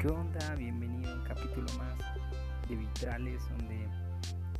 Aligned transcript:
¿Qué 0.00 0.08
onda? 0.08 0.54
Bienvenido 0.54 1.12
a 1.12 1.14
un 1.14 1.24
capítulo 1.24 1.66
más 1.76 1.94
de 2.66 2.74
Vitrales 2.74 3.46
donde 3.50 3.86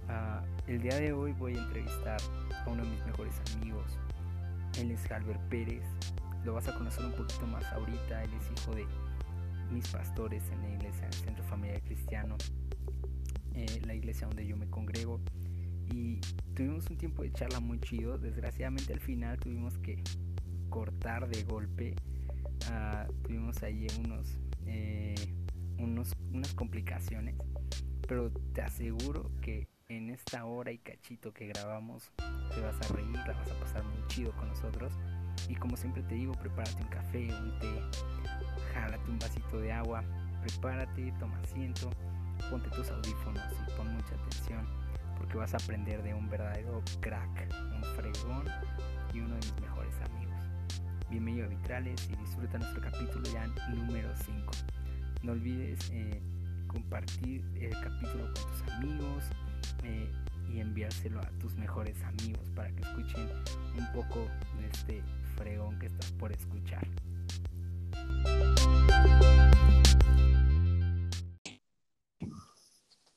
ah, 0.07 0.43
el 0.67 0.83
día 0.83 0.97
de 0.97 1.15
hoy 1.15 1.33
voy 1.33 1.57
a 1.57 1.63
entrevistar 1.63 2.21
a 2.53 2.69
uno 2.69 2.85
de 2.85 2.91
mis 2.91 3.07
mejores 3.07 3.41
amigos. 3.57 3.99
Él 4.79 4.91
es 4.91 5.11
Albert 5.11 5.41
Pérez. 5.49 5.83
Lo 6.45 6.53
vas 6.53 6.69
a 6.69 6.75
conocer 6.75 7.07
un 7.07 7.13
poquito 7.13 7.47
más 7.47 7.65
ahorita. 7.73 8.23
Él 8.23 8.31
es 8.35 8.61
hijo 8.61 8.75
de 8.75 8.85
mis 9.73 9.89
pastores 9.89 10.43
en 10.51 10.61
la 10.61 10.69
iglesia, 10.75 11.07
el 11.07 11.15
Centro 11.15 11.45
Familiar 11.45 11.81
Cristiano, 11.85 12.37
eh, 13.55 13.81
la 13.87 13.95
iglesia 13.95 14.27
donde 14.27 14.47
yo 14.47 14.59
me 14.59 14.69
congrego. 14.69 15.23
Y 15.91 16.21
tuvimos 16.55 16.91
un 16.91 16.99
tiempo 16.99 17.23
de 17.23 17.33
charla 17.33 17.61
muy 17.61 17.81
chido. 17.81 18.19
Desgraciadamente 18.19 18.93
al 18.93 19.01
final 19.01 19.39
tuvimos 19.39 19.79
que 19.79 20.05
cortar 20.69 21.31
de 21.31 21.45
golpe. 21.45 21.97
Ah, 22.71 23.07
tuvimos 23.23 23.63
ahí 23.63 23.87
unos, 24.05 24.39
eh, 24.67 25.15
unas 25.79 26.55
complicaciones. 26.55 27.35
Pero 28.07 28.31
te 28.53 28.63
aseguro 28.63 29.31
que 29.41 29.69
en 29.89 30.11
esta 30.11 30.45
hora 30.45 30.73
y 30.73 30.79
cachito 30.79 31.33
que 31.33 31.49
grabamos 31.49 32.13
te 32.55 32.61
vas 32.61 32.77
a 32.81 32.95
reír, 32.95 33.17
la 33.27 33.33
vas 33.33 33.51
a 33.51 33.61
pasar 33.61 33.85
muy 33.85 34.07
chido 34.09 34.33
con 34.33 34.49
nosotros. 34.49 34.93
Y 35.49 35.55
como 35.55 35.77
siempre 35.77 36.03
te 36.03 36.15
digo, 36.15 36.33
prepárate 36.35 36.83
un 36.83 36.89
café, 36.89 37.29
un 37.35 37.59
té, 37.59 37.81
jálate 38.75 39.11
un 39.11 39.19
vasito 39.19 39.61
de 39.61 39.73
agua, 39.73 40.05
prepárate, 40.43 41.13
toma 41.19 41.39
asiento, 41.41 41.91
ponte 42.51 42.69
tus 42.71 42.91
audífonos 42.91 43.53
y 43.53 43.77
pon 43.77 43.95
mucha 43.95 44.15
atención 44.15 44.81
porque 45.21 45.37
vas 45.37 45.53
a 45.53 45.59
aprender 45.59 46.03
de 46.03 46.15
un 46.15 46.29
verdadero 46.31 46.83
crack, 47.01 47.55
un 47.77 47.85
fregón 47.95 48.47
y 49.13 49.21
uno 49.21 49.35
de 49.35 49.47
mis 49.47 49.61
mejores 49.61 49.95
amigos. 50.01 50.30
Bienvenido 51.11 51.47
a 51.47 51.49
Vitrales 51.49 52.09
y 52.09 52.15
disfruta 52.15 52.57
nuestro 52.57 52.81
capítulo 52.81 53.25
ya 53.33 53.45
número 53.75 54.09
5. 54.25 54.53
No 55.25 55.33
olvides 55.33 55.91
eh, 55.91 56.23
compartir 56.69 57.45
el 57.61 57.73
capítulo 57.81 58.27
con 58.27 58.35
tus 58.35 58.73
amigos 58.75 59.25
eh, 59.83 60.09
y 60.49 60.61
enviárselo 60.61 61.19
a 61.19 61.29
tus 61.41 61.57
mejores 61.57 62.01
amigos 62.05 62.49
para 62.55 62.71
que 62.71 62.83
escuchen 62.83 63.29
un 63.77 63.93
poco 63.93 64.29
de 64.61 64.69
este 64.73 65.03
fregón 65.37 65.77
que 65.81 65.87
estás 65.87 66.13
por 66.13 66.31
escuchar. 66.31 66.87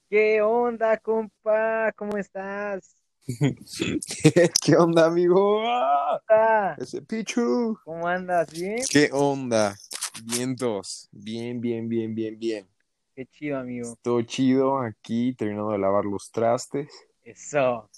¿Qué 0.10 0.42
onda, 0.42 0.98
compa? 0.98 1.92
¿Cómo 1.96 2.18
estás? 2.18 3.03
¿Qué 4.64 4.76
onda, 4.78 5.06
amigo? 5.06 5.62
Ah, 5.66 6.76
Ese 6.78 7.02
Pichu. 7.02 7.78
¿Cómo 7.84 8.08
andas? 8.08 8.52
¿Bien? 8.52 8.78
¿Qué 8.90 9.10
onda? 9.14 9.76
Vientos. 10.26 11.08
Bien, 11.12 11.62
bien, 11.62 11.88
bien, 11.88 12.14
bien, 12.14 12.38
bien. 12.38 12.68
Qué 13.16 13.26
chido, 13.28 13.60
amigo. 13.60 13.98
Todo 14.02 14.22
chido 14.24 14.80
aquí, 14.80 15.34
terminando 15.36 15.72
de 15.72 15.78
lavar 15.80 16.06
los 16.06 16.32
trastes. 16.32 16.90
Eso. 17.24 17.90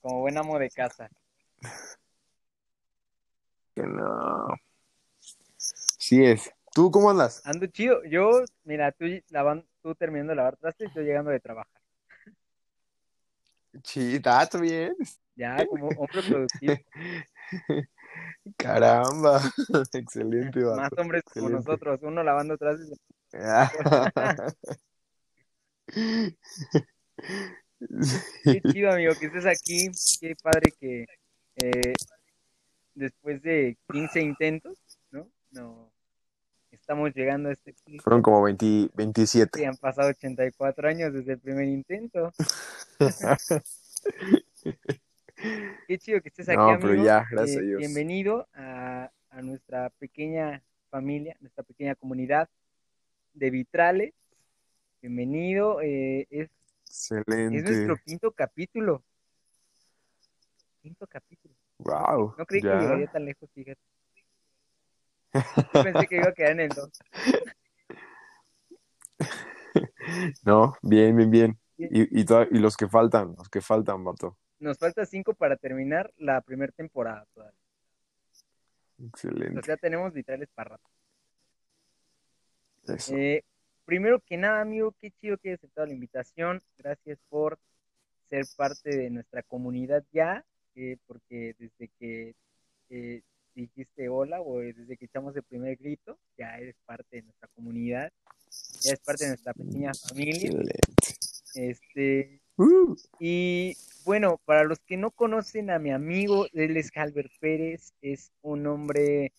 Como 0.00 0.20
buen 0.20 0.38
amo 0.38 0.58
de 0.58 0.70
casa. 0.70 1.10
Que 3.74 3.82
no. 3.82 4.48
Sí 5.56 6.22
es. 6.24 6.50
¿Tú 6.74 6.90
cómo 6.90 7.10
andas? 7.10 7.40
Ando 7.46 7.66
chido. 7.66 8.04
Yo, 8.04 8.42
mira, 8.64 8.92
tú, 8.92 9.06
lavan- 9.30 9.66
tú 9.82 9.94
terminando 9.94 10.32
de 10.32 10.36
lavar 10.36 10.56
trastes, 10.58 10.90
yo 10.94 11.00
llegando 11.02 11.30
de 11.30 11.40
trabajar. 11.40 11.81
Chita, 13.82 14.46
¿todo 14.46 14.62
bien? 14.62 14.94
Ya, 15.34 15.66
como 15.66 15.88
hombre 15.88 16.22
productivo. 16.22 16.74
Caramba. 18.56 19.40
Excelente, 19.92 20.60
Más 20.60 20.76
vato. 20.90 21.02
hombres 21.02 21.22
como 21.32 21.48
nosotros. 21.48 22.00
Uno 22.02 22.22
lavando 22.22 22.56
trastes. 22.58 22.98
Qué 28.44 28.60
chido, 28.72 28.92
amigo, 28.92 29.14
que 29.18 29.26
estés 29.26 29.46
aquí. 29.46 29.90
Qué 30.20 30.34
padre 30.42 30.72
que 30.78 31.06
eh, 31.56 31.94
después 32.94 33.42
de 33.42 33.76
15 33.90 34.20
intentos, 34.20 34.78
¿no? 35.10 35.30
No. 35.50 35.91
Estamos 36.82 37.14
llegando 37.14 37.48
a 37.48 37.52
este. 37.52 37.74
Fueron 38.02 38.22
como 38.22 38.42
20 38.42 38.90
27. 38.94 39.56
Sí, 39.60 39.64
han 39.64 39.76
pasado 39.76 40.08
84 40.10 40.88
años 40.88 41.12
desde 41.14 41.34
el 41.34 41.38
primer 41.38 41.68
intento. 41.68 42.32
Qué 45.86 45.98
chido 45.98 46.20
que 46.20 46.28
estés 46.28 46.48
aquí, 46.48 46.56
No, 46.56 46.70
amigo. 46.70 46.80
pero 46.88 47.04
ya, 47.04 47.24
gracias 47.30 47.56
Eh, 47.56 47.60
a 47.60 47.62
Dios. 47.62 47.78
Bienvenido 47.78 48.48
a, 48.54 49.10
a 49.30 49.42
nuestra 49.42 49.90
pequeña 49.90 50.60
familia, 50.90 51.36
nuestra 51.40 51.62
pequeña 51.62 51.94
comunidad 51.94 52.48
de 53.34 53.50
vitrales. 53.50 54.12
Bienvenido. 55.00 55.80
eh, 55.82 56.26
es, 56.30 56.50
es 56.50 57.12
Excelente. 57.12 57.62
nuestro 57.62 57.96
quinto 58.04 58.32
capítulo. 58.32 59.04
Quinto 60.82 61.06
capítulo. 61.06 61.54
Wow. 61.78 62.34
No 62.36 62.44
creí 62.44 62.60
que 62.60 62.66
llegaría 62.68 63.06
tan 63.06 63.24
lejos, 63.24 63.48
fíjate. 63.54 63.80
Yo 65.34 65.82
pensé 65.82 66.06
que 66.06 66.16
iba 66.16 66.28
a 66.28 66.32
quedar 66.32 66.52
en 66.52 66.60
el 66.60 66.68
2. 66.68 66.90
No, 70.44 70.74
bien, 70.82 71.16
bien, 71.16 71.30
bien. 71.30 71.58
Y, 71.78 72.20
y, 72.20 72.58
los 72.58 72.76
que 72.76 72.88
faltan, 72.88 73.34
los 73.36 73.48
que 73.48 73.60
faltan, 73.60 74.04
vato. 74.04 74.36
Nos 74.58 74.78
falta 74.78 75.06
5 75.06 75.34
para 75.34 75.56
terminar 75.56 76.12
la 76.18 76.40
primera 76.40 76.72
temporada 76.72 77.26
todavía. 77.34 77.58
O 79.00 79.06
Excelente. 79.06 79.62
sea, 79.62 79.76
tenemos 79.76 80.12
vitrales 80.12 80.48
para 80.54 80.70
rato. 80.70 80.90
Eso. 82.86 83.16
Eh, 83.16 83.44
primero 83.84 84.20
que 84.20 84.36
nada, 84.36 84.60
amigo, 84.60 84.94
qué 85.00 85.10
chido 85.12 85.38
que 85.38 85.50
hayas 85.50 85.60
aceptado 85.60 85.86
la 85.86 85.94
invitación. 85.94 86.60
Gracias 86.78 87.18
por 87.28 87.58
ser 88.28 88.44
parte 88.56 88.96
de 88.96 89.10
nuestra 89.10 89.42
comunidad 89.42 90.04
ya, 90.12 90.44
eh, 90.74 90.96
porque 91.06 91.54
desde 91.58 91.88
que 91.98 92.34
eh, 92.90 93.22
dijiste 93.54 94.08
hola 94.08 94.40
o 94.40 94.58
desde 94.60 94.96
que 94.96 95.04
echamos 95.04 95.36
el 95.36 95.42
primer 95.42 95.76
grito, 95.76 96.18
ya 96.36 96.56
eres 96.56 96.76
parte 96.84 97.16
de 97.16 97.22
nuestra 97.22 97.48
comunidad, 97.54 98.12
ya 98.80 98.90
eres 98.90 99.00
parte 99.00 99.24
de 99.24 99.30
nuestra 99.30 99.52
pequeña 99.54 99.92
familia. 99.94 100.50
Este, 101.54 102.42
Uh, 102.56 102.94
y 103.18 103.76
bueno, 104.04 104.40
para 104.44 104.64
los 104.64 104.78
que 104.80 104.96
no 104.96 105.10
conocen 105.10 105.70
a 105.70 105.78
mi 105.78 105.90
amigo, 105.90 106.46
él 106.52 106.76
es 106.76 106.90
Albert 106.94 107.32
Pérez, 107.40 107.94
es 108.02 108.30
un 108.42 108.66
hombre 108.66 109.32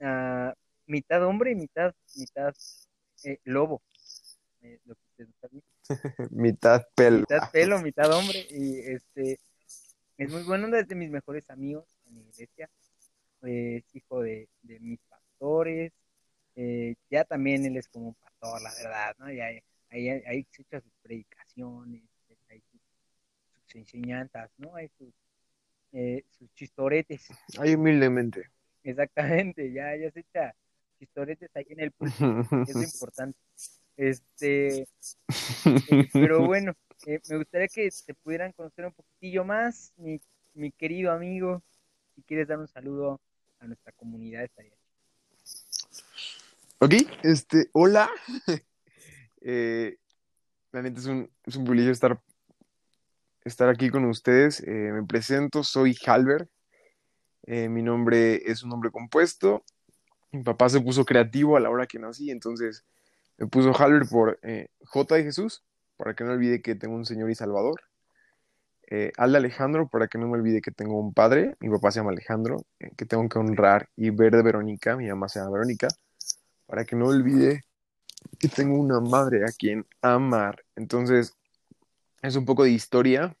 ah, 0.00 0.52
mitad 0.86 1.24
hombre 1.24 1.52
y 1.52 1.54
mitad, 1.54 1.94
mitad 2.16 2.54
eh, 3.24 3.38
lobo. 3.44 3.82
Eh, 4.62 4.80
lo 4.84 4.94
que 4.94 5.26
mitad 6.30 6.82
pelo. 6.96 7.20
mitad 7.20 7.50
pelo, 7.52 7.78
mitad 7.80 8.12
hombre, 8.12 8.46
y 8.50 8.80
este 8.80 9.38
es 10.18 10.30
muy 10.30 10.42
bueno, 10.42 10.74
es 10.76 10.88
de 10.88 10.94
mis 10.96 11.10
mejores 11.10 11.48
amigos 11.50 11.84
en 12.06 12.16
mi 12.16 12.22
iglesia, 12.22 12.68
Eh, 13.42 13.76
es 13.78 13.94
hijo 13.94 14.22
de, 14.22 14.48
de 14.62 14.80
mis 14.80 14.98
pastores, 15.08 15.92
eh, 16.56 16.94
ya 17.10 17.24
también 17.24 17.64
él 17.66 17.76
es 17.76 17.88
como 17.88 18.08
un 18.08 18.14
pastor, 18.14 18.62
la 18.62 18.74
verdad, 18.74 19.14
¿no? 19.18 19.30
Y 19.30 19.40
ahí, 19.40 19.60
ahí, 19.90 20.08
ahí 20.08 20.46
se 20.50 20.62
echa 20.62 20.80
sus 20.80 20.92
predicaciones, 21.02 22.02
hay 22.48 22.60
sus, 22.70 22.80
sus 23.66 23.76
enseñanzas, 23.76 24.50
¿no? 24.58 24.74
Hay 24.74 24.88
sus, 24.98 25.12
eh, 25.92 26.24
sus 26.30 26.52
chistoretes, 26.54 27.28
Ay, 27.58 27.74
humildemente. 27.74 28.50
exactamente, 28.82 29.72
ya, 29.72 29.94
ya 29.96 30.10
se 30.10 30.20
echa 30.20 30.54
chistoretes 30.98 31.50
ahí 31.54 31.66
en 31.68 31.80
el 31.80 31.92
es 32.66 32.74
lo 32.74 32.82
importante. 32.82 33.38
Este, 33.96 34.80
eh, 34.82 34.86
pero 36.12 36.42
bueno, 36.46 36.72
eh, 37.06 37.20
me 37.28 37.36
gustaría 37.38 37.68
que 37.68 37.88
te 38.06 38.14
pudieran 38.14 38.52
conocer 38.52 38.86
un 38.86 38.92
poquitillo 38.92 39.44
más, 39.44 39.92
mi, 39.96 40.20
mi 40.54 40.72
querido 40.72 41.12
amigo. 41.12 41.62
Si 42.14 42.22
quieres 42.22 42.48
dar 42.48 42.58
un 42.58 42.68
saludo 42.68 43.20
nuestra 43.66 43.92
comunidad, 43.92 44.44
estaría. 44.44 44.72
Ok, 46.78 46.94
este, 47.22 47.70
hola. 47.72 48.08
Eh, 49.48 49.98
la 50.72 50.82
neta 50.82 50.98
es 50.98 51.06
un, 51.06 51.30
es 51.44 51.54
un 51.54 51.62
privilegio 51.62 51.92
estar, 51.92 52.20
estar 53.44 53.68
aquí 53.68 53.90
con 53.90 54.04
ustedes. 54.06 54.60
Eh, 54.60 54.90
me 54.92 55.04
presento, 55.04 55.62
soy 55.62 55.96
Halber. 56.04 56.48
Eh, 57.44 57.68
mi 57.68 57.82
nombre 57.82 58.42
es 58.50 58.64
un 58.64 58.70
nombre 58.70 58.90
compuesto. 58.90 59.64
Mi 60.32 60.42
papá 60.42 60.68
se 60.68 60.80
puso 60.80 61.04
creativo 61.04 61.56
a 61.56 61.60
la 61.60 61.70
hora 61.70 61.86
que 61.86 61.98
nací, 61.98 62.30
entonces 62.30 62.84
me 63.38 63.46
puso 63.46 63.72
Halber 63.72 64.08
por 64.08 64.38
eh, 64.42 64.68
J 64.84 65.14
de 65.14 65.22
Jesús, 65.22 65.64
para 65.96 66.14
que 66.14 66.24
no 66.24 66.32
olvide 66.32 66.60
que 66.60 66.74
tengo 66.74 66.96
un 66.96 67.06
Señor 67.06 67.30
y 67.30 67.34
Salvador. 67.34 67.80
Eh, 68.88 69.12
Al 69.16 69.34
Alejandro, 69.34 69.88
para 69.88 70.08
que 70.08 70.18
no 70.18 70.28
me 70.28 70.34
olvide 70.34 70.60
que 70.60 70.70
tengo 70.70 70.98
un 71.00 71.12
padre. 71.12 71.56
Mi 71.60 71.70
papá 71.70 71.90
se 71.90 72.00
llama 72.00 72.12
Alejandro, 72.12 72.64
eh, 72.80 72.90
que 72.96 73.06
tengo 73.06 73.28
que 73.28 73.38
honrar. 73.38 73.88
Y 73.96 74.10
Ver 74.10 74.36
de 74.36 74.42
Verónica, 74.42 74.96
mi 74.96 75.08
mamá 75.08 75.28
se 75.28 75.40
llama 75.40 75.52
Verónica 75.52 75.88
para 76.66 76.84
que 76.84 76.96
no 76.96 77.06
olvide 77.06 77.64
que 78.38 78.48
tengo 78.48 78.78
una 78.78 79.00
madre 79.00 79.44
a 79.44 79.52
quien 79.56 79.86
amar. 80.02 80.64
Entonces, 80.74 81.34
es 82.22 82.36
un 82.36 82.44
poco 82.44 82.64
de 82.64 82.70
historia 82.70 83.36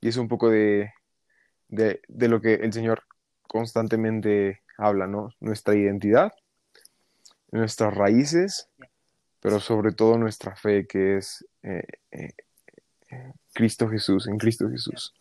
y 0.00 0.08
es 0.08 0.16
un 0.16 0.28
poco 0.28 0.50
de, 0.50 0.92
de, 1.68 2.00
de 2.08 2.28
lo 2.28 2.40
que 2.40 2.54
el 2.54 2.72
Señor 2.72 3.02
constantemente 3.46 4.62
habla, 4.78 5.06
¿no? 5.06 5.30
Nuestra 5.40 5.74
identidad, 5.74 6.32
nuestras 7.50 7.94
raíces, 7.94 8.68
pero 9.40 9.60
sobre 9.60 9.92
todo 9.92 10.18
nuestra 10.18 10.56
fe 10.56 10.86
que 10.86 11.18
es 11.18 11.46
eh, 11.62 11.86
eh, 12.10 12.32
Cristo 13.54 13.88
Jesús, 13.88 14.26
en 14.26 14.38
Cristo 14.38 14.68
Jesús. 14.68 15.14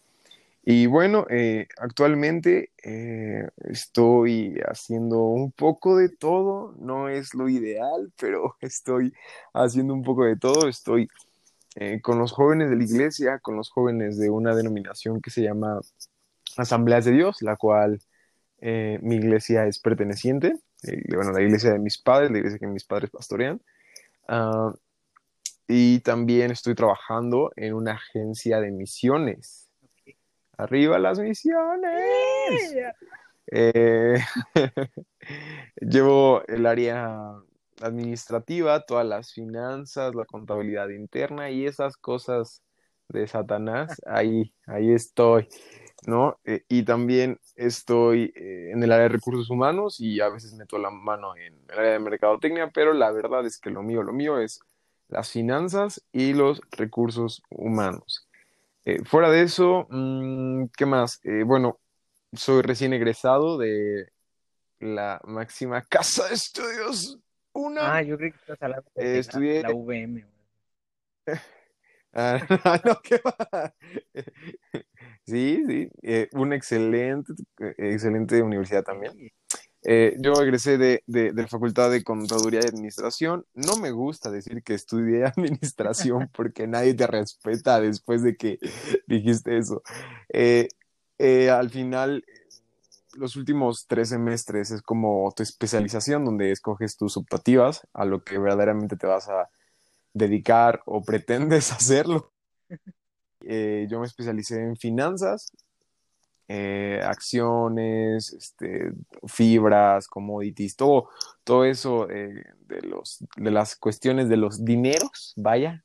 Y 0.65 0.85
bueno, 0.85 1.25
eh, 1.29 1.67
actualmente 1.77 2.71
eh, 2.83 3.49
estoy 3.65 4.55
haciendo 4.65 5.19
un 5.19 5.51
poco 5.51 5.97
de 5.97 6.07
todo, 6.07 6.73
no 6.79 7.09
es 7.09 7.33
lo 7.33 7.49
ideal, 7.49 8.13
pero 8.19 8.55
estoy 8.61 9.13
haciendo 9.53 9.93
un 9.93 10.03
poco 10.03 10.23
de 10.25 10.37
todo, 10.37 10.69
estoy 10.69 11.09
eh, 11.75 12.01
con 12.01 12.17
los 12.19 12.31
jóvenes 12.31 12.69
de 12.69 12.77
la 12.77 12.83
iglesia, 12.83 13.39
con 13.39 13.57
los 13.57 13.69
jóvenes 13.69 14.17
de 14.17 14.29
una 14.29 14.55
denominación 14.55 15.21
que 15.21 15.31
se 15.31 15.41
llama 15.41 15.81
Asambleas 16.55 17.05
de 17.05 17.11
Dios, 17.11 17.41
la 17.41 17.55
cual 17.57 18.01
mi 19.01 19.15
iglesia 19.17 19.65
es 19.67 19.77
perteneciente, 19.77 20.53
bueno, 21.13 21.33
la 21.33 21.41
iglesia 21.41 21.73
de 21.73 21.79
mis 21.79 21.97
padres, 21.97 22.31
la 22.31 22.37
iglesia 22.37 22.59
que 22.59 22.67
mis 22.67 22.85
padres 22.85 23.09
pastorean. 23.09 23.61
Ah, 24.25 24.73
y 25.67 25.99
también 25.99 26.51
estoy 26.51 26.75
trabajando 26.75 27.51
en 27.55 27.73
una 27.73 27.93
agencia 27.93 28.59
de 28.59 28.71
misiones. 28.71 29.69
Arriba 30.57 30.99
las 30.99 31.19
misiones. 31.19 32.75
Eh, 33.51 34.17
llevo 35.81 36.43
el 36.47 36.65
área 36.65 37.33
administrativa, 37.81 38.85
todas 38.85 39.05
las 39.05 39.33
finanzas, 39.33 40.15
la 40.15 40.25
contabilidad 40.25 40.89
interna 40.89 41.49
y 41.49 41.65
esas 41.65 41.97
cosas 41.97 42.63
de 43.09 43.27
Satanás. 43.27 44.01
Ahí, 44.05 44.53
ahí 44.65 44.91
estoy, 44.91 45.47
¿no? 46.07 46.39
Eh, 46.45 46.63
y 46.69 46.83
también 46.83 47.39
estoy 47.55 48.33
eh, 48.35 48.71
en 48.71 48.83
el 48.83 48.91
área 48.91 49.03
de 49.03 49.15
recursos 49.15 49.49
humanos 49.49 49.99
y 49.99 50.19
a 50.21 50.29
veces 50.29 50.53
meto 50.53 50.77
la 50.77 50.89
mano 50.89 51.35
en 51.35 51.53
el 51.69 51.79
área 51.79 51.91
de 51.93 51.99
mercadotecnia, 51.99 52.71
pero 52.73 52.93
la 52.93 53.11
verdad 53.11 53.45
es 53.45 53.59
que 53.59 53.69
lo 53.69 53.83
mío, 53.83 54.03
lo 54.03 54.13
mío 54.13 54.39
es 54.39 54.61
las 55.07 55.31
finanzas 55.31 56.03
y 56.11 56.33
los 56.33 56.61
recursos 56.71 57.43
humanos. 57.49 58.27
Eh, 58.85 59.03
fuera 59.05 59.29
de 59.29 59.43
eso, 59.43 59.87
mm, 59.89 60.65
¿qué 60.75 60.85
más? 60.85 61.19
Eh, 61.23 61.43
bueno, 61.43 61.79
soy 62.33 62.61
recién 62.61 62.93
egresado 62.93 63.57
de 63.57 64.11
la 64.79 65.21
máxima 65.23 65.81
casa 65.83 66.27
de 66.27 66.35
estudios. 66.35 67.17
Una. 67.53 67.95
Ah, 67.97 68.01
yo 68.01 68.17
creo 68.17 68.31
que 68.31 68.37
estás 68.37 68.61
hablando 68.61 68.89
de 68.95 69.15
Eh, 69.15 69.19
estudié. 69.19 69.61
la, 69.61 69.71
VM. 69.71 70.25
Ah, 72.15 72.37
no, 72.85 73.01
¿qué 73.01 73.19
va? 73.25 73.73
Sí, 75.25 75.63
sí, 75.65 75.89
una 76.33 76.55
excelente, 76.55 77.33
excelente 77.77 78.43
universidad 78.43 78.83
también. 78.83 79.31
Eh, 79.85 80.15
yo 80.19 80.33
egresé 80.41 80.77
de, 80.77 81.03
de, 81.07 81.33
de 81.33 81.41
la 81.41 81.47
Facultad 81.47 81.91
de 81.91 82.03
Contaduría 82.03 82.61
y 82.63 82.67
Administración. 82.67 83.45
No 83.53 83.75
me 83.75 83.91
gusta 83.91 84.31
decir 84.31 84.63
que 84.63 84.73
estudié 84.73 85.25
administración 85.37 86.29
porque 86.33 86.67
nadie 86.67 86.93
te 86.93 87.07
respeta 87.07 87.81
después 87.81 88.23
de 88.23 88.35
que 88.35 88.59
dijiste 89.07 89.57
eso. 89.57 89.81
Eh, 90.29 90.69
eh, 91.17 91.49
al 91.49 91.69
final, 91.69 92.23
los 93.15 93.35
últimos 93.35 93.85
tres 93.87 94.09
semestres 94.09 94.71
es 94.71 94.81
como 94.81 95.31
tu 95.35 95.43
especialización 95.43 96.25
donde 96.25 96.51
escoges 96.51 96.97
tus 96.97 97.17
optativas 97.17 97.87
a 97.93 98.05
lo 98.05 98.23
que 98.23 98.37
verdaderamente 98.37 98.97
te 98.97 99.07
vas 99.07 99.29
a 99.29 99.49
dedicar 100.13 100.81
o 100.85 101.03
pretendes 101.03 101.71
hacerlo. 101.71 102.31
Eh, 103.41 103.87
yo 103.89 103.99
me 103.99 104.05
especialicé 104.05 104.61
en 104.61 104.77
finanzas, 104.77 105.51
eh, 106.47 106.99
acciones, 107.03 108.33
este, 108.33 108.91
fibras, 109.27 110.07
commodities, 110.07 110.75
todo, 110.75 111.09
todo 111.43 111.65
eso 111.65 112.09
eh, 112.09 112.43
de, 112.67 112.81
los, 112.81 113.23
de 113.37 113.51
las 113.51 113.75
cuestiones 113.75 114.29
de 114.29 114.37
los 114.37 114.63
dineros, 114.65 115.33
vaya, 115.37 115.83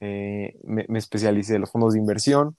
eh, 0.00 0.58
me, 0.64 0.84
me 0.88 0.98
especialicé 0.98 1.54
en 1.54 1.62
los 1.62 1.70
fondos 1.70 1.94
de 1.94 2.00
inversión. 2.00 2.56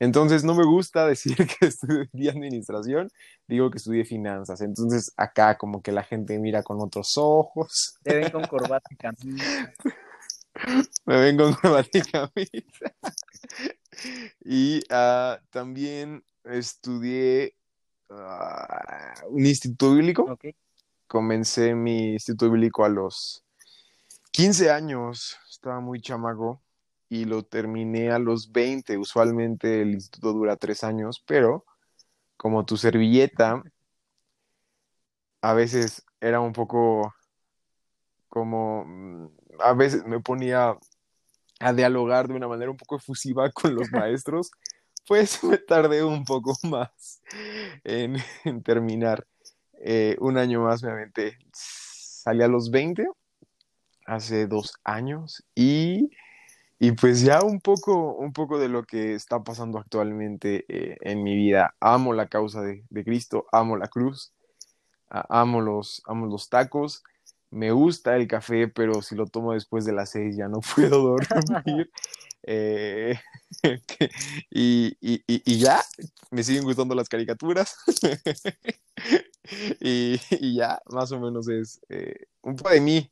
Entonces 0.00 0.44
no 0.44 0.54
me 0.54 0.64
gusta 0.64 1.06
decir 1.06 1.36
que 1.36 1.66
estudié 1.66 2.30
administración, 2.30 3.10
digo 3.46 3.70
que 3.70 3.78
estudié 3.78 4.04
finanzas. 4.04 4.60
Entonces 4.62 5.12
acá 5.16 5.56
como 5.58 5.82
que 5.82 5.92
la 5.92 6.02
gente 6.02 6.38
mira 6.38 6.62
con 6.62 6.80
otros 6.80 7.12
ojos, 7.16 7.98
Te 8.02 8.16
ven 8.16 8.30
con 8.30 8.44
corbata 8.46 8.88
y 8.90 8.96
camisa. 8.96 9.72
me 11.06 11.20
ven 11.20 11.36
con 11.36 11.52
corbata 11.54 11.98
y 11.98 12.00
camisa. 12.00 12.94
Y 14.44 14.82
ah, 14.90 15.38
también 15.50 16.24
estudié 16.44 17.54
ah, 18.10 19.14
un 19.28 19.46
instituto 19.46 19.94
bíblico. 19.94 20.38
Comencé 21.06 21.74
mi 21.74 22.12
instituto 22.12 22.50
bíblico 22.50 22.84
a 22.84 22.88
los 22.88 23.44
15 24.32 24.70
años, 24.70 25.36
estaba 25.50 25.80
muy 25.80 26.00
chamaco 26.00 26.62
y 27.08 27.24
lo 27.24 27.42
terminé 27.42 28.10
a 28.10 28.18
los 28.18 28.52
20. 28.52 28.96
Usualmente 28.96 29.82
el 29.82 29.90
instituto 29.94 30.32
dura 30.32 30.56
tres 30.56 30.84
años, 30.84 31.22
pero 31.26 31.64
como 32.36 32.64
tu 32.64 32.76
servilleta, 32.76 33.62
a 35.42 35.54
veces 35.54 36.04
era 36.20 36.40
un 36.40 36.52
poco 36.52 37.14
como, 38.28 38.84
mm, 38.86 39.28
a 39.60 39.74
veces 39.74 40.04
me 40.06 40.20
ponía 40.20 40.76
a 41.58 41.72
dialogar 41.72 42.28
de 42.28 42.34
una 42.34 42.48
manera 42.48 42.70
un 42.70 42.76
poco 42.76 42.96
efusiva 42.96 43.50
con 43.50 43.74
los 43.74 43.90
maestros, 43.92 44.50
pues 45.06 45.42
me 45.44 45.58
tardé 45.58 46.04
un 46.04 46.24
poco 46.24 46.54
más 46.64 47.20
en, 47.84 48.16
terminar. 48.62 49.26
Eh, 49.82 50.16
un 50.20 50.38
año 50.38 50.62
más 50.62 50.82
me 50.82 50.90
aventé. 50.90 51.38
Salí 51.52 52.42
a 52.42 52.48
los 52.48 52.70
20, 52.70 53.06
hace 54.06 54.46
dos 54.46 54.74
años, 54.84 55.44
y, 55.54 56.10
y 56.78 56.92
pues 56.92 57.22
ya 57.22 57.42
un 57.42 57.60
poco, 57.60 58.14
un 58.14 58.32
poco 58.32 58.58
de 58.58 58.68
lo 58.68 58.84
que 58.84 59.14
está 59.14 59.42
pasando 59.42 59.78
actualmente 59.78 60.66
eh, 60.68 60.96
en 61.00 61.22
mi 61.22 61.34
vida. 61.34 61.74
Amo 61.80 62.12
la 62.12 62.28
causa 62.28 62.60
de, 62.60 62.84
de 62.90 63.04
Cristo, 63.04 63.46
amo 63.52 63.76
la 63.76 63.88
cruz, 63.88 64.32
amo 65.08 65.60
los, 65.60 66.02
amo 66.06 66.26
los 66.26 66.48
tacos. 66.48 67.02
Me 67.50 67.72
gusta 67.72 68.16
el 68.16 68.28
café, 68.28 68.68
pero 68.68 69.02
si 69.02 69.14
lo 69.16 69.26
tomo 69.26 69.52
después 69.54 69.84
de 69.84 69.92
las 69.92 70.10
seis 70.10 70.36
ya 70.36 70.48
no 70.48 70.60
puedo 70.74 71.02
dormir. 71.02 71.90
Eh, 72.42 73.20
y, 74.50 74.96
y- 74.98 75.22
y- 75.26 75.42
y 75.44 75.58
ya, 75.58 75.82
me 76.30 76.42
siguen 76.42 76.64
gustando 76.64 76.94
las 76.94 77.06
caricaturas. 77.06 77.76
y, 79.78 80.54
ya, 80.54 80.80
más 80.86 81.12
o 81.12 81.20
menos 81.20 81.48
es 81.48 81.80
eh, 81.90 82.16
un 82.40 82.56
poco 82.56 82.70
de 82.70 82.80
mí. 82.80 83.10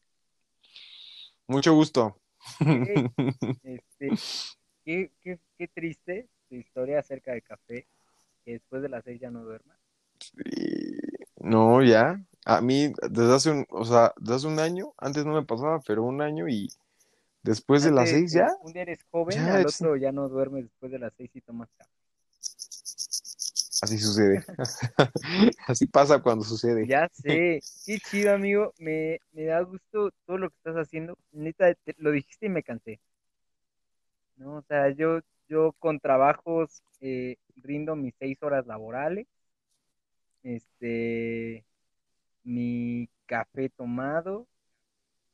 Mucho 1.46 1.74
gusto. 1.74 2.18
Este, 3.62 4.12
qué, 4.84 5.12
qué, 5.20 5.38
qué 5.58 5.68
triste 5.68 6.28
tu 6.48 6.54
historia 6.54 7.00
acerca 7.00 7.32
del 7.32 7.42
café, 7.42 7.86
que 8.46 8.52
después 8.52 8.80
de 8.80 8.88
las 8.88 9.04
seis 9.04 9.20
ya 9.20 9.30
no 9.30 9.44
duermas. 9.44 9.78
Y- 10.44 10.96
No, 11.36 11.82
ya. 11.82 12.18
A 12.48 12.62
mí, 12.62 12.92
desde 13.10 13.34
hace 13.34 13.50
un, 13.50 13.66
o 13.68 13.84
sea, 13.84 14.14
desde 14.16 14.36
hace 14.36 14.46
un 14.46 14.58
año, 14.58 14.94
antes 14.96 15.26
no 15.26 15.34
me 15.34 15.44
pasaba, 15.44 15.80
pero 15.86 16.02
un 16.02 16.22
año 16.22 16.48
y 16.48 16.68
después 17.42 17.84
de 17.84 17.90
las 17.92 18.08
seis 18.08 18.32
ya, 18.32 18.48
Un 18.62 18.72
día 18.72 18.82
eres 18.82 19.04
joven, 19.10 19.36
ya 19.36 19.54
al 19.54 19.66
otro 19.66 19.96
ya 19.96 20.12
no 20.12 20.28
duermes 20.30 20.64
después 20.64 20.90
de 20.90 20.98
las 20.98 21.12
seis 21.16 21.30
y 21.34 21.42
tomas 21.42 21.68
café. 21.76 21.90
así 23.82 23.98
sucede. 23.98 24.42
Así 25.68 25.86
pasa 25.86 26.20
cuando 26.22 26.42
sucede. 26.44 26.86
Ya 26.88 27.08
sé, 27.12 27.60
qué 27.84 27.98
chido, 27.98 28.34
amigo. 28.34 28.72
Me, 28.78 29.20
me 29.32 29.44
da 29.44 29.60
gusto 29.60 30.10
todo 30.26 30.38
lo 30.38 30.48
que 30.48 30.56
estás 30.56 30.76
haciendo. 30.76 31.18
Neta, 31.32 31.74
te- 31.74 31.94
lo 31.98 32.10
dijiste 32.12 32.46
y 32.46 32.48
me 32.48 32.62
cansé. 32.62 32.98
¿No? 34.36 34.56
O 34.56 34.62
sea, 34.62 34.88
yo, 34.90 35.20
yo 35.48 35.72
con 35.78 36.00
trabajos 36.00 36.82
eh, 37.00 37.36
rindo 37.56 37.94
mis 37.94 38.14
seis 38.18 38.42
horas 38.42 38.66
laborales. 38.66 39.26
Este, 40.42 41.64
mi 42.48 43.08
café 43.26 43.68
tomado. 43.68 44.48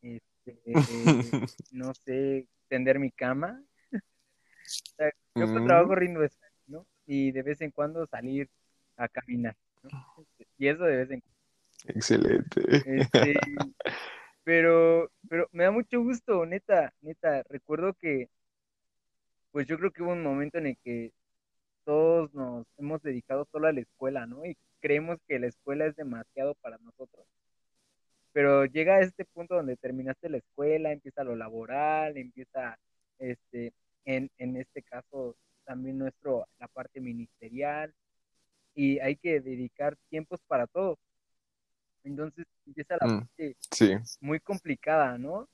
Este, 0.02 0.58
no 1.72 1.94
sé, 1.94 2.48
tender 2.68 2.98
mi 2.98 3.10
cama. 3.10 3.62
O 3.92 4.96
sea, 4.96 5.10
yo 5.36 5.46
con 5.46 5.62
Mm. 5.62 5.66
trabajo 5.66 5.94
rindo 5.94 6.20
¿no? 6.66 6.86
Y 7.06 7.30
de 7.32 7.42
vez 7.42 7.60
en 7.60 7.70
cuando 7.70 8.06
salir 8.06 8.50
a 8.96 9.08
caminar, 9.08 9.56
¿no? 9.82 9.90
Y 10.58 10.68
eso 10.68 10.84
de 10.84 10.96
vez 10.96 11.10
en 11.10 11.22
Excelente. 11.86 12.62
este, 12.86 13.34
pero, 14.44 15.10
pero 15.28 15.48
me 15.52 15.64
da 15.64 15.70
mucho 15.70 16.02
gusto, 16.02 16.44
neta, 16.46 16.94
neta. 17.00 17.44
Recuerdo 17.48 17.94
que, 17.94 18.28
pues 19.52 19.66
yo 19.68 19.78
creo 19.78 19.92
que 19.92 20.02
hubo 20.02 20.12
un 20.12 20.22
momento 20.22 20.58
en 20.58 20.66
el 20.68 20.78
que 20.82 21.12
todos 21.84 22.32
nos 22.34 22.66
hemos 22.78 23.02
dedicado 23.02 23.46
solo 23.52 23.68
a 23.68 23.72
la 23.72 23.80
escuela, 23.80 24.26
¿no? 24.26 24.44
Y 24.44 24.56
creemos 24.84 25.18
que 25.26 25.38
la 25.38 25.46
escuela 25.46 25.86
es 25.86 25.96
demasiado 25.96 26.54
para 26.56 26.76
nosotros. 26.76 27.26
Pero 28.32 28.66
llega 28.66 28.96
a 28.96 29.00
este 29.00 29.24
punto 29.24 29.54
donde 29.54 29.78
terminaste 29.78 30.28
la 30.28 30.36
escuela, 30.36 30.92
empieza 30.92 31.24
lo 31.24 31.34
laboral, 31.36 32.18
empieza, 32.18 32.78
este, 33.18 33.72
en, 34.04 34.30
en 34.36 34.58
este 34.58 34.82
caso, 34.82 35.36
también 35.64 35.96
nuestro, 35.96 36.46
la 36.58 36.68
parte 36.68 37.00
ministerial, 37.00 37.94
y 38.74 38.98
hay 38.98 39.16
que 39.16 39.40
dedicar 39.40 39.96
tiempos 40.10 40.40
para 40.46 40.66
todo. 40.66 40.98
Entonces 42.02 42.44
empieza 42.66 42.98
la 43.00 43.06
Mm. 43.06 43.18
parte 43.20 43.56
Sí. 43.70 43.94
muy 44.20 44.38
complicada, 44.38 45.16
¿no? 45.16 45.48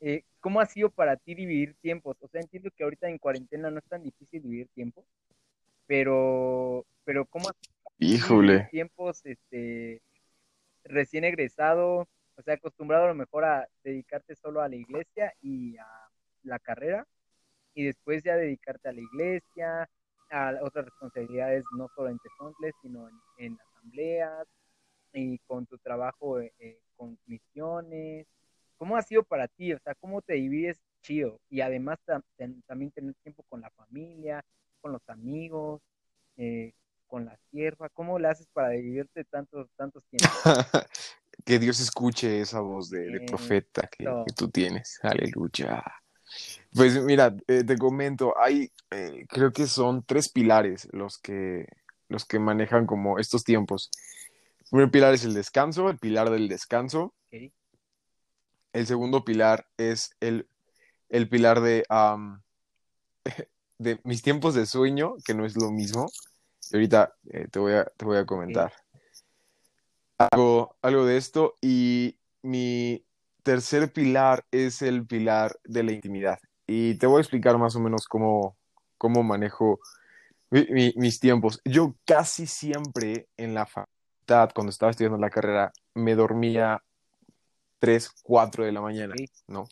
eh, 0.00 0.24
¿cómo 0.40 0.60
ha 0.60 0.66
sido 0.66 0.88
para 0.90 1.16
ti 1.16 1.34
dividir 1.34 1.74
tiempos? 1.82 2.16
O 2.22 2.28
sea, 2.28 2.40
entiendo 2.40 2.70
que 2.74 2.82
ahorita 2.84 3.06
en 3.08 3.18
cuarentena 3.18 3.70
no 3.70 3.78
es 3.80 3.84
tan 3.84 4.02
difícil 4.02 4.42
dividir 4.42 4.68
tiempos, 4.74 5.04
pero, 5.86 6.86
pero 7.04 7.26
¿cómo 7.26 7.50
ha 7.50 7.52
sido 7.52 7.81
Híjole. 7.98 8.68
tiempos 8.70 9.24
este, 9.24 10.02
recién 10.84 11.24
egresado, 11.24 12.08
o 12.36 12.42
sea, 12.42 12.54
acostumbrado 12.54 13.04
a 13.04 13.08
lo 13.08 13.14
mejor 13.14 13.44
a 13.44 13.68
dedicarte 13.84 14.34
solo 14.34 14.60
a 14.60 14.68
la 14.68 14.76
iglesia 14.76 15.32
y 15.40 15.76
a 15.76 15.86
la 16.42 16.58
carrera, 16.58 17.06
y 17.74 17.84
después 17.84 18.22
ya 18.22 18.36
dedicarte 18.36 18.88
a 18.88 18.92
la 18.92 19.00
iglesia, 19.00 19.88
a 20.30 20.54
otras 20.62 20.86
responsabilidades, 20.86 21.64
no 21.76 21.88
solo 21.94 22.08
en 22.08 22.18
Tezontles, 22.18 22.74
sino 22.82 23.08
en, 23.38 23.58
asambleas 23.60 24.46
y 25.12 25.38
con 25.40 25.66
tu 25.66 25.78
trabajo 25.78 26.40
eh, 26.40 26.52
eh, 26.58 26.80
con 26.96 27.18
misiones. 27.26 28.26
¿Cómo 28.76 28.96
ha 28.96 29.02
sido 29.02 29.22
para 29.22 29.48
ti? 29.48 29.72
O 29.72 29.78
sea, 29.78 29.94
¿cómo 29.94 30.22
te 30.22 30.34
divides 30.34 30.80
chido? 31.02 31.38
Y 31.50 31.60
además 31.60 31.98
también 32.04 32.90
tener 32.92 33.14
tiempo 33.22 33.44
con 33.48 33.60
la 33.60 33.70
familia, 33.70 34.42
con 34.80 34.92
los 34.92 35.06
amigos, 35.08 35.82
eh, 36.36 36.72
con 37.06 37.26
la 37.26 37.36
sierva. 37.52 37.88
¿Cómo 37.90 38.18
le 38.18 38.28
haces 38.28 38.48
para 38.52 38.70
dividirte 38.70 39.24
tantos, 39.24 39.68
tantos 39.76 40.02
tiempos? 40.06 40.30
que 41.44 41.58
Dios 41.58 41.78
escuche 41.80 42.40
esa 42.40 42.60
voz 42.60 42.90
de, 42.90 43.20
profeta 43.26 43.88
que, 43.88 44.06
tú 44.36 44.50
tienes. 44.50 44.98
Aleluya. 45.02 45.82
Pues 46.74 47.00
mira, 47.02 47.36
eh, 47.46 47.62
te 47.64 47.76
comento, 47.76 48.34
hay, 48.38 48.72
eh, 48.90 49.26
creo 49.28 49.52
que 49.52 49.66
son 49.66 50.02
tres 50.04 50.30
pilares 50.30 50.88
los 50.92 51.18
que, 51.18 51.66
los 52.08 52.24
que 52.24 52.38
manejan 52.38 52.86
como 52.86 53.18
estos 53.18 53.44
tiempos. 53.44 53.90
El 54.60 54.66
primer 54.70 54.90
pilar 54.90 55.14
es 55.14 55.24
el 55.24 55.34
descanso, 55.34 55.90
el 55.90 55.98
pilar 55.98 56.30
del 56.30 56.48
descanso. 56.48 57.14
El 58.72 58.86
segundo 58.86 59.22
pilar 59.24 59.66
es 59.76 60.16
el, 60.20 60.48
el 61.10 61.28
pilar 61.28 61.60
de, 61.60 61.84
de 63.78 64.00
mis 64.04 64.22
tiempos 64.22 64.54
de 64.54 64.64
sueño, 64.64 65.16
que 65.26 65.34
no 65.34 65.44
es 65.44 65.56
lo 65.56 65.70
mismo. 65.70 66.08
Y 66.72 66.76
ahorita 66.76 67.14
eh, 67.30 67.48
te, 67.50 67.58
voy 67.58 67.74
a, 67.74 67.84
te 67.84 68.04
voy 68.06 68.16
a 68.16 68.24
comentar 68.24 68.72
algo, 70.16 70.76
algo 70.80 71.04
de 71.04 71.18
esto. 71.18 71.56
Y 71.60 72.16
mi 72.40 73.04
tercer 73.42 73.92
pilar 73.92 74.46
es 74.50 74.80
el 74.80 75.06
pilar 75.06 75.58
de 75.64 75.82
la 75.82 75.92
intimidad. 75.92 76.38
Y 76.66 76.94
te 76.94 77.06
voy 77.06 77.18
a 77.18 77.20
explicar 77.20 77.58
más 77.58 77.76
o 77.76 77.80
menos 77.80 78.06
cómo, 78.06 78.56
cómo 78.96 79.22
manejo 79.22 79.80
mis 80.50 81.20
tiempos. 81.20 81.60
Yo 81.64 81.94
casi 82.06 82.46
siempre 82.46 83.28
en 83.36 83.52
la 83.52 83.66
facultad, 83.66 84.50
cuando 84.54 84.70
estaba 84.70 84.90
estudiando 84.90 85.18
la 85.18 85.30
carrera, 85.30 85.72
me 85.92 86.14
dormía 86.14 86.82
3, 87.80 88.10
4 88.22 88.64
de 88.64 88.72
la 88.72 88.80
mañana, 88.80 89.14
¿no? 89.46 89.66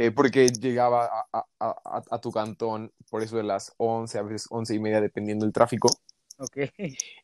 Eh, 0.00 0.12
porque 0.12 0.46
llegaba 0.46 1.26
a, 1.32 1.44
a, 1.58 2.02
a, 2.08 2.20
tu 2.20 2.30
cantón 2.30 2.92
por 3.10 3.20
eso 3.20 3.36
de 3.36 3.42
las 3.42 3.74
11, 3.78 4.16
a 4.16 4.22
veces 4.22 4.46
11 4.48 4.76
y 4.76 4.78
media, 4.78 5.00
dependiendo 5.00 5.44
del 5.44 5.52
tráfico. 5.52 5.88
Ok. 6.38 6.56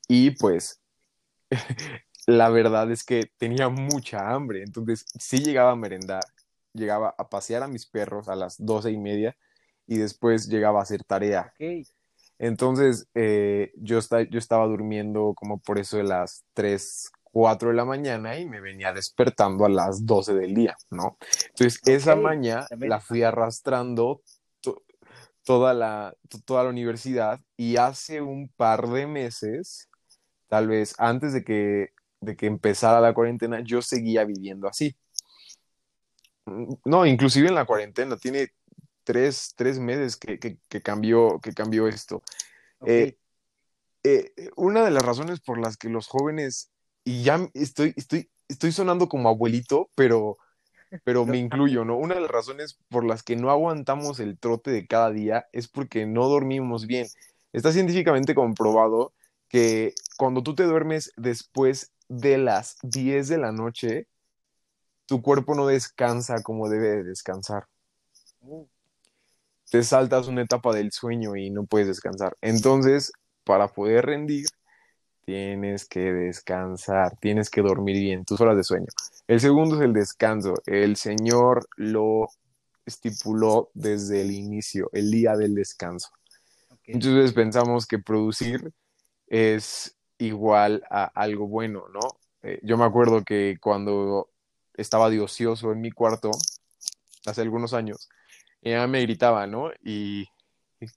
Y 0.09 0.33
pues, 0.33 0.83
la 2.27 2.49
verdad 2.49 2.91
es 2.91 3.05
que 3.05 3.31
tenía 3.37 3.69
mucha 3.69 4.29
hambre, 4.29 4.65
entonces 4.65 5.07
sí 5.17 5.39
llegaba 5.39 5.71
a 5.71 5.77
merendar, 5.77 6.25
llegaba 6.73 7.15
a 7.17 7.29
pasear 7.29 7.63
a 7.63 7.69
mis 7.69 7.87
perros 7.87 8.29
a 8.29 8.35
las 8.35 8.57
12 8.59 8.91
y 8.91 8.99
media 8.99 9.37
y 9.87 9.99
después 9.99 10.49
llegaba 10.49 10.81
a 10.81 10.83
hacer 10.83 11.05
tarea. 11.05 11.53
Okay. 11.55 11.87
Entonces, 12.41 13.07
eh, 13.15 13.71
yo, 13.77 14.01
yo 14.01 14.39
estaba 14.41 14.67
durmiendo 14.67 15.35
como 15.37 15.61
por 15.61 15.79
eso 15.79 15.97
de 15.97 16.03
las 16.03 16.45
3, 16.55 17.13
4 17.35 17.71
de 17.71 17.75
la 17.75 17.85
mañana 17.85 18.39
y 18.39 18.47
me 18.47 18.61
venía 18.61 18.93
despertando 18.93 19.65
a 19.65 19.69
las 19.69 20.07
12 20.07 20.35
del 20.35 20.55
día, 20.55 20.77
¿no? 20.91 21.19
Entonces, 21.49 21.81
esa 21.85 22.15
mañana 22.15 22.65
la 22.79 23.01
fui 23.01 23.25
arrastrando 23.25 24.23
toda, 25.43 25.75
la, 25.75 26.15
toda 26.45 26.63
la 26.63 26.71
universidad 26.71 27.41
y 27.57 27.77
hace 27.77 28.21
un 28.21 28.49
par 28.51 28.89
de 28.89 29.09
meses, 29.09 29.91
tal 30.47 30.69
vez 30.69 30.95
antes 30.99 31.33
de 31.33 31.43
que, 31.43 31.89
de 32.21 32.37
que 32.37 32.47
empezara 32.47 33.01
la 33.01 33.13
cuarentena, 33.13 33.61
yo 33.65 33.83
seguía 33.83 34.25
viviendo 34.25 34.69
así. 34.69 34.95
No, 36.85 37.05
inclusive 37.05 37.49
en 37.49 37.57
la 37.57 37.65
cuarentena, 37.65 38.17
tiene 38.17 38.53
tres, 39.03 39.55
tres 39.57 39.81
meses 39.81 40.17
que, 40.17 40.39
que, 40.39 40.83
cambió, 40.83 41.41
que 41.41 41.53
cambió 41.53 41.89
esto. 41.89 42.23
Eh, 42.87 43.19
eh, 44.05 44.33
una 44.55 44.85
de 44.85 44.93
las 44.93 45.03
razones 45.03 45.41
por 45.41 45.59
las 45.59 45.77
que 45.77 45.89
los 45.89 46.07
jóvenes 46.07 46.71
y 47.05 47.23
ya 47.23 47.49
estoy, 47.55 47.93
estoy, 47.97 48.31
estoy 48.49 48.73
sonando 48.73 49.09
como 49.09 49.29
abuelito, 49.29 49.91
pero, 49.95 50.39
pero 51.05 51.27
me 51.27 51.39
incluyo, 51.39 51.85
¿no? 51.85 51.97
Una 51.97 52.15
de 52.15 52.23
las 52.23 52.31
razones 52.31 52.79
por 52.89 53.05
las 53.05 53.23
que 53.23 53.37
no 53.37 53.51
aguantamos 53.51 54.21
el 54.21 54.39
trote 54.39 54.71
de 54.71 54.87
cada 54.87 55.11
día 55.11 55.47
es 55.53 55.69
porque 55.69 56.07
no 56.07 56.29
dormimos 56.29 56.87
bien. 56.87 57.07
Está 57.53 57.73
científicamente 57.73 58.35
comprobado 58.35 59.13
que 59.49 59.95
cuando 60.17 60.43
tú 60.43 60.55
te 60.55 60.65
duermes 60.65 61.13
después 61.17 61.93
de 62.09 62.39
las 62.39 62.79
10 62.83 63.29
de 63.29 63.39
la 63.39 63.53
noche, 63.53 64.09
tu 65.07 65.23
cuerpo 65.23 65.55
no 65.55 65.67
descansa 65.67 66.43
como 66.43 66.69
debe 66.69 66.89
de 66.89 67.05
descansar. 67.05 67.67
Oh. 68.41 68.67
Te 69.71 69.83
saltas 69.83 70.29
una 70.29 70.43
etapa 70.43 70.75
del 70.75 70.93
sueño 70.93 71.37
y 71.37 71.51
no 71.51 71.65
puedes 71.65 71.89
descansar. 71.89 72.37
Entonces, 72.41 73.13
para 73.45 73.69
poder 73.69 74.07
rendir, 74.07 74.47
tienes 75.25 75.87
que 75.87 76.13
descansar, 76.13 77.17
tienes 77.19 77.51
que 77.51 77.63
dormir 77.63 77.97
bien, 77.97 78.25
tus 78.25 78.41
horas 78.41 78.57
de 78.57 78.65
sueño. 78.65 78.89
El 79.27 79.41
segundo 79.41 79.77
es 79.77 79.83
el 79.83 79.93
descanso. 79.93 80.55
El 80.67 80.97
Señor 80.97 81.67
lo 81.77 82.29
estipuló 82.87 83.71
desde 83.75 84.21
el 84.23 84.31
inicio, 84.31 84.91
el 84.93 85.11
día 85.11 85.37
del 85.37 85.55
descanso. 85.55 86.11
Entonces 86.87 87.33
pensamos 87.33 87.87
que 87.87 87.99
producir 87.99 88.73
es 89.27 89.97
igual 90.19 90.85
a 90.91 91.05
algo 91.05 91.49
bueno, 91.49 91.87
¿no? 91.93 92.01
Eh, 92.43 92.61
yo 92.63 92.77
me 92.77 92.85
acuerdo 92.85 93.25
que 93.25 93.57
cuando 93.61 94.29
estaba 94.75 95.09
de 95.09 95.21
ocioso 95.21 95.73
en 95.73 95.81
mi 95.81 95.91
cuarto, 95.91 96.31
hace 97.27 97.41
algunos 97.41 97.73
años, 97.73 98.09
ella 98.61 98.87
me 98.87 99.01
gritaba, 99.01 99.47
¿no? 99.47 99.71
Y, 99.83 100.29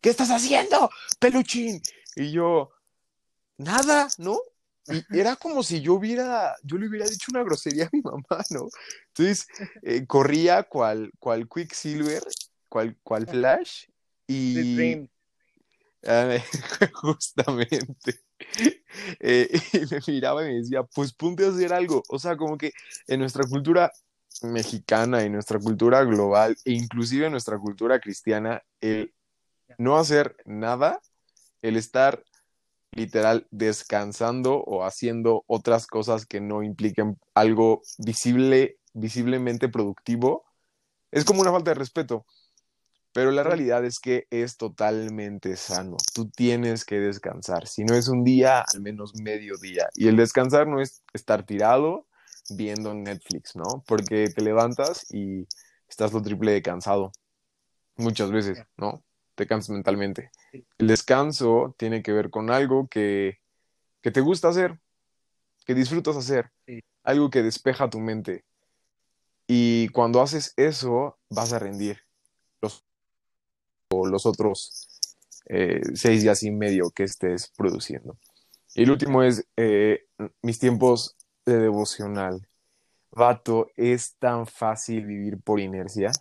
¿qué 0.01 0.10
estás 0.10 0.29
haciendo, 0.29 0.89
peluchín? 1.19 1.81
Y 2.15 2.31
yo, 2.31 2.72
nada, 3.58 4.08
¿no? 4.18 4.40
Y 4.90 5.20
era 5.20 5.36
como 5.36 5.64
si 5.64 5.82
yo 5.82 5.96
hubiera, 5.96 6.56
yo 6.64 6.78
le 6.78 6.88
hubiera 6.88 7.08
dicho 7.08 7.28
una 7.32 7.44
grosería 7.44 7.86
a 7.86 7.90
mi 7.92 8.02
mamá, 8.02 8.44
¿no? 8.52 8.70
Entonces, 9.10 9.48
eh, 9.84 10.06
corría 10.06 10.64
cual, 10.64 11.12
cual 11.20 11.48
Quicksilver, 11.50 12.24
cual, 12.70 12.98
cual 13.04 13.28
Flash, 13.28 13.86
y... 14.28 15.08
Ah, 16.06 16.38
justamente. 16.94 18.22
Eh, 19.20 19.50
y 19.74 19.80
me 19.94 20.00
miraba 20.08 20.44
y 20.44 20.48
me 20.48 20.60
decía, 20.60 20.84
pues 20.84 21.12
ponte 21.12 21.44
a 21.44 21.50
hacer 21.50 21.74
algo. 21.74 22.04
O 22.08 22.20
sea, 22.20 22.38
como 22.38 22.56
que 22.58 22.72
en 23.08 23.20
nuestra 23.20 23.44
cultura 23.44 23.92
mexicana, 24.44 25.24
en 25.24 25.34
nuestra 25.34 25.60
cultura 25.60 26.04
global, 26.04 26.56
e 26.64 26.74
inclusive 26.74 27.26
en 27.26 27.32
nuestra 27.32 27.58
cultura 27.58 28.00
cristiana, 28.00 28.64
el 28.80 29.14
no 29.78 29.98
hacer 29.98 30.36
nada, 30.46 31.02
el 31.62 31.78
estar 31.78 32.24
literal 32.91 33.48
descansando 33.51 34.62
o 34.63 34.84
haciendo 34.84 35.44
otras 35.48 35.88
cosas 35.88 36.25
que 36.25 36.41
no 36.41 36.63
impliquen 36.63 37.17
algo 37.34 37.82
visible, 37.98 38.77
visiblemente 38.94 39.70
productivo, 39.70 40.46
es 41.12 41.25
como 41.25 41.41
una 41.41 41.51
falta 41.51 41.72
de 41.72 41.75
respeto. 41.75 42.25
Pero 43.13 43.32
la 43.32 43.44
realidad 43.44 43.84
es 43.84 44.00
que 44.00 44.27
es 44.29 44.58
totalmente 44.58 45.56
sano. 45.56 45.98
Tú 46.13 46.29
tienes 46.29 46.86
que 46.86 47.00
descansar. 47.00 47.67
Si 47.67 47.84
no 47.84 47.96
es 47.96 48.10
un 48.10 48.24
día, 48.24 48.63
al 48.74 48.82
menos 48.82 49.15
medio 49.15 49.58
día. 49.58 49.89
Y 49.96 50.08
el 50.08 50.17
descansar 50.17 50.67
no 50.67 50.82
es 50.82 51.01
estar 51.13 51.44
tirado 51.44 52.06
viendo 52.50 52.94
Netflix, 52.94 53.56
¿no? 53.56 53.84
Porque 53.88 54.27
te 54.29 54.41
levantas 54.41 55.12
y 55.12 55.48
estás 55.89 56.13
lo 56.13 56.22
triple 56.22 56.51
de 56.51 56.62
cansado. 56.62 57.12
Muchas 57.96 58.32
veces, 58.32 58.62
¿no? 58.77 59.03
Te 59.38 59.46
cansas 59.46 59.70
mentalmente. 59.70 60.32
El 60.51 60.88
descanso 60.88 61.75
tiene 61.77 62.01
que 62.01 62.12
ver 62.12 62.32
con 62.32 62.50
algo 62.50 62.88
que, 62.88 63.38
que 64.01 64.10
te 64.10 64.20
gusta 64.20 64.48
hacer, 64.48 64.79
que 65.63 65.75
disfrutas 65.75 66.17
hacer, 66.17 66.51
algo 67.03 67.29
que 67.29 67.44
despeja 67.44 67.88
tu 67.88 68.00
mente. 68.00 68.46
Y 69.46 69.89
cuando 69.89 70.24
haces 70.24 70.53
eso, 70.58 71.20
vas 71.29 71.53
a 71.53 71.60
rendir 71.60 72.00
los, 72.63 72.84
los 73.91 74.25
otros 74.25 74.89
eh, 75.46 75.82
seis 75.94 76.24
días 76.24 76.41
y 76.41 76.50
medio 76.50 76.89
que 76.89 77.03
estés 77.03 77.53
produciendo. 77.56 78.17
Y 78.74 78.84
el 78.84 78.89
último 78.89 79.22
es 79.22 79.48
eh, 79.56 80.08
mis 80.41 80.58
tiempos 80.58 81.15
de 81.46 81.60
devocional. 81.60 82.48
Vato, 83.12 83.70
es 83.75 84.15
tan 84.15 84.48
fácil 84.48 85.06
vivir 85.06 85.39
por 85.39 85.60
inercia 85.60 86.12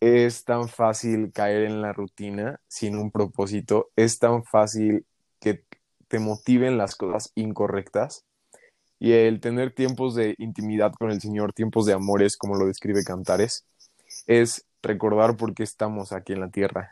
es 0.00 0.44
tan 0.44 0.68
fácil 0.68 1.30
caer 1.32 1.64
en 1.64 1.82
la 1.82 1.92
rutina 1.92 2.60
sin 2.68 2.96
un 2.96 3.10
propósito, 3.10 3.90
es 3.96 4.18
tan 4.18 4.44
fácil 4.44 5.04
que 5.40 5.64
te 6.08 6.18
motiven 6.18 6.78
las 6.78 6.96
cosas 6.96 7.32
incorrectas 7.34 8.24
y 8.98 9.12
el 9.12 9.40
tener 9.40 9.72
tiempos 9.72 10.14
de 10.14 10.34
intimidad 10.38 10.92
con 10.98 11.10
el 11.10 11.20
Señor, 11.20 11.52
tiempos 11.52 11.86
de 11.86 11.92
amores, 11.92 12.36
como 12.36 12.56
lo 12.56 12.66
describe 12.66 13.04
Cantares, 13.04 13.64
es 14.26 14.66
recordar 14.82 15.36
por 15.36 15.54
qué 15.54 15.62
estamos 15.62 16.12
aquí 16.12 16.32
en 16.32 16.40
la 16.40 16.50
tierra, 16.50 16.90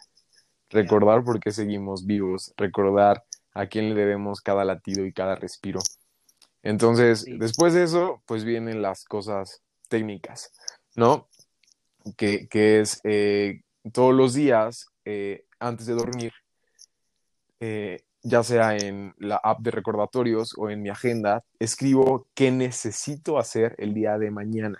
recordar 0.70 1.24
por 1.24 1.40
qué 1.40 1.50
seguimos 1.50 2.06
vivos, 2.06 2.54
recordar 2.56 3.24
a 3.54 3.66
quién 3.66 3.90
le 3.90 3.94
debemos 3.94 4.40
cada 4.40 4.64
latido 4.64 5.04
y 5.04 5.12
cada 5.12 5.34
respiro. 5.34 5.80
Entonces, 6.62 7.24
después 7.38 7.74
de 7.74 7.84
eso, 7.84 8.22
pues 8.26 8.44
vienen 8.44 8.82
las 8.82 9.04
cosas 9.04 9.62
técnicas, 9.88 10.52
¿no? 10.94 11.27
Que, 12.16 12.48
es 12.80 13.00
eh, 13.04 13.62
todos 13.92 14.14
los 14.14 14.34
días, 14.34 14.86
eh, 15.04 15.44
antes 15.58 15.86
de 15.86 15.94
dormir, 15.94 16.32
eh, 17.60 18.00
ya 18.22 18.42
sea 18.42 18.76
en 18.76 19.14
la 19.18 19.36
app 19.36 19.60
de 19.60 19.70
recordatorios 19.70 20.54
o 20.56 20.70
en 20.70 20.82
mi 20.82 20.88
agenda, 20.88 21.44
escribo 21.58 22.26
qué 22.34 22.50
necesito 22.50 23.38
hacer 23.38 23.74
el 23.78 23.94
día 23.94 24.18
de 24.18 24.30
mañana. 24.30 24.78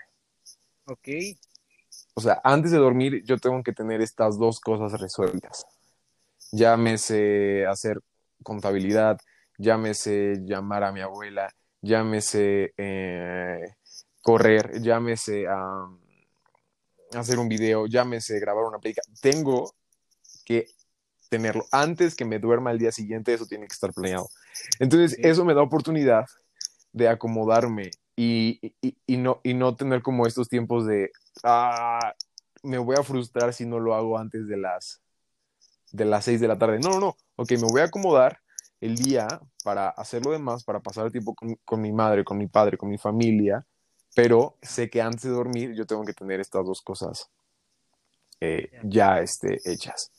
Ok. 0.85 1.07
O 2.13 2.21
sea, 2.21 2.41
antes 2.43 2.71
de 2.71 2.77
dormir 2.77 3.23
yo 3.23 3.37
tengo 3.37 3.63
que 3.63 3.73
tener 3.73 4.01
estas 4.01 4.37
dos 4.37 4.59
cosas 4.59 4.99
resueltas. 4.99 5.65
Llámese 6.51 7.65
hacer 7.67 7.99
contabilidad, 8.43 9.19
llámese 9.57 10.41
llamar 10.45 10.83
a 10.83 10.91
mi 10.91 11.01
abuela, 11.01 11.53
llámese 11.81 12.73
eh, 12.77 13.75
correr, 14.21 14.81
llámese 14.81 15.47
a 15.47 15.87
hacer 17.13 17.39
un 17.39 17.49
video, 17.49 17.87
llámese 17.87 18.39
grabar 18.39 18.65
una 18.65 18.79
película. 18.79 19.03
Tengo 19.21 19.73
que 20.45 20.67
tenerlo. 21.29 21.65
Antes 21.71 22.15
que 22.15 22.25
me 22.25 22.39
duerma 22.39 22.71
el 22.71 22.79
día 22.79 22.91
siguiente, 22.91 23.33
eso 23.33 23.45
tiene 23.45 23.67
que 23.67 23.73
estar 23.73 23.93
planeado. 23.93 24.29
Entonces, 24.79 25.17
eso 25.19 25.45
me 25.45 25.53
da 25.53 25.61
oportunidad 25.61 26.25
de 26.91 27.07
acomodarme 27.07 27.91
y, 28.15 28.59
no, 29.07 29.39
y 29.43 29.53
no 29.53 29.75
tener 29.75 30.01
como 30.01 30.27
estos 30.27 30.49
tiempos 30.49 30.85
de, 30.85 31.11
ah, 31.43 32.13
me 32.63 32.77
voy 32.77 32.97
a 32.99 33.03
frustrar 33.03 33.53
si 33.53 33.65
no 33.65 33.79
lo 33.79 33.95
hago 33.95 34.17
antes 34.17 34.47
de 34.47 34.57
las, 34.57 35.01
de 35.91 36.05
las 36.05 36.25
6 36.25 36.41
de 36.41 36.47
la 36.47 36.57
tarde. 36.57 36.79
No, 36.79 36.89
no, 36.89 36.99
no. 36.99 37.17
Ok, 37.37 37.51
me 37.51 37.67
voy 37.69 37.81
a 37.81 37.85
acomodar 37.85 38.39
el 38.81 38.95
día 38.95 39.27
para 39.63 39.89
hacer 39.89 40.25
lo 40.25 40.31
demás, 40.31 40.63
para 40.63 40.79
pasar 40.79 41.05
el 41.05 41.11
tiempo 41.11 41.35
con, 41.35 41.81
mi 41.81 41.91
madre, 41.91 42.23
con 42.23 42.37
mi 42.37 42.47
padre, 42.47 42.77
con 42.77 42.89
mi 42.89 42.97
familia, 42.97 43.65
pero 44.21 44.57
sé 44.61 44.89
que 44.89 45.01
antes 45.01 45.23
de 45.23 45.29
dormir 45.29 45.73
yo 45.73 45.85
tengo 45.85 46.03
que 46.03 46.13
tener 46.13 46.41
estas 46.41 46.65
dos 46.65 46.81
cosas 46.81 47.29
eh, 48.41 48.69
ya 48.83 49.21
este, 49.21 49.61
hechas. 49.63 50.11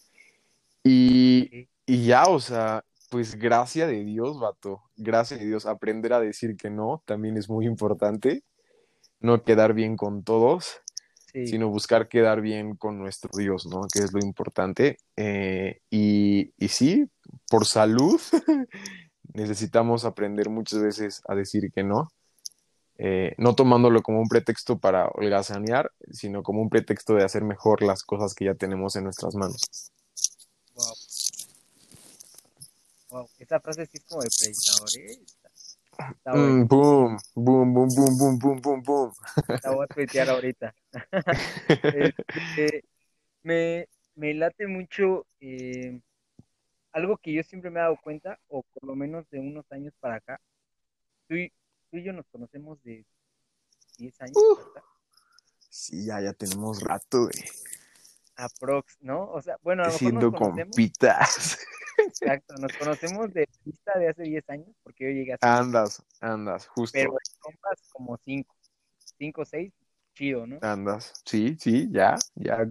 Y, 0.83 1.69
ya, 1.87 2.25
o 2.25 2.41
sea, 2.41 2.83
pues 3.11 3.35
gracias 3.35 3.91
de 3.91 4.03
Dios, 4.03 4.41
vato, 4.41 4.81
gracias 4.97 5.41
de 5.41 5.47
Dios, 5.47 5.67
aprender 5.67 6.15
a 6.15 6.21
decir 6.21 6.57
que 6.57 6.71
no 6.71 7.03
también 7.05 7.37
es 7.37 7.51
muy 7.51 7.67
importante, 7.67 8.43
no 9.21 9.43
quedar 9.43 9.75
bien 9.75 9.99
con 9.99 10.25
todos, 10.25 10.81
sino 11.33 11.69
buscar 11.69 12.09
quedar 12.09 12.41
bien 12.41 12.77
con 12.77 12.99
nuestro 12.99 13.31
Dios, 13.37 13.67
¿no? 13.67 13.83
Que 13.93 13.99
es 13.99 14.15
lo 14.15 14.21
importante. 14.21 14.97
Eh, 15.17 15.83
y, 15.91 16.55
y 16.57 16.69
sí, 16.69 17.07
por 17.51 17.67
salud, 17.67 18.19
necesitamos 19.35 20.07
aprender 20.07 20.49
muchas 20.49 20.81
veces 20.81 21.23
a 21.29 21.35
decir 21.35 21.71
que 21.71 21.85
no. 21.85 22.09
Eh, 23.03 23.35
no 23.39 23.55
tomándolo 23.55 24.03
como 24.03 24.21
un 24.21 24.29
pretexto 24.29 24.79
para 24.79 25.09
holgazanear, 25.09 25.91
sino 26.13 26.43
como 26.43 26.61
un 26.61 26.69
pretexto 26.69 27.15
de 27.15 27.25
hacer 27.25 27.43
mejor 27.43 27.81
las 27.81 28.03
cosas 28.03 28.35
que 28.35 28.45
ya 28.45 28.55
tenemos 28.55 28.95
en 28.95 29.05
nuestras 29.05 29.35
manos. 29.35 29.91
Wow. 30.75 30.95
Wow, 33.09 33.31
esa 33.39 33.59
frase 33.59 33.87
sí 33.87 33.97
es 33.97 34.05
como 34.05 34.21
de 34.21 34.29
predicador, 34.39 34.89
¿eh? 34.99 35.19
Mm, 36.27 36.67
boom, 36.69 37.19
boom, 37.35 37.73
boom, 37.73 37.89
boom, 37.89 38.19
boom, 38.19 38.39
boom, 38.39 38.61
boom, 38.61 38.83
boom. 38.83 39.13
La 39.65 39.71
voy 39.71 39.87
a 39.89 39.95
tuitear 39.95 40.29
ahorita. 40.29 40.75
Este, 42.29 42.85
me, 43.43 43.89
me 44.15 44.35
late 44.35 44.67
mucho 44.67 45.25
eh, 45.41 45.99
algo 46.93 47.17
que 47.17 47.33
yo 47.33 47.43
siempre 47.45 47.71
me 47.71 47.81
he 47.81 47.83
dado 47.83 47.97
cuenta, 48.03 48.39
o 48.49 48.63
por 48.63 48.85
lo 48.85 48.95
menos 48.95 49.27
de 49.31 49.41
unos 49.41 49.65
años 49.73 49.95
para 50.01 50.17
acá. 50.17 50.39
Tú 51.27 51.37
y, 51.37 51.51
tú 51.91 51.99
y 51.99 52.05
yo 52.05 52.13
nos 52.13 52.27
conocemos 52.29 52.83
de 52.83 53.05
10 53.99 54.21
años. 54.23 54.37
Uh, 54.37 54.59
sí, 55.69 56.07
ya, 56.07 56.21
ya 56.21 56.33
tenemos 56.33 56.81
rato, 56.81 57.25
güey 57.25 57.45
aprox, 58.41 58.99
¿no? 59.01 59.31
O 59.31 59.43
sea, 59.43 59.57
bueno, 59.63 59.85
a 59.85 59.87
lo 59.89 59.93
mejor 59.93 60.13
nos 60.15 60.35
compitas. 60.35 61.59
Exacto, 61.99 62.55
nos 62.59 62.73
conocemos 62.77 63.33
de 63.33 63.49
vista 63.65 63.99
de 63.99 64.09
hace 64.09 64.23
10 64.23 64.51
años, 64.51 64.69
porque 64.83 65.05
yo 65.05 65.11
llegué 65.11 65.35
a... 65.35 65.59
Andas, 65.59 66.03
andas, 66.21 66.67
justo. 66.67 66.97
Pero 66.97 67.15
compas 67.41 67.89
como 67.93 68.17
5, 68.17 68.55
5 69.19 69.41
o 69.41 69.45
6, 69.45 69.73
chido, 70.15 70.47
¿no? 70.47 70.59
Andas, 70.63 71.13
sí, 71.25 71.57
sí, 71.61 71.89
ya, 71.91 72.17
ya. 72.35 72.67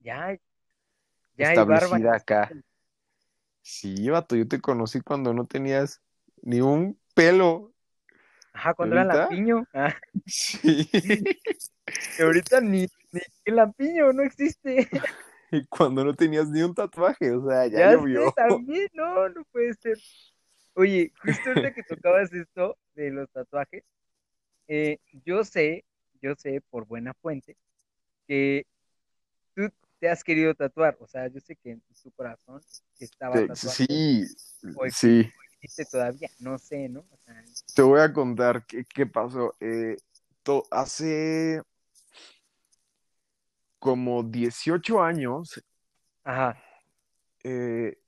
Ya, 0.00 0.36
ya 1.36 1.52
establecida 1.52 1.96
hay 1.96 2.02
barba. 2.02 2.16
acá. 2.16 2.50
Sí, 3.60 4.08
vato, 4.10 4.34
yo 4.34 4.48
te 4.48 4.60
conocí 4.60 5.00
cuando 5.00 5.32
no 5.32 5.46
tenías 5.46 6.02
ni 6.42 6.60
un 6.60 6.98
pelo. 7.14 7.71
Ajá, 8.52 8.74
cuando 8.74 8.96
era 8.96 9.04
lampiño. 9.04 9.66
Ah. 9.74 9.94
Sí. 10.26 10.88
que 12.16 12.22
ahorita 12.22 12.60
ni, 12.60 12.86
ni 13.12 13.20
el 13.44 13.56
lampiño 13.56 14.12
no 14.12 14.22
existe. 14.22 14.88
Y 15.54 15.66
cuando 15.66 16.02
no 16.02 16.14
tenías 16.14 16.48
ni 16.48 16.62
un 16.62 16.74
tatuaje, 16.74 17.30
o 17.30 17.46
sea, 17.46 17.66
ya, 17.66 17.78
ya 17.80 17.92
llovió. 17.92 18.32
también, 18.32 18.88
no, 18.94 19.28
no 19.28 19.44
puede 19.52 19.74
ser. 19.74 19.98
Oye, 20.72 21.12
justo 21.22 21.50
ahorita 21.50 21.74
que 21.74 21.82
tocabas 21.82 22.32
esto 22.32 22.78
de 22.94 23.10
los 23.10 23.28
tatuajes, 23.30 23.84
eh, 24.66 24.98
yo 25.26 25.44
sé, 25.44 25.84
yo 26.22 26.34
sé 26.36 26.62
por 26.70 26.86
buena 26.86 27.12
fuente, 27.12 27.58
que 28.26 28.66
tú 29.54 29.70
te 29.98 30.08
has 30.08 30.24
querido 30.24 30.54
tatuar, 30.54 30.96
o 31.00 31.06
sea, 31.06 31.28
yo 31.28 31.38
sé 31.40 31.54
que 31.56 31.72
en 31.72 31.82
tu 32.02 32.10
corazón 32.12 32.62
estaba 32.98 33.34
tatuado. 33.34 33.56
Sí, 33.56 34.24
sí. 34.90 35.30
todavía, 35.90 36.30
no 36.38 36.56
sé, 36.56 36.88
¿no? 36.88 37.04
Te 37.74 37.82
voy 37.82 38.00
a 38.00 38.12
contar 38.12 38.64
qué, 38.66 38.84
qué 38.84 39.06
pasó. 39.06 39.54
Eh, 39.60 39.96
hace 40.70 41.62
como 43.78 44.22
18 44.22 45.02
años, 45.02 45.62
Ajá. 46.24 46.56
Eh, 47.42 47.98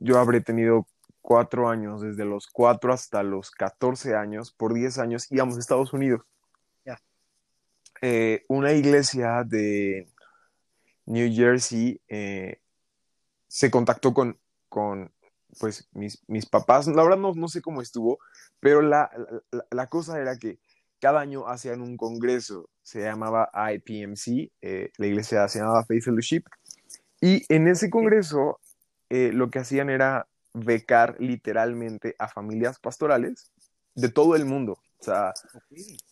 yo 0.00 0.18
habré 0.18 0.40
tenido 0.40 0.88
cuatro 1.20 1.68
años, 1.68 2.02
desde 2.02 2.24
los 2.24 2.48
cuatro 2.48 2.92
hasta 2.92 3.22
los 3.22 3.52
14 3.52 4.16
años, 4.16 4.50
por 4.50 4.74
10 4.74 4.98
años 4.98 5.30
íbamos 5.30 5.56
a 5.56 5.60
Estados 5.60 5.92
Unidos. 5.92 6.22
Eh, 8.04 8.44
una 8.48 8.72
iglesia 8.72 9.44
de 9.44 10.08
New 11.06 11.32
Jersey 11.32 12.00
se 13.46 13.70
contactó 13.70 14.12
con, 14.12 14.40
con 14.68 15.12
pues, 15.58 15.88
mis, 15.92 16.22
mis, 16.26 16.46
papás. 16.46 16.86
La 16.86 17.02
verdad 17.02 17.18
no, 17.18 17.34
no 17.34 17.48
sé 17.48 17.62
cómo 17.62 17.82
estuvo, 17.82 18.18
pero 18.60 18.82
la, 18.82 19.10
la, 19.50 19.64
la 19.70 19.86
cosa 19.88 20.20
era 20.20 20.36
que 20.38 20.58
cada 21.02 21.20
año 21.20 21.48
hacían 21.48 21.80
un 21.80 21.96
congreso, 21.96 22.70
se 22.80 23.02
llamaba 23.02 23.50
IPMC, 23.52 24.52
eh, 24.60 24.92
la 24.96 25.06
iglesia 25.06 25.48
se 25.48 25.58
llamaba 25.58 25.84
Faith 25.84 26.04
Fellowship, 26.04 26.44
y 27.20 27.44
en 27.52 27.66
ese 27.66 27.90
congreso 27.90 28.60
eh, 29.10 29.30
lo 29.32 29.50
que 29.50 29.58
hacían 29.58 29.90
era 29.90 30.28
becar 30.54 31.16
literalmente 31.18 32.14
a 32.20 32.28
familias 32.28 32.78
pastorales 32.78 33.50
de 33.96 34.10
todo 34.10 34.36
el 34.36 34.44
mundo. 34.44 34.78
O 35.00 35.04
sea, 35.04 35.34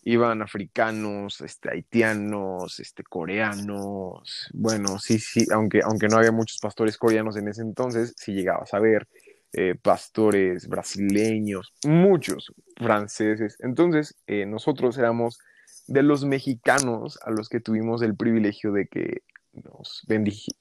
iban 0.03 0.43
africanos, 0.43 1.41
este, 1.41 1.71
haitianos, 1.71 2.81
este, 2.81 3.05
coreanos. 3.05 4.49
Bueno, 4.53 4.99
sí, 4.99 5.21
sí, 5.21 5.47
aunque, 5.53 5.81
aunque 5.85 6.09
no 6.09 6.17
había 6.17 6.33
muchos 6.33 6.59
pastores 6.59 6.99
coreanos 6.99 7.37
en 7.37 7.47
ese 7.47 7.63
entonces, 7.63 8.13
sí 8.17 8.33
llegabas 8.33 8.75
a 8.75 8.81
ver 8.81 9.07
eh, 9.53 9.75
pastores 9.75 10.69
brasileños, 10.69 11.73
muchos 11.85 12.53
franceses. 12.77 13.57
Entonces, 13.61 14.17
eh, 14.27 14.47
nosotros 14.47 14.97
éramos 14.99 15.39
de 15.87 16.03
los 16.03 16.25
mexicanos 16.25 17.19
a 17.23 17.31
los 17.31 17.49
que 17.49 17.61
tuvimos 17.61 18.03
el 18.03 18.15
privilegio 18.17 18.73
de 18.73 18.87
que 18.87 19.23
nos 19.53 20.07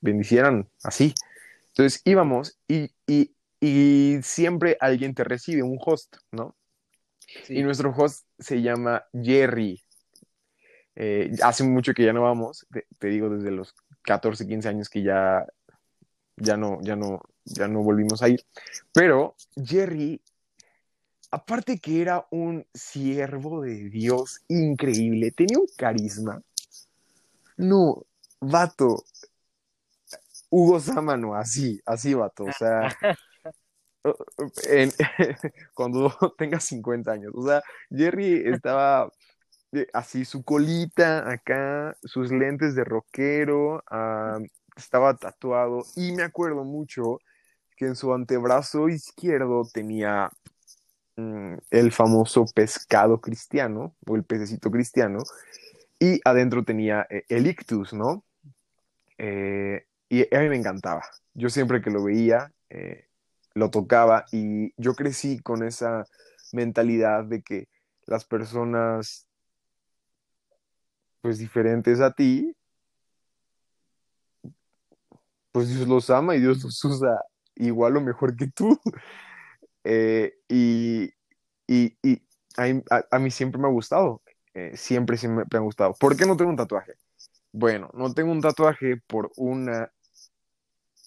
bendicieran 0.02 0.68
así. 0.84 1.14
Entonces 1.70 2.02
íbamos 2.04 2.58
y, 2.68 2.92
siempre 4.24 4.78
alguien 4.80 5.14
te 5.14 5.24
recibe, 5.24 5.64
un 5.64 5.78
host, 5.80 6.18
¿no? 6.32 6.56
Y 7.48 7.62
nuestro 7.62 7.92
host 7.92 8.26
se 8.40 8.62
llama 8.62 9.06
Jerry. 9.14 9.84
Eh, 10.96 11.32
hace 11.44 11.64
mucho 11.64 11.94
que 11.94 12.04
ya 12.04 12.14
no 12.14 12.24
vamos, 12.24 12.66
te, 12.98 13.08
digo 13.08 13.30
desde 13.30 13.52
los 13.52 13.76
14, 14.02 14.48
15 14.48 14.68
años 14.68 14.90
que 14.90 15.04
ya, 15.04 15.46
ya, 16.40 16.58
no, 16.58 16.80
ya, 16.82 16.96
no, 16.96 17.22
ya 17.46 17.68
no 17.68 17.84
volvimos 17.84 18.22
a 18.22 18.30
ir. 18.30 18.46
Pero 18.94 19.36
Jerry, 19.56 20.22
aparte 21.32 21.80
que 21.80 22.02
era 22.02 22.28
un 22.32 22.66
siervo 22.74 23.62
de 23.62 23.90
Dios 23.90 24.42
increíble, 24.48 25.32
tenía 25.32 25.60
un 25.60 25.68
carisma. 25.78 26.42
No, 27.58 28.04
vato. 28.40 29.04
Hugo 30.50 30.80
Sámano, 30.80 31.36
así, 31.36 31.80
así 31.86 32.14
vato. 32.14 32.46
O 32.46 32.52
sea, 32.54 32.90
cuando 35.74 36.16
tenga 36.38 36.60
50 36.60 37.12
años. 37.12 37.32
O 37.36 37.46
sea, 37.46 37.62
Jerry 37.90 38.44
estaba 38.46 39.12
eh, 39.72 39.88
así, 39.94 40.26
su 40.26 40.44
colita 40.44 41.30
acá, 41.30 41.96
sus 42.04 42.32
lentes 42.32 42.76
de 42.76 42.84
rockero, 42.84 43.84
estaba 44.80 45.16
tatuado 45.16 45.86
y 45.96 46.12
me 46.14 46.24
acuerdo 46.24 46.64
mucho 46.64 47.20
que 47.76 47.86
en 47.86 47.96
su 47.96 48.14
antebrazo 48.14 48.90
izquierdo 48.90 49.68
tenía 49.72 50.30
mm, 51.16 51.54
el 51.72 51.92
famoso 51.92 52.46
pescado 52.54 53.22
cristiano 53.22 53.96
o 54.08 54.16
el 54.16 54.24
pececito 54.24 54.70
cristiano 54.72 55.20
y 56.00 56.20
adentro 56.26 56.64
tenía 56.64 57.06
eh, 57.10 57.24
el 57.30 57.48
ictus, 57.48 57.94
¿no? 57.94 58.24
Eh, 59.18 59.86
y 60.08 60.36
a 60.36 60.40
mí 60.40 60.50
me 60.50 60.56
encantaba. 60.56 61.04
Yo 61.34 61.50
siempre 61.50 61.82
que 61.82 61.92
lo 61.92 62.04
veía, 62.04 62.52
eh, 62.70 63.08
lo 63.54 63.70
tocaba 63.70 64.26
y 64.32 64.74
yo 64.82 64.94
crecí 64.94 65.40
con 65.40 65.64
esa 65.64 66.06
mentalidad 66.54 67.26
de 67.26 67.42
que 67.42 67.68
las 68.06 68.26
personas 68.26 69.28
pues 71.22 71.38
diferentes 71.38 72.00
a 72.00 72.12
ti, 72.12 72.56
pues 75.52 75.70
Dios 75.70 75.88
los 75.88 76.10
ama 76.10 76.36
y 76.36 76.40
Dios 76.40 76.64
los 76.64 76.84
usa 76.86 77.22
igual 77.56 77.98
o 77.98 78.02
mejor 78.02 78.36
que 78.36 78.48
tú. 78.48 78.80
y, 79.84 81.14
y, 81.68 81.98
y 82.04 82.22
a, 82.58 83.06
a, 83.12 83.20
mí 83.20 83.32
siempre 83.32 83.60
me 83.62 83.68
ha 83.68 83.72
gustado, 83.72 84.22
siempre, 84.74 85.18
siempre 85.18 85.46
me 85.52 85.58
ha 85.58 85.62
gustado. 85.62 85.94
¿Por 85.94 86.16
qué 86.16 86.26
no 86.26 86.36
tengo 86.38 86.52
un 86.52 86.58
tatuaje? 86.58 86.94
Bueno, 87.52 87.90
no 87.94 88.14
tengo 88.14 88.32
un 88.32 88.42
tatuaje 88.42 88.98
por 89.08 89.32
una 89.38 89.92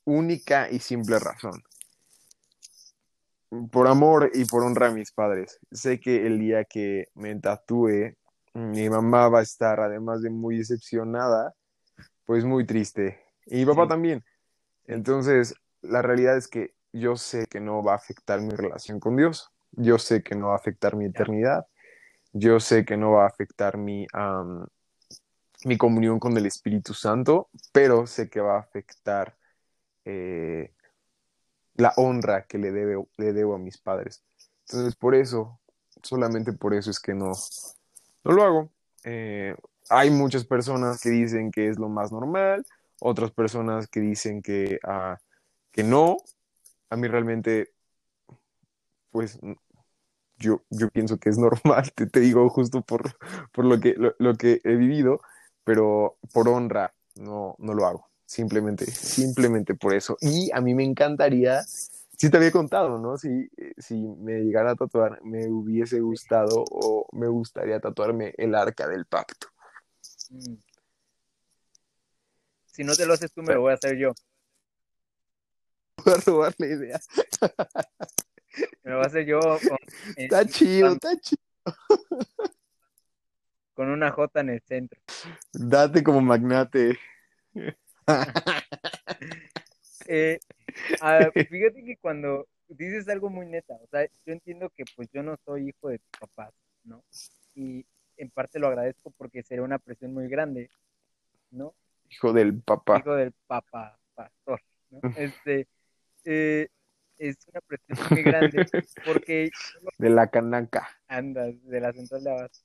única 0.04 0.70
y 0.70 0.78
simple 0.78 1.18
razón. 1.18 1.62
Por 3.70 3.86
amor 3.86 4.30
y 4.34 4.44
por 4.46 4.64
honra 4.64 4.88
a 4.88 4.92
mis 4.92 5.12
padres. 5.12 5.58
Sé 5.70 6.00
que 6.00 6.26
el 6.26 6.38
día 6.38 6.64
que 6.64 7.08
me 7.14 7.38
tatúe, 7.38 8.16
mi 8.54 8.88
mamá 8.88 9.28
va 9.28 9.40
a 9.40 9.42
estar, 9.42 9.78
además 9.80 10.22
de 10.22 10.30
muy 10.30 10.58
decepcionada, 10.58 11.54
pues 12.24 12.44
muy 12.44 12.66
triste. 12.66 13.20
Y 13.46 13.58
mi 13.58 13.66
papá 13.66 13.86
también. 13.86 14.24
Entonces, 14.86 15.54
la 15.82 16.02
realidad 16.02 16.36
es 16.36 16.48
que 16.48 16.74
yo 16.92 17.16
sé 17.16 17.46
que 17.46 17.60
no 17.60 17.82
va 17.82 17.92
a 17.92 17.96
afectar 17.96 18.40
mi 18.40 18.50
relación 18.50 19.00
con 19.00 19.16
Dios. 19.16 19.50
Yo 19.72 19.98
sé 19.98 20.22
que 20.22 20.34
no 20.34 20.48
va 20.48 20.54
a 20.54 20.56
afectar 20.56 20.96
mi 20.96 21.06
eternidad. 21.06 21.66
Yo 22.32 22.60
sé 22.60 22.84
que 22.84 22.96
no 22.96 23.12
va 23.12 23.24
a 23.24 23.28
afectar 23.28 23.76
mi, 23.76 24.06
mi 25.64 25.78
comunión 25.78 26.18
con 26.18 26.36
el 26.36 26.46
Espíritu 26.46 26.94
Santo, 26.94 27.48
pero 27.72 28.06
sé 28.06 28.28
que 28.28 28.40
va 28.40 28.56
a 28.56 28.60
afectar 28.60 29.36
eh, 30.04 30.72
la 31.74 31.92
honra 31.96 32.46
que 32.46 32.58
le, 32.58 32.72
debe, 32.72 33.02
le 33.16 33.32
debo 33.32 33.54
a 33.54 33.58
mis 33.58 33.78
padres. 33.78 34.22
Entonces, 34.66 34.94
por 34.96 35.14
eso, 35.14 35.60
solamente 36.02 36.52
por 36.52 36.74
eso 36.74 36.90
es 36.90 37.00
que 37.00 37.14
no, 37.14 37.32
no 38.24 38.32
lo 38.32 38.42
hago. 38.42 38.70
Eh, 39.04 39.56
hay 39.88 40.10
muchas 40.10 40.44
personas 40.44 41.00
que 41.00 41.10
dicen 41.10 41.50
que 41.50 41.68
es 41.68 41.78
lo 41.78 41.88
más 41.88 42.12
normal, 42.12 42.64
otras 43.02 43.30
personas 43.32 43.88
que 43.88 44.00
dicen 44.00 44.42
que, 44.42 44.78
uh, 44.86 45.16
que 45.70 45.82
no. 45.82 46.16
A 46.90 46.96
mí 46.96 47.08
realmente, 47.08 47.72
pues, 49.10 49.38
yo, 50.36 50.62
yo 50.70 50.88
pienso 50.90 51.18
que 51.18 51.30
es 51.30 51.38
normal, 51.38 51.92
te, 51.94 52.06
te 52.06 52.20
digo 52.20 52.48
justo 52.48 52.82
por, 52.82 53.16
por 53.52 53.64
lo, 53.64 53.80
que, 53.80 53.94
lo, 53.94 54.14
lo, 54.18 54.34
que 54.34 54.60
he 54.64 54.76
vivido, 54.76 55.20
pero 55.64 56.18
por 56.32 56.48
honra 56.48 56.94
no, 57.16 57.56
no 57.58 57.74
lo 57.74 57.86
hago 57.86 58.12
simplemente, 58.32 58.86
simplemente 58.86 59.74
por 59.74 59.94
eso. 59.94 60.16
Y 60.20 60.50
a 60.52 60.60
mí 60.60 60.74
me 60.74 60.84
encantaría, 60.84 61.62
si 61.62 62.30
te 62.30 62.36
había 62.36 62.50
contado, 62.50 62.98
¿no? 62.98 63.18
Si, 63.18 63.50
si 63.76 63.94
me 63.94 64.40
llegara 64.40 64.72
a 64.72 64.76
tatuar, 64.76 65.22
me 65.22 65.48
hubiese 65.48 66.00
gustado 66.00 66.64
o 66.70 67.06
me 67.12 67.28
gustaría 67.28 67.78
tatuarme 67.78 68.34
el 68.38 68.54
arca 68.54 68.88
del 68.88 69.04
pacto. 69.06 69.48
Si 72.72 72.84
no 72.84 72.94
te 72.94 73.06
lo 73.06 73.12
haces 73.12 73.32
tú, 73.32 73.42
me 73.42 73.54
lo 73.54 73.60
voy 73.60 73.72
a 73.72 73.74
hacer 73.74 73.96
yo. 73.98 74.12
Voy 76.04 76.14
a 76.14 76.16
robar 76.24 76.54
la 76.58 76.66
idea. 76.66 77.00
Me 78.82 78.90
lo 78.90 78.96
voy 78.96 79.04
a 79.04 79.06
hacer 79.06 79.24
yo. 79.26 79.40
Con, 79.40 79.78
está 80.16 80.44
chido, 80.46 80.92
está 80.92 81.16
chido. 81.18 81.42
Con 83.74 83.88
una 83.88 84.10
J 84.10 84.40
en 84.40 84.50
el 84.50 84.60
centro. 84.62 85.00
Date 85.52 86.02
como 86.02 86.20
magnate. 86.20 86.98
Eh, 90.08 90.40
fíjate 91.48 91.84
que 91.84 91.96
cuando 92.00 92.48
dices 92.66 93.08
algo 93.08 93.30
muy 93.30 93.46
neta, 93.46 93.74
o 93.74 93.86
sea, 93.86 94.04
yo 94.26 94.32
entiendo 94.32 94.68
que 94.70 94.84
pues 94.96 95.08
yo 95.12 95.22
no 95.22 95.36
soy 95.44 95.68
hijo 95.68 95.88
de 95.88 96.00
tu 96.00 96.10
papá, 96.18 96.52
¿no? 96.82 97.04
Y 97.54 97.86
en 98.16 98.28
parte 98.30 98.58
lo 98.58 98.66
agradezco 98.66 99.12
porque 99.12 99.44
sería 99.44 99.62
una 99.62 99.78
presión 99.78 100.12
muy 100.12 100.28
grande, 100.28 100.70
¿no? 101.50 101.72
Hijo 102.12 102.32
del 102.34 102.60
papá. 102.60 102.98
Hijo 102.98 103.14
del 103.14 103.32
papá, 103.46 103.98
pastor, 104.14 104.60
¿no? 104.90 105.00
Este, 105.16 105.66
eh, 106.24 106.68
es 107.16 107.36
una 107.48 107.60
presión 107.62 107.98
muy 108.10 108.22
grande 108.22 108.66
porque... 109.06 109.50
De 109.98 110.10
la 110.10 110.26
canaca. 110.28 110.88
Andas, 111.08 111.54
de 111.64 111.80
la 111.80 111.92
central 111.92 112.24
de 112.24 112.30
abasto. 112.30 112.58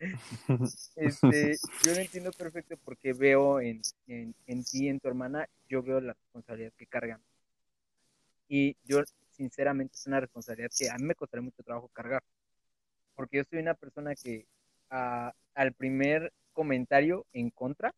Este, 0.96 1.58
yo 1.82 1.92
lo 1.92 2.00
entiendo 2.00 2.30
perfecto 2.32 2.74
porque 2.78 3.12
veo 3.12 3.60
en, 3.60 3.82
en, 4.06 4.34
en 4.46 4.64
ti, 4.64 4.88
en 4.88 4.98
tu 4.98 5.08
hermana, 5.08 5.46
yo 5.68 5.82
veo 5.82 6.00
la 6.00 6.14
responsabilidad 6.14 6.72
que 6.78 6.86
cargan. 6.86 7.20
Y 8.48 8.78
yo, 8.84 9.02
sinceramente, 9.32 9.96
es 9.96 10.06
una 10.06 10.20
responsabilidad 10.20 10.70
que 10.74 10.88
a 10.88 10.96
mí 10.96 11.04
me 11.04 11.14
costaría 11.14 11.42
mucho 11.42 11.62
trabajo 11.62 11.88
cargar. 11.88 12.22
Porque 13.14 13.36
yo 13.38 13.44
soy 13.50 13.58
una 13.58 13.74
persona 13.74 14.14
que 14.14 14.46
al 14.88 15.72
primer 15.74 16.32
comentario 16.52 17.26
en 17.32 17.50
contra, 17.50 17.94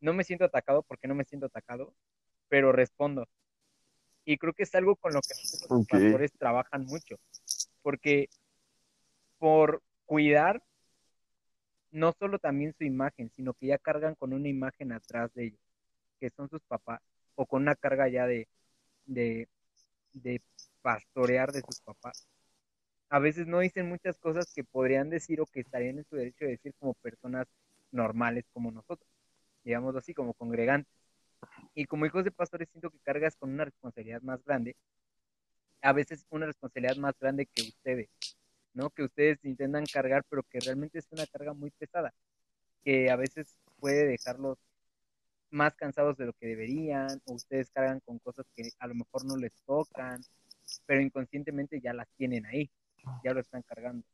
no 0.00 0.12
me 0.12 0.24
siento 0.24 0.44
atacado 0.44 0.82
porque 0.82 1.08
no 1.08 1.14
me 1.14 1.24
siento 1.24 1.46
atacado, 1.46 1.94
pero 2.48 2.72
respondo. 2.72 3.28
Y 4.24 4.38
creo 4.38 4.52
que 4.52 4.62
es 4.64 4.74
algo 4.74 4.96
con 4.96 5.12
lo 5.12 5.20
que 5.20 5.34
los 5.34 5.86
pastores 5.86 6.32
trabajan 6.32 6.84
mucho. 6.84 7.16
Porque 7.82 8.28
por 9.38 9.82
cuidar 10.04 10.62
no 11.90 12.12
solo 12.12 12.38
también 12.38 12.74
su 12.76 12.84
imagen, 12.84 13.30
sino 13.34 13.54
que 13.54 13.66
ya 13.66 13.78
cargan 13.78 14.14
con 14.14 14.32
una 14.32 14.48
imagen 14.48 14.92
atrás 14.92 15.32
de 15.34 15.46
ellos, 15.46 15.60
que 16.20 16.30
son 16.30 16.48
sus 16.48 16.62
papás, 16.62 17.00
o 17.34 17.46
con 17.46 17.62
una 17.62 17.74
carga 17.74 18.08
ya 18.08 18.26
de, 18.26 18.46
de, 19.06 19.48
de 20.12 20.40
pastorear 20.82 21.52
de 21.52 21.62
sus 21.62 21.80
papás. 21.80 22.28
A 23.10 23.18
veces 23.18 23.46
no 23.48 23.58
dicen 23.58 23.88
muchas 23.88 24.16
cosas 24.18 24.52
que 24.54 24.64
podrían 24.64 25.10
decir 25.10 25.40
o 25.40 25.46
que 25.46 25.60
estarían 25.60 25.98
en 25.98 26.04
su 26.04 26.16
derecho 26.16 26.44
de 26.44 26.52
decir 26.52 26.72
como 26.78 26.94
personas 26.94 27.48
normales 27.90 28.44
como 28.52 28.70
nosotros, 28.70 29.08
digamos 29.64 29.96
así, 29.96 30.14
como 30.14 30.32
congregantes. 30.34 30.92
Y 31.74 31.86
como 31.86 32.06
hijos 32.06 32.24
de 32.24 32.30
pastores 32.30 32.68
siento 32.70 32.90
que 32.90 33.00
cargas 33.00 33.36
con 33.36 33.50
una 33.50 33.64
responsabilidad 33.64 34.22
más 34.22 34.44
grande, 34.44 34.76
a 35.82 35.92
veces 35.92 36.24
una 36.30 36.46
responsabilidad 36.46 36.96
más 36.96 37.18
grande 37.18 37.46
que 37.46 37.62
ustedes, 37.62 38.08
¿no? 38.74 38.90
Que 38.90 39.02
ustedes 39.02 39.44
intentan 39.44 39.84
cargar, 39.86 40.24
pero 40.28 40.44
que 40.44 40.60
realmente 40.60 40.98
es 40.98 41.08
una 41.10 41.26
carga 41.26 41.52
muy 41.52 41.70
pesada, 41.72 42.14
que 42.84 43.10
a 43.10 43.16
veces 43.16 43.58
puede 43.80 44.06
dejarlos 44.06 44.58
más 45.50 45.74
cansados 45.74 46.16
de 46.16 46.26
lo 46.26 46.32
que 46.34 46.46
deberían, 46.46 47.20
o 47.26 47.34
ustedes 47.34 47.70
cargan 47.70 48.00
con 48.00 48.18
cosas 48.20 48.46
que 48.54 48.70
a 48.78 48.86
lo 48.86 48.94
mejor 48.94 49.24
no 49.24 49.36
les 49.36 49.54
tocan, 49.66 50.20
pero 50.86 51.00
inconscientemente 51.00 51.80
ya 51.80 51.92
las 51.92 52.08
tienen 52.16 52.46
ahí, 52.46 52.70
ya 53.24 53.32
lo 53.32 53.40
están 53.40 53.62
cargando. 53.62 54.04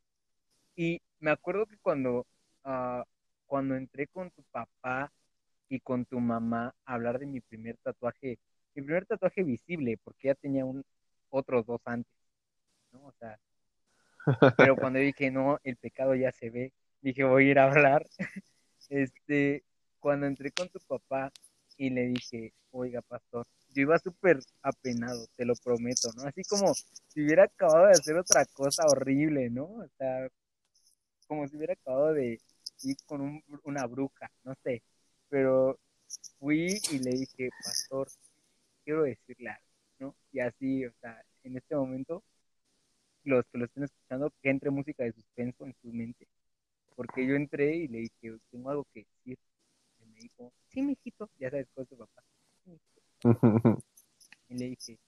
Y 0.75 1.01
me 1.21 1.31
acuerdo 1.31 1.67
que 1.67 1.79
cuando, 1.79 2.27
uh, 2.65 3.03
cuando 3.47 3.77
entré 3.77 4.07
con 4.07 4.31
tu 4.31 4.43
papá 4.45 5.13
y 5.69 5.81
con 5.81 6.05
tu 6.05 6.21
mamá 6.21 6.75
a 6.85 6.95
hablar 6.95 7.19
de 7.19 7.27
mi 7.27 7.41
primer 7.41 7.77
tatuaje, 7.79 8.39
mi 8.75 8.83
primer 8.83 9.07
tatuaje 9.07 9.43
visible, 9.43 9.99
porque 10.05 10.29
ya 10.29 10.35
tenía 10.35 10.65
un, 10.65 10.85
otros 11.31 11.67
dos 11.67 11.81
antes, 11.85 12.13
¿no? 12.93 13.07
O 13.07 13.13
sea, 13.13 13.39
pero 14.57 14.77
cuando 14.91 14.99
dije, 14.99 15.31
no, 15.31 15.59
el 15.65 15.77
pecado 15.77 16.15
ya 16.15 16.33
se 16.33 16.51
ve, 16.51 16.73
dije, 17.01 17.25
voy 17.25 17.49
a 17.49 17.51
ir 17.51 17.59
a 17.59 17.65
hablar. 17.65 18.07
Este, 18.89 19.65
cuando 19.99 20.27
entré 20.27 20.53
con 20.53 20.69
tu 20.69 20.79
papá 20.87 21.33
y 21.77 21.91
le 21.91 22.07
dije, 22.09 22.53
oiga, 22.71 23.03
pastor, 23.03 23.47
yo 23.75 23.83
iba 23.83 23.99
súper 23.99 24.39
apenado, 24.63 25.27
te 25.37 25.45
lo 25.45 25.55
prometo, 25.57 26.11
¿no? 26.17 26.25
Así 26.25 26.43
como 26.45 26.73
si 26.75 27.23
hubiera 27.25 27.45
acabado 27.45 27.87
de 27.87 27.93
hacer 27.93 28.17
otra 28.17 28.45
cosa 28.47 28.85
horrible, 28.87 29.51
¿no? 29.51 29.65
O 29.65 29.89
sea, 29.99 30.29
como 31.27 31.47
si 31.49 31.57
hubiera 31.57 31.75
acabado 31.75 32.15
de 32.15 32.41
ir 32.83 32.97
con 33.07 33.43
una 33.65 33.87
bruja, 33.87 34.31
no 34.45 34.55
sé. 34.65 34.83
Pero 35.29 35.79
fui 36.39 36.79
y 36.91 36.99
le 37.01 37.11
dije, 37.13 37.51
pastor, 37.65 38.09
quiero 38.85 39.03
decirle 39.03 39.51
algo, 39.51 39.67
¿no? 39.99 40.17
Y 40.33 40.41
así, 40.41 40.87
o 40.87 40.93
sea, 41.01 41.23
en 41.45 41.57
este 41.57 41.77
momento 41.77 42.23
los 43.25 43.45
que 43.47 43.59
lo 43.59 43.65
estén 43.67 43.85
escuchando, 43.85 44.33
que 44.43 44.51
entre 44.51 44.71
música 44.71 45.05
de 45.05 45.13
suspenso 45.13 45.67
en 45.67 45.75
su 45.83 45.93
mente. 45.93 46.27
Porque 46.95 47.27
yo 47.27 47.35
entré 47.35 47.77
y 47.77 47.89
le 47.89 47.99
dije, 47.99 48.39
tengo 48.51 48.71
algo 48.71 48.87
que 48.95 49.05
decir. 49.05 49.39
Y 50.17 50.23
me 50.23 50.23
dijo, 50.23 50.53
sí, 50.71 50.83
mijito, 50.83 51.31
ya 51.39 51.51
sabes 51.51 51.69
cosas 51.75 51.91
de 51.91 51.97
papá. 51.97 52.23
y 54.49 54.55
le 54.55 54.71
dije, 54.71 54.99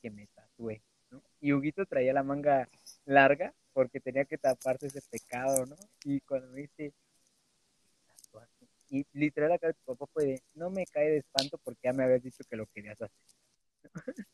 que 0.00 0.10
me 0.10 0.26
tatué, 0.28 0.82
¿no? 1.10 1.22
Y 1.40 1.52
Huguito 1.52 1.86
traía 1.86 2.12
la 2.12 2.22
manga 2.22 2.68
larga 3.04 3.52
porque 3.72 4.00
tenía 4.00 4.24
que 4.24 4.38
taparse 4.38 4.86
ese 4.86 5.00
pecado, 5.10 5.66
¿no? 5.66 5.76
Y 6.04 6.20
cuando 6.20 6.48
me 6.48 6.62
dice, 6.62 6.94
y 8.90 9.06
literal 9.12 9.50
la 9.50 9.58
cara 9.58 9.72
de 9.72 9.78
tu 9.78 9.94
papá 9.94 10.10
fue 10.12 10.24
de, 10.24 10.42
no 10.54 10.70
me 10.70 10.86
cae 10.86 11.10
de 11.10 11.18
espanto 11.18 11.58
porque 11.58 11.80
ya 11.84 11.92
me 11.92 12.04
habías 12.04 12.22
dicho 12.22 12.42
que 12.48 12.56
lo 12.56 12.66
querías 12.66 13.00
hacer. 13.00 13.10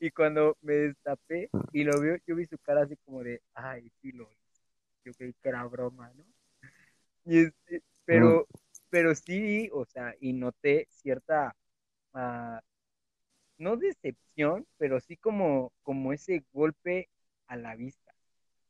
y 0.00 0.10
cuando 0.10 0.56
me 0.60 0.74
destapé 0.74 1.50
y 1.72 1.82
lo 1.82 2.00
vio, 2.00 2.16
yo 2.26 2.36
vi 2.36 2.46
su 2.46 2.58
cara 2.58 2.82
así 2.82 2.96
como 3.04 3.22
de, 3.22 3.42
ay, 3.54 3.90
sí 4.00 4.12
lo 4.12 4.30
hice. 4.30 4.62
Yo 5.04 5.12
creí 5.14 5.32
que 5.32 5.48
era 5.48 5.64
broma, 5.64 6.12
¿no? 6.14 6.24
Y 7.24 7.46
este, 7.46 7.82
pero, 8.04 8.46
pero 8.96 9.14
sí, 9.14 9.68
o 9.74 9.84
sea, 9.84 10.14
y 10.20 10.32
noté 10.32 10.86
cierta, 10.88 11.54
uh, 12.14 12.58
no 13.58 13.76
decepción, 13.76 14.66
pero 14.78 15.00
sí 15.00 15.18
como, 15.18 15.70
como 15.82 16.14
ese 16.14 16.46
golpe 16.54 17.10
a 17.46 17.56
la 17.56 17.76
vista. 17.76 18.14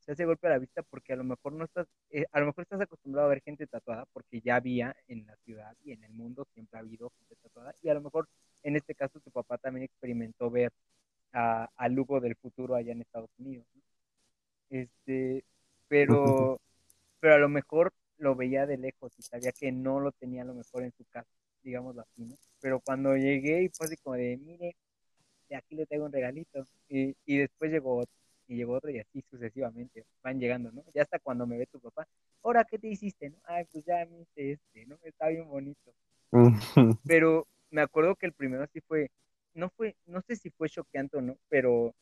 O 0.00 0.02
sea, 0.02 0.14
ese 0.14 0.24
golpe 0.24 0.48
a 0.48 0.50
la 0.50 0.58
vista 0.58 0.82
porque 0.82 1.12
a 1.12 1.16
lo 1.16 1.22
mejor 1.22 1.52
no 1.52 1.64
estás, 1.64 1.86
eh, 2.10 2.26
a 2.32 2.40
lo 2.40 2.46
mejor 2.46 2.62
estás 2.62 2.80
acostumbrado 2.80 3.28
a 3.28 3.30
ver 3.30 3.42
gente 3.42 3.68
tatuada 3.68 4.04
porque 4.12 4.40
ya 4.40 4.56
había 4.56 4.96
en 5.06 5.24
la 5.26 5.36
ciudad 5.44 5.76
y 5.84 5.92
en 5.92 6.02
el 6.02 6.12
mundo 6.12 6.44
siempre 6.52 6.76
ha 6.76 6.82
habido 6.82 7.12
gente 7.20 7.36
tatuada 7.36 7.72
y 7.80 7.88
a 7.88 7.94
lo 7.94 8.00
mejor 8.00 8.28
en 8.64 8.74
este 8.74 8.96
caso 8.96 9.20
tu 9.20 9.30
papá 9.30 9.58
también 9.58 9.84
experimentó 9.84 10.50
ver 10.50 10.72
a, 11.32 11.70
a 11.76 11.88
Lugo 11.88 12.20
del 12.20 12.34
futuro 12.34 12.74
allá 12.74 12.90
en 12.90 13.02
Estados 13.02 13.30
Unidos. 13.38 13.66
Este, 14.70 15.44
pero, 15.86 16.60
pero 17.20 17.34
a 17.34 17.38
lo 17.38 17.48
mejor 17.48 17.92
lo 18.18 18.34
veía 18.34 18.66
de 18.66 18.78
lejos 18.78 19.12
y 19.18 19.22
sabía 19.22 19.52
que 19.52 19.72
no 19.72 20.00
lo 20.00 20.12
tenía 20.12 20.42
a 20.42 20.46
lo 20.46 20.54
mejor 20.54 20.82
en 20.84 20.92
su 20.92 21.04
casa, 21.06 21.28
digamos 21.62 21.98
así, 21.98 22.24
¿no? 22.24 22.36
Pero 22.60 22.80
cuando 22.80 23.16
llegué 23.16 23.62
y 23.62 23.68
fue 23.68 23.86
así 23.86 23.96
como 23.96 24.16
de, 24.16 24.36
mire, 24.38 24.76
de 25.48 25.56
aquí 25.56 25.76
le 25.76 25.86
traigo 25.86 26.06
un 26.06 26.12
regalito. 26.12 26.66
Y, 26.88 27.14
y 27.24 27.38
después 27.38 27.70
llegó 27.70 27.98
otro, 27.98 28.14
y 28.48 28.56
llegó 28.56 28.74
otro 28.74 28.90
y 28.90 28.98
así 28.98 29.22
sucesivamente 29.30 30.04
van 30.22 30.38
llegando, 30.38 30.70
¿no? 30.72 30.84
Ya 30.94 31.02
hasta 31.02 31.18
cuando 31.18 31.46
me 31.46 31.58
ve 31.58 31.66
tu 31.66 31.80
papá, 31.80 32.06
ahora, 32.42 32.64
¿qué 32.64 32.78
te 32.78 32.88
hiciste? 32.88 33.30
¿no? 33.30 33.36
Ay, 33.44 33.64
pues 33.70 33.84
ya 33.84 34.06
me 34.06 34.20
hice 34.20 34.52
este, 34.52 34.86
¿no? 34.86 34.98
Está 35.02 35.28
bien 35.28 35.48
bonito. 35.48 35.92
Pero 37.04 37.46
me 37.70 37.82
acuerdo 37.82 38.14
que 38.16 38.26
el 38.26 38.32
primero 38.32 38.66
sí 38.72 38.80
fue, 38.80 39.10
no 39.54 39.70
fue, 39.70 39.96
no 40.06 40.20
sé 40.22 40.36
si 40.36 40.50
fue 40.50 40.68
choqueante 40.68 41.16
o 41.16 41.22
no, 41.22 41.36
pero, 41.48 41.94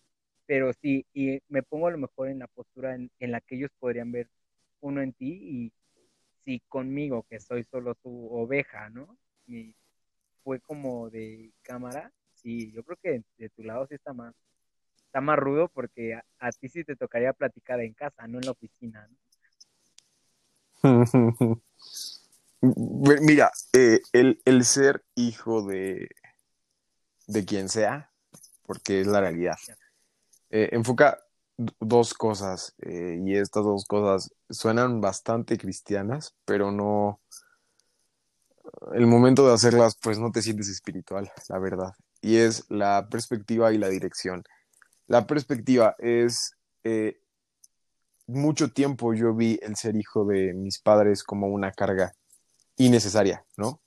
pero 0.47 0.73
sí, 0.73 1.07
y 1.15 1.41
me 1.49 1.63
pongo 1.63 1.87
a 1.87 1.91
lo 1.91 1.99
mejor 1.99 2.29
en 2.29 2.41
la 2.41 2.47
postura 2.49 2.95
en, 2.95 3.11
en 3.21 3.31
la 3.33 3.41
que 3.41 3.57
ellos 3.57 3.71
podrían 3.79 4.13
ver 4.13 4.29
uno 4.81 5.03
en 5.03 5.13
ti 5.13 5.39
y 5.41 5.73
sí 6.45 6.63
conmigo, 6.69 7.27
que 7.29 7.41
soy 7.41 7.65
solo 7.65 7.97
su 8.03 8.29
oveja, 8.33 8.91
¿no? 8.91 9.17
Y 9.47 9.75
fue 10.43 10.61
como 10.61 11.11
de 11.11 11.53
cámara, 11.63 12.13
sí, 12.35 12.71
yo 12.73 12.85
creo 12.85 12.99
que 13.03 13.23
de 13.39 13.49
tu 13.51 13.63
lado 13.65 13.87
sí 13.87 13.95
está 13.95 14.13
más, 14.13 14.35
está 15.07 15.21
más 15.21 15.39
rudo 15.39 15.69
porque 15.69 16.19
a, 16.39 16.53
ti 16.53 16.69
sí 16.69 16.85
te 16.85 16.97
tocaría 16.97 17.33
platicar 17.33 17.81
en 17.81 17.95
casa, 17.95 18.27
no 18.27 18.39
en 18.39 18.45
la 18.45 18.53
oficina, 18.53 19.09
¿no? 19.09 19.17
Mira, 22.61 23.51
eh, 23.73 24.01
el, 24.13 24.41
el, 24.45 24.65
ser 24.65 25.03
hijo 25.15 25.67
de, 25.67 26.09
de 27.27 27.45
quien 27.45 27.69
sea, 27.69 28.11
porque 28.63 29.01
es 29.01 29.07
la 29.07 29.21
realidad, 29.21 29.57
eh, 30.51 30.71
enfoca 30.73 31.24
dos 31.57 32.15
cosas 32.15 32.75
eh, 32.83 33.19
y 33.25 33.37
estas 33.37 33.65
dos 33.65 33.85
cosas 33.85 34.33
suenan 34.51 35.01
bastante 35.01 35.57
cristianas, 35.57 36.35
pero 36.45 36.73
no, 36.73 37.21
el 38.95 39.07
momento 39.07 39.47
de 39.47 39.55
hacerlas 39.55 39.97
pues 40.01 40.19
no 40.19 40.31
te 40.33 40.43
sientes 40.43 40.69
espiritual, 40.69 41.31
la 41.49 41.59
verdad. 41.59 41.93
Y 42.21 42.37
es 42.37 42.65
la 42.71 43.09
perspectiva 43.11 43.73
y 43.73 43.79
la 43.79 43.89
dirección. 43.89 44.43
La 45.07 45.27
perspectiva 45.27 45.95
es, 45.99 46.57
eh, 46.83 47.21
mucho 48.27 48.73
tiempo 48.73 49.13
yo 49.15 49.35
vi 49.35 49.59
el 49.63 49.77
ser 49.77 49.97
hijo 49.97 50.25
de 50.25 50.55
mis 50.55 50.79
padres 50.79 51.23
como 51.23 51.49
una 51.49 51.73
carga 51.73 52.15
innecesaria, 52.77 53.45
¿no? 53.57 53.81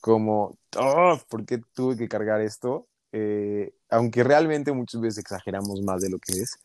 Como, 0.00 0.58
oh, 0.76 1.18
¿por 1.28 1.46
qué 1.46 1.60
tuve 1.72 1.96
que 1.96 2.08
cargar 2.08 2.40
esto? 2.40 2.88
Eh, 3.12 3.72
aunque 3.88 4.24
realmente 4.24 4.72
muchas 4.72 5.00
veces 5.00 5.18
exageramos 5.18 5.82
más 5.82 6.00
de 6.00 6.10
lo 6.10 6.18
que 6.18 6.32
es 6.32 6.58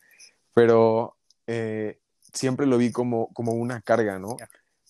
pero 0.56 1.18
eh, 1.46 2.00
siempre 2.32 2.64
lo 2.64 2.78
vi 2.78 2.90
como, 2.90 3.28
como 3.34 3.52
una 3.52 3.82
carga, 3.82 4.18
¿no? 4.18 4.38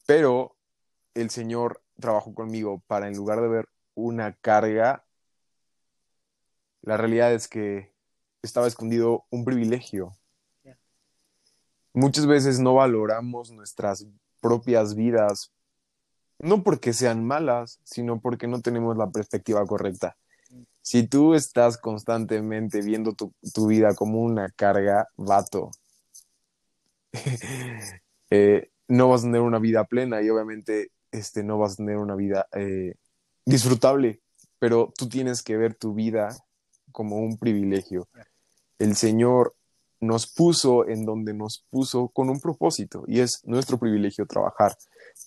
Pero 0.06 0.54
el 1.12 1.28
Señor 1.28 1.82
trabajó 1.98 2.32
conmigo 2.34 2.84
para, 2.86 3.08
en 3.08 3.16
lugar 3.16 3.40
de 3.40 3.48
ver 3.48 3.68
una 3.96 4.32
carga, 4.34 5.04
la 6.82 6.96
realidad 6.96 7.34
es 7.34 7.48
que 7.48 7.92
estaba 8.42 8.68
escondido 8.68 9.24
un 9.28 9.44
privilegio. 9.44 10.16
Muchas 11.92 12.28
veces 12.28 12.60
no 12.60 12.74
valoramos 12.74 13.50
nuestras 13.50 14.06
propias 14.40 14.94
vidas, 14.94 15.52
no 16.38 16.62
porque 16.62 16.92
sean 16.92 17.24
malas, 17.24 17.80
sino 17.82 18.20
porque 18.20 18.46
no 18.46 18.60
tenemos 18.60 18.96
la 18.96 19.10
perspectiva 19.10 19.66
correcta 19.66 20.16
si 20.86 21.04
tú 21.04 21.34
estás 21.34 21.78
constantemente 21.78 22.80
viendo 22.80 23.12
tu, 23.12 23.66
vida 23.66 23.96
como 23.96 24.22
una 24.22 24.50
carga, 24.50 25.08
vato, 25.16 25.72
eh, 28.30 28.70
no 28.86 29.08
vas 29.08 29.22
a 29.22 29.24
tener 29.24 29.40
una 29.40 29.58
vida 29.58 29.82
plena 29.82 30.22
y 30.22 30.30
obviamente 30.30 30.92
este, 31.10 31.42
no 31.42 31.58
vas 31.58 31.72
a 31.72 31.76
tener 31.78 31.96
una 31.96 32.14
vida 32.14 32.46
eh, 32.52 32.94
disfrutable, 33.44 34.20
pero 34.60 34.92
tú 34.96 35.08
tienes 35.08 35.42
que 35.42 35.56
ver 35.56 35.74
tu 35.74 35.92
vida 35.92 36.28
como 36.92 37.16
un 37.16 37.36
privilegio. 37.36 38.06
El 38.78 38.94
Señor 38.94 39.56
nos 39.98 40.28
puso 40.28 40.86
en 40.86 41.04
donde 41.04 41.34
nos 41.34 41.66
puso 41.68 42.10
con 42.10 42.30
un 42.30 42.38
propósito 42.38 43.02
y 43.08 43.18
es 43.18 43.40
nuestro 43.44 43.76
privilegio 43.76 44.24
trabajar 44.26 44.76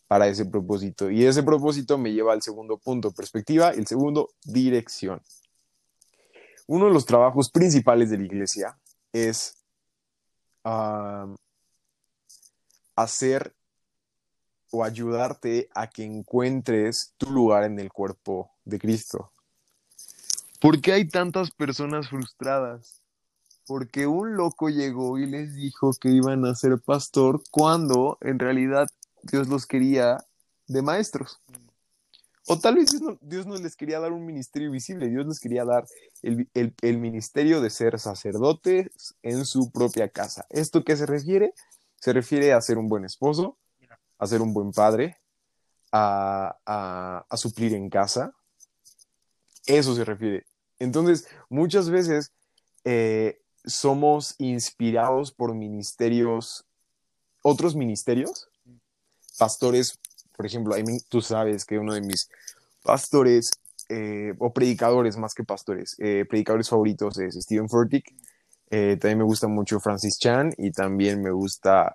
para 0.08 0.30
ese 0.30 0.46
propósito. 0.46 1.12
Y 1.12 1.26
ese 1.26 1.44
propósito 1.44 1.98
me 1.98 2.14
lleva 2.14 2.32
al 2.32 2.42
segundo 2.42 2.78
punto, 2.78 3.12
perspectiva, 3.12 3.76
y 3.76 3.80
el 3.80 3.88
segundo, 3.88 4.30
dirección 4.46 5.22
uno 6.70 6.86
de 6.86 6.94
los 6.94 7.08
trabajos 7.08 7.50
principales 7.50 8.12
de 8.12 8.18
la 8.20 8.26
iglesia 8.26 8.78
es 9.12 9.58
hacer 12.96 13.56
o 14.70 14.84
ayudarte 14.84 15.68
a 15.74 15.90
que 15.90 16.04
encuentres 16.04 17.16
tu 17.18 17.32
lugar 17.32 17.64
en 17.64 17.80
el 17.80 17.92
cuerpo 17.92 18.52
de 18.66 18.78
Cristo. 18.78 19.32
¿Por 20.60 20.80
qué 20.80 20.94
hay 20.94 21.08
tantas 21.08 21.50
personas 21.50 22.10
frustradas? 22.10 23.02
Porque 23.66 24.06
un 24.06 24.36
loco 24.36 24.70
llegó 24.70 25.18
y 25.18 25.26
les 25.26 25.56
dijo 25.56 25.94
que 26.00 26.10
iban 26.10 26.46
a 26.46 26.54
ser 26.54 26.80
pastor 26.80 27.42
cuando 27.50 28.20
en 28.22 28.38
realidad 28.38 28.88
Dios 29.24 29.48
los 29.48 29.66
quería 29.66 30.24
de 30.68 30.84
maestros. 30.84 31.40
O 32.48 32.58
tal 32.58 32.76
vez 32.76 32.90
Dios 33.22 33.46
no, 33.46 33.56
les 33.58 33.76
quería 33.76 34.00
dar 34.00 34.12
un 34.12 34.26
ministerio 34.26 34.72
visible, 34.72 35.08
Dios 35.08 35.26
les 35.28 35.40
quería 35.40 35.66
dar 35.66 35.86
el, 36.24 36.98
ministerio 36.98 37.62
de 37.62 37.70
ser 37.70 38.00
sacerdotes 38.00 39.16
en 39.22 39.46
su 39.46 39.72
propia 39.72 40.10
casa. 40.10 40.46
¿Esto 40.50 40.84
qué 40.84 40.96
se 40.98 41.06
refiere? 41.06 41.54
Se 41.98 42.14
refiere 42.14 42.54
a 42.54 42.62
ser 42.62 42.78
un 42.78 42.88
buen 42.88 43.06
esposo, 43.06 43.58
a 44.18 44.26
ser 44.26 44.42
un 44.42 44.54
buen 44.54 44.72
padre, 44.72 45.18
a, 45.92 47.26
suplir 47.36 47.74
en 47.74 47.90
casa. 47.90 48.34
Eso 49.66 49.94
se 49.94 50.06
refiere. 50.06 50.46
Entonces, 50.80 51.28
muchas 51.50 51.90
veces 51.90 52.32
eh, 52.84 53.42
somos 53.66 54.34
inspirados 54.40 55.32
por 55.32 55.54
ministerios, 55.54 56.66
otros 57.44 57.76
ministerios, 57.76 58.50
pastores 59.38 60.00
por 60.40 60.46
ejemplo, 60.46 60.74
tú 61.10 61.22
sabes 61.22 61.66
que 61.66 61.78
uno 61.78 61.94
de 61.94 62.00
mis 62.00 62.30
pastores 62.82 63.52
eh, 63.90 64.34
o 64.40 64.54
predicadores 64.54 65.18
más 65.18 65.34
que 65.34 65.44
pastores, 65.44 65.98
eh, 66.00 66.24
predicadores 66.30 66.70
favoritos 66.70 67.20
es 67.20 67.36
Stephen 67.36 67.68
Furtick. 67.68 68.16
Eh, 68.72 68.96
también 69.02 69.18
me 69.18 69.26
gusta 69.26 69.50
mucho 69.50 69.82
Francis 69.82 70.18
Chan 70.18 70.54
y 70.58 70.72
también 70.72 71.22
me 71.22 71.32
gusta 71.32 71.94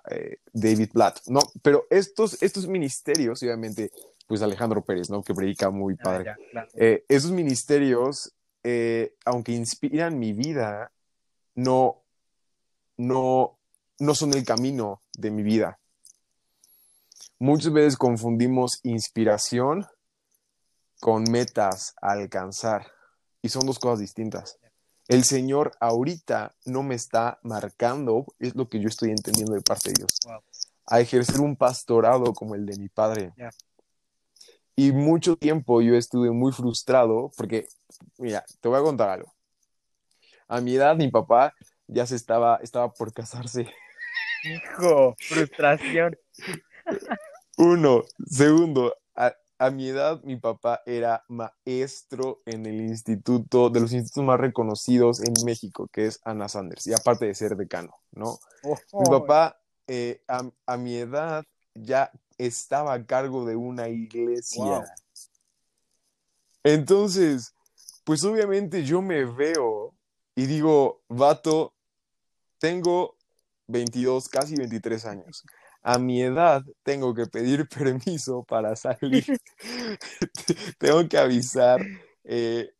David 0.53 0.91
Platt. 0.93 1.21
No, 1.25 1.39
pero 1.63 1.87
estos, 1.89 2.39
estos 2.43 2.67
ministerios, 2.67 3.41
obviamente, 3.41 3.89
pues 4.27 4.43
Alejandro 4.43 4.85
Pérez, 4.85 5.09
¿no? 5.09 5.23
Que 5.23 5.33
predica 5.33 5.71
muy 5.71 5.95
ah, 6.01 6.03
padre. 6.03 6.35
esos 7.09 7.31
ministerios, 7.31 8.31
aunque 9.25 9.53
inspiran 9.53 10.19
mi 10.19 10.33
vida, 10.33 10.91
no, 11.55 12.03
no, 12.97 13.57
no 13.97 14.13
son 14.13 14.35
el 14.35 14.45
camino 14.45 15.01
de 15.17 15.31
mi 15.31 15.41
vida. 15.41 15.79
Muchas 17.39 17.73
veces 17.73 17.97
confundimos 17.97 18.79
inspiración 18.83 19.85
con 21.01 21.23
metas 21.29 21.93
a 22.01 22.13
alcanzar 22.13 22.87
y 23.41 23.49
son 23.49 23.65
dos 23.65 23.77
cosas 23.77 23.99
distintas. 23.99 24.57
El 25.09 25.25
Señor 25.25 25.73
ahorita 25.81 26.55
no 26.65 26.81
me 26.81 26.95
está 26.95 27.39
marcando, 27.43 28.25
es 28.39 28.55
lo 28.55 28.69
que 28.69 28.79
yo 28.79 28.87
estoy 28.87 29.09
entendiendo 29.09 29.53
de 29.53 29.61
parte 29.61 29.89
de 29.89 29.95
Dios, 29.97 30.17
a 30.87 31.01
ejercer 31.01 31.41
un 31.41 31.57
pastorado 31.57 32.33
como 32.33 32.55
el 32.55 32.65
de 32.65 32.77
mi 32.77 32.87
padre. 32.87 33.33
Y 34.77 34.93
mucho 34.93 35.35
tiempo 35.35 35.81
yo 35.81 35.95
estuve 35.95 36.31
muy 36.31 36.53
frustrado 36.53 37.31
porque, 37.35 37.67
mira, 38.17 38.45
te 38.61 38.69
voy 38.69 38.79
a 38.79 38.83
contar 38.83 39.09
algo. 39.09 39.33
A 40.47 40.61
mi 40.61 40.75
edad, 40.75 40.95
mi 40.95 41.09
papá 41.09 41.53
ya 41.85 42.05
se 42.05 42.15
estaba, 42.15 42.59
estaba 42.63 42.93
por 42.93 43.13
casarse. 43.13 43.69
Hijo, 44.43 45.15
frustración. 45.19 46.17
Uno. 47.57 48.03
Segundo, 48.25 48.95
a, 49.15 49.33
a 49.57 49.69
mi 49.69 49.87
edad, 49.87 50.21
mi 50.23 50.35
papá 50.35 50.81
era 50.85 51.23
maestro 51.27 52.41
en 52.45 52.65
el 52.65 52.81
instituto, 52.81 53.69
de 53.69 53.79
los 53.79 53.93
institutos 53.93 54.23
más 54.23 54.39
reconocidos 54.39 55.21
en 55.21 55.33
México, 55.45 55.87
que 55.91 56.07
es 56.07 56.19
Ana 56.23 56.49
Sanders, 56.49 56.87
y 56.87 56.93
aparte 56.93 57.25
de 57.25 57.35
ser 57.35 57.55
decano, 57.55 57.93
¿no? 58.11 58.37
Mi 58.63 59.05
papá, 59.09 59.59
eh, 59.87 60.21
a, 60.27 60.49
a 60.65 60.77
mi 60.77 60.95
edad, 60.95 61.45
ya 61.73 62.11
estaba 62.37 62.93
a 62.93 63.05
cargo 63.05 63.45
de 63.45 63.55
una 63.55 63.87
iglesia. 63.89 64.63
Wow. 64.63 64.83
Entonces, 66.63 67.53
pues 68.03 68.23
obviamente 68.23 68.83
yo 68.83 69.01
me 69.01 69.25
veo 69.25 69.93
y 70.35 70.45
digo, 70.47 71.01
vato, 71.07 71.73
tengo 72.59 73.15
22, 73.67 74.29
casi 74.29 74.55
23 74.55 75.05
años. 75.05 75.43
A 75.87 75.99
mi 75.99 76.19
edad 76.19 76.63
tengo 76.81 77.13
que 77.13 77.27
pedir 77.27 77.69
permiso 77.69 78.43
para 78.43 78.75
salir. 78.75 79.23
tengo 80.79 81.07
que 81.07 81.17
avisar 81.17 81.79
eh, 82.23 82.71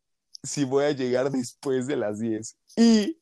si 0.41 0.63
voy 0.63 0.85
a 0.85 0.91
llegar 0.91 1.29
después 1.29 1.85
de 1.85 1.97
las 1.97 2.17
10. 2.17 2.57
Y 2.77 3.19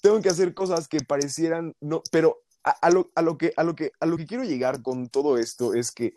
tengo 0.00 0.22
que 0.22 0.30
hacer 0.30 0.54
cosas 0.54 0.88
que 0.88 1.00
parecieran, 1.00 1.74
no, 1.80 2.02
pero 2.10 2.38
a, 2.64 2.70
a 2.70 2.90
lo, 2.90 3.10
a, 3.14 3.20
lo 3.20 3.36
que, 3.36 3.52
a, 3.54 3.64
lo 3.64 3.74
que, 3.74 3.92
a 4.00 4.06
lo 4.06 4.16
que 4.16 4.26
quiero 4.26 4.44
llegar 4.44 4.80
con 4.80 5.10
todo 5.10 5.36
esto 5.36 5.74
es 5.74 5.90
que 5.92 6.14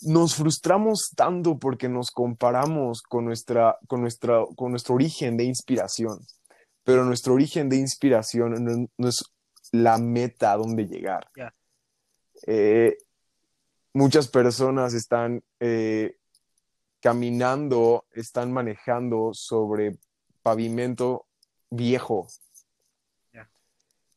nos 0.00 0.36
frustramos 0.36 1.10
tanto 1.14 1.58
porque 1.58 1.90
nos 1.90 2.10
comparamos 2.10 3.02
con, 3.02 3.26
nuestra, 3.26 3.76
con, 3.88 4.00
nuestra, 4.00 4.44
con 4.56 4.70
nuestro 4.70 4.94
origen 4.94 5.36
de 5.36 5.44
inspiración, 5.44 6.20
pero 6.82 7.04
nuestro 7.04 7.34
origen 7.34 7.68
de 7.68 7.76
inspiración 7.76 8.64
no, 8.64 8.88
no 8.96 9.08
es 9.08 9.22
la 9.72 9.98
meta 9.98 10.52
a 10.52 10.56
donde 10.56 10.86
llegar. 10.86 11.28
Eh, 12.46 12.96
muchas 13.92 14.28
personas 14.28 14.94
están 14.94 15.42
eh, 15.60 16.16
caminando, 17.00 18.04
están 18.12 18.52
manejando 18.52 19.30
sobre 19.32 19.98
pavimento 20.42 21.26
viejo, 21.70 22.28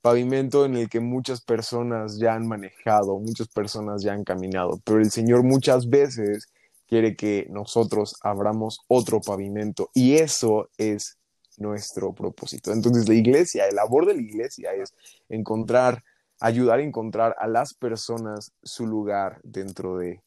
pavimento 0.01 0.65
en 0.65 0.75
el 0.75 0.89
que 0.89 0.99
muchas 0.99 1.41
personas 1.41 2.17
ya 2.17 2.33
han 2.33 2.47
manejado, 2.47 3.19
muchas 3.19 3.47
personas 3.47 4.01
ya 4.03 4.13
han 4.13 4.23
caminado, 4.23 4.81
pero 4.83 4.99
el 4.99 5.11
Señor 5.11 5.43
muchas 5.43 5.89
veces 5.89 6.47
quiere 6.87 7.15
que 7.15 7.47
nosotros 7.49 8.15
abramos 8.21 8.81
otro 8.87 9.21
pavimento 9.21 9.89
y 9.93 10.15
eso 10.15 10.69
es 10.77 11.17
nuestro 11.57 12.13
propósito. 12.13 12.73
Entonces 12.73 13.07
la 13.07 13.13
iglesia, 13.13 13.67
el 13.67 13.75
labor 13.75 14.07
de 14.07 14.15
la 14.15 14.21
iglesia 14.21 14.73
es 14.73 14.93
encontrar, 15.29 16.03
ayudar 16.41 16.79
a 16.79 16.83
encontrar 16.83 17.35
a 17.39 17.47
las 17.47 17.73
personas 17.73 18.51
su 18.63 18.85
lugar 18.87 19.39
dentro 19.43 19.97
de 19.97 20.21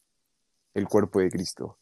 el 0.72 0.88
cuerpo 0.88 1.20
de 1.20 1.30
Cristo. 1.30 1.78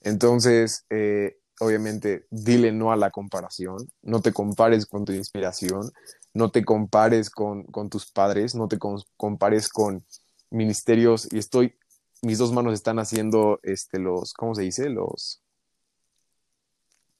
Entonces, 0.00 0.84
eh, 0.90 1.36
obviamente, 1.60 2.26
dile 2.30 2.72
no 2.72 2.92
a 2.92 2.96
la 2.96 3.10
comparación, 3.10 3.76
no 4.02 4.20
te 4.20 4.32
compares 4.32 4.86
con 4.86 5.04
tu 5.04 5.12
inspiración, 5.12 5.90
no 6.34 6.50
te 6.50 6.64
compares 6.64 7.28
con, 7.30 7.64
con 7.64 7.90
tus 7.90 8.10
padres, 8.10 8.54
no 8.54 8.68
te 8.68 8.78
com- 8.78 9.02
compares 9.16 9.68
con 9.68 10.04
ministerios, 10.50 11.32
y 11.32 11.38
estoy, 11.38 11.74
mis 12.22 12.38
dos 12.38 12.52
manos 12.52 12.74
están 12.74 12.98
haciendo 12.98 13.60
este, 13.62 13.98
los, 13.98 14.32
¿cómo 14.32 14.54
se 14.54 14.62
dice? 14.62 14.88
Los... 14.88 15.42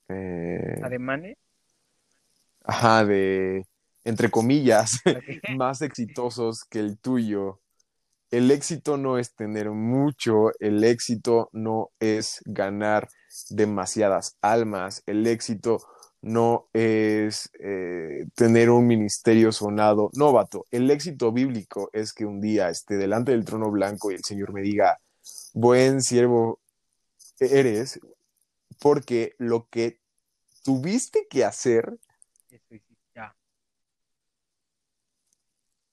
eh, 0.08 0.80
ademanes. 0.82 1.36
ajá, 2.64 3.04
de, 3.04 3.66
entre 4.04 4.30
comillas, 4.30 5.00
más 5.56 5.82
exitosos 5.82 6.64
que 6.64 6.80
el 6.80 6.98
tuyo. 6.98 7.60
El 8.30 8.50
éxito 8.50 8.96
no 8.96 9.18
es 9.18 9.34
tener 9.34 9.70
mucho, 9.70 10.52
el 10.58 10.84
éxito 10.84 11.50
no 11.52 11.90
es 12.00 12.40
ganar 12.46 13.08
demasiadas 13.50 14.36
almas, 14.40 15.02
el 15.06 15.26
éxito 15.26 15.80
no 16.22 16.68
es 16.72 17.50
eh, 17.60 18.24
tener 18.34 18.70
un 18.70 18.86
ministerio 18.86 19.52
sonado. 19.52 20.10
No, 20.14 20.32
vato, 20.32 20.64
el 20.70 20.90
éxito 20.90 21.32
bíblico 21.32 21.90
es 21.92 22.14
que 22.14 22.24
un 22.24 22.40
día 22.40 22.70
esté 22.70 22.96
delante 22.96 23.32
del 23.32 23.44
trono 23.44 23.70
blanco 23.70 24.10
y 24.10 24.14
el 24.14 24.24
Señor 24.24 24.52
me 24.54 24.62
diga, 24.62 24.98
buen 25.52 26.00
siervo 26.00 26.60
eres, 27.40 28.00
porque 28.80 29.34
lo 29.38 29.68
que 29.68 29.98
tuviste 30.64 31.26
que 31.28 31.44
hacer 31.44 31.98
Eso 32.50 32.74
hiciste, 32.74 32.96
ya. 33.14 33.34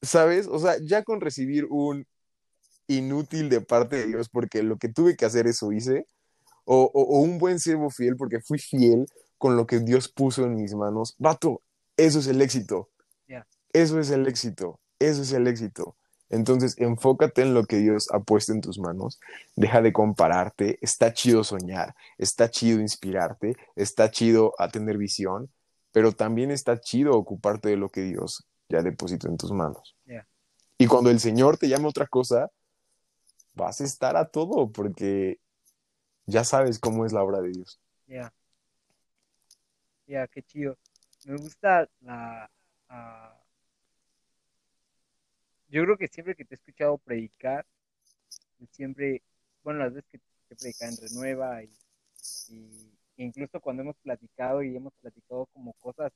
¿Sabes? 0.02 0.48
O 0.48 0.60
sea, 0.60 0.76
ya 0.82 1.04
con 1.04 1.22
recibir 1.22 1.66
un 1.70 2.06
inútil 2.88 3.50
de 3.50 3.62
parte 3.62 3.98
de 3.98 4.08
Dios 4.08 4.30
porque 4.30 4.64
lo 4.64 4.78
que 4.78 4.90
tuve 4.90 5.16
que 5.16 5.26
hacer 5.26 5.48
eso 5.48 5.72
hice, 5.72 6.08
o, 6.66 6.84
o- 6.94 7.18
o 7.18 7.20
un 7.22 7.38
buen 7.38 7.60
siervo 7.60 7.90
fiel 7.90 8.16
porque 8.18 8.40
fui 8.42 8.60
fiel 8.60 9.08
con 9.38 9.56
lo 9.56 9.66
que 9.68 9.80
Dios 9.80 10.10
puso 10.10 10.46
en 10.46 10.56
mis 10.56 10.74
manos, 10.76 11.16
vato, 11.18 11.62
eso 11.98 12.20
es 12.20 12.28
el 12.28 12.42
éxito. 12.42 12.90
Eso 13.74 14.00
es 14.00 14.10
el 14.10 14.28
éxito. 14.28 14.80
Eso 15.00 15.22
es 15.22 15.32
el 15.34 15.48
éxito. 15.48 15.96
Entonces, 16.30 16.76
enfócate 16.78 17.42
en 17.42 17.54
lo 17.54 17.66
que 17.66 17.78
Dios 17.78 18.08
ha 18.12 18.20
puesto 18.20 18.52
en 18.54 18.62
tus 18.62 18.80
manos. 18.80 19.20
Deja 19.56 19.82
de 19.82 19.92
compararte. 19.94 20.78
Está 20.82 21.14
chido 21.14 21.44
soñar. 21.44 21.96
Está 22.18 22.50
chido 22.50 22.80
inspirarte. 22.82 23.56
Está 23.76 24.12
chido 24.12 24.54
a 24.60 24.70
tener 24.70 24.98
visión. 24.98 25.50
Pero 25.92 26.12
también 26.12 26.52
está 26.52 26.80
chido 26.80 27.14
ocuparte 27.18 27.70
de 27.70 27.78
lo 27.78 27.90
que 27.90 28.02
Dios 28.02 28.46
ya 28.70 28.82
depositó 28.82 29.28
en 29.28 29.38
tus 29.38 29.52
manos. 29.52 29.98
Y 30.78 30.88
cuando 30.88 31.10
el 31.10 31.20
Señor 31.20 31.58
te 31.58 31.68
llame 31.68 31.86
a 31.86 31.90
otra 31.90 32.08
cosa, 32.08 32.50
vas 33.54 33.82
a 33.82 33.84
estar 33.84 34.16
a 34.16 34.26
todo 34.26 34.72
porque 34.72 35.40
ya 36.26 36.44
sabes 36.44 36.80
cómo 36.80 37.06
es 37.06 37.12
la 37.12 37.24
obra 37.24 37.42
de 37.42 37.50
Dios. 37.50 37.82
Ya. 38.08 38.32
Ya, 40.08 40.28
qué 40.28 40.42
chido. 40.44 40.78
Me 41.26 41.36
gusta 41.38 41.90
la... 42.02 42.50
ah, 42.88 43.36
Yo 45.68 45.84
creo 45.84 45.98
que 45.98 46.08
siempre 46.08 46.36
que 46.36 46.46
te 46.46 46.56
he 46.56 46.58
escuchado 46.58 46.98
predicar, 47.00 47.66
siempre, 48.72 49.22
bueno, 49.64 49.80
las 49.80 49.94
veces 49.94 50.10
que 50.12 50.20
te 50.48 50.54
he 50.54 50.58
predicado 50.58 50.92
en 50.92 50.98
Renueva 50.98 51.64
y, 51.64 51.70
y 52.50 52.92
incluso 53.18 53.60
cuando 53.60 53.84
hemos 53.84 53.98
platicado 53.98 54.64
y 54.64 54.76
hemos 54.76 54.94
platicado 55.02 55.46
como 55.48 55.74
cosas 55.74 56.12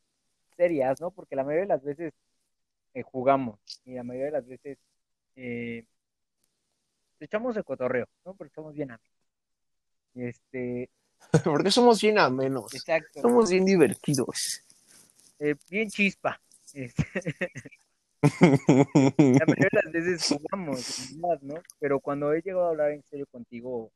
serias, 0.56 1.02
¿no? 1.02 1.12
Porque 1.12 1.36
la 1.36 1.44
mayoría 1.44 1.64
de 1.64 1.68
las 1.68 1.84
veces 1.84 2.14
eh, 2.94 3.02
jugamos 3.04 3.60
y 3.86 3.94
la 3.96 4.04
mayoría 4.04 4.28
de 4.28 4.32
las 4.32 4.48
veces 4.48 4.78
eh, 5.36 5.86
echamos 7.20 7.56
el 7.58 7.64
cotorreo, 7.64 8.08
¿no? 8.26 8.34
Porque 8.36 8.54
somos 8.54 8.74
bien 8.74 8.92
amigos. 8.92 9.10
Y 10.16 10.24
Este, 10.26 10.90
porque 11.44 11.72
somos 11.72 12.02
bien 12.02 12.20
amenos. 12.20 12.74
exacto. 12.74 13.22
Somos 13.22 13.50
bien 13.50 13.66
divertidos. 13.66 14.62
eh, 15.40 15.56
bien 15.70 15.90
chispa. 15.90 16.40
Este, 16.74 17.04
la 18.22 19.46
mayoría 19.46 19.70
de 19.72 19.82
las 19.84 19.92
veces 19.92 20.28
jugamos, 20.28 21.10
verdad, 21.20 21.42
¿no? 21.42 21.56
Pero 21.80 22.00
cuando 22.00 22.34
he 22.34 22.42
llegado 22.42 22.66
a 22.68 22.70
hablar 22.70 22.92
en 22.92 23.04
serio 23.04 23.26
contigo 23.28 23.92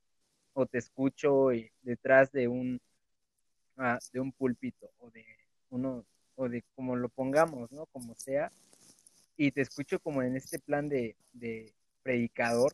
o 0.53 0.65
te 0.65 0.79
escucho 0.79 1.47
detrás 1.81 2.31
de 2.31 2.47
un 2.47 2.79
ah, 3.77 3.99
de 4.12 4.19
un 4.19 4.31
púlpito 4.31 4.89
o 4.99 5.10
de 5.12 5.25
uno 5.69 6.03
o 6.36 6.49
de 6.49 6.63
como 6.75 6.95
lo 6.95 7.10
pongamos, 7.10 7.71
¿no? 7.71 7.86
Como 7.88 8.15
sea, 8.15 8.51
y 9.38 9.52
te 9.52 9.62
escucho 9.62 10.00
como 10.00 10.23
en 10.23 10.36
este 10.36 10.60
plan 10.60 10.89
de, 10.89 11.15
predicador, 12.04 12.73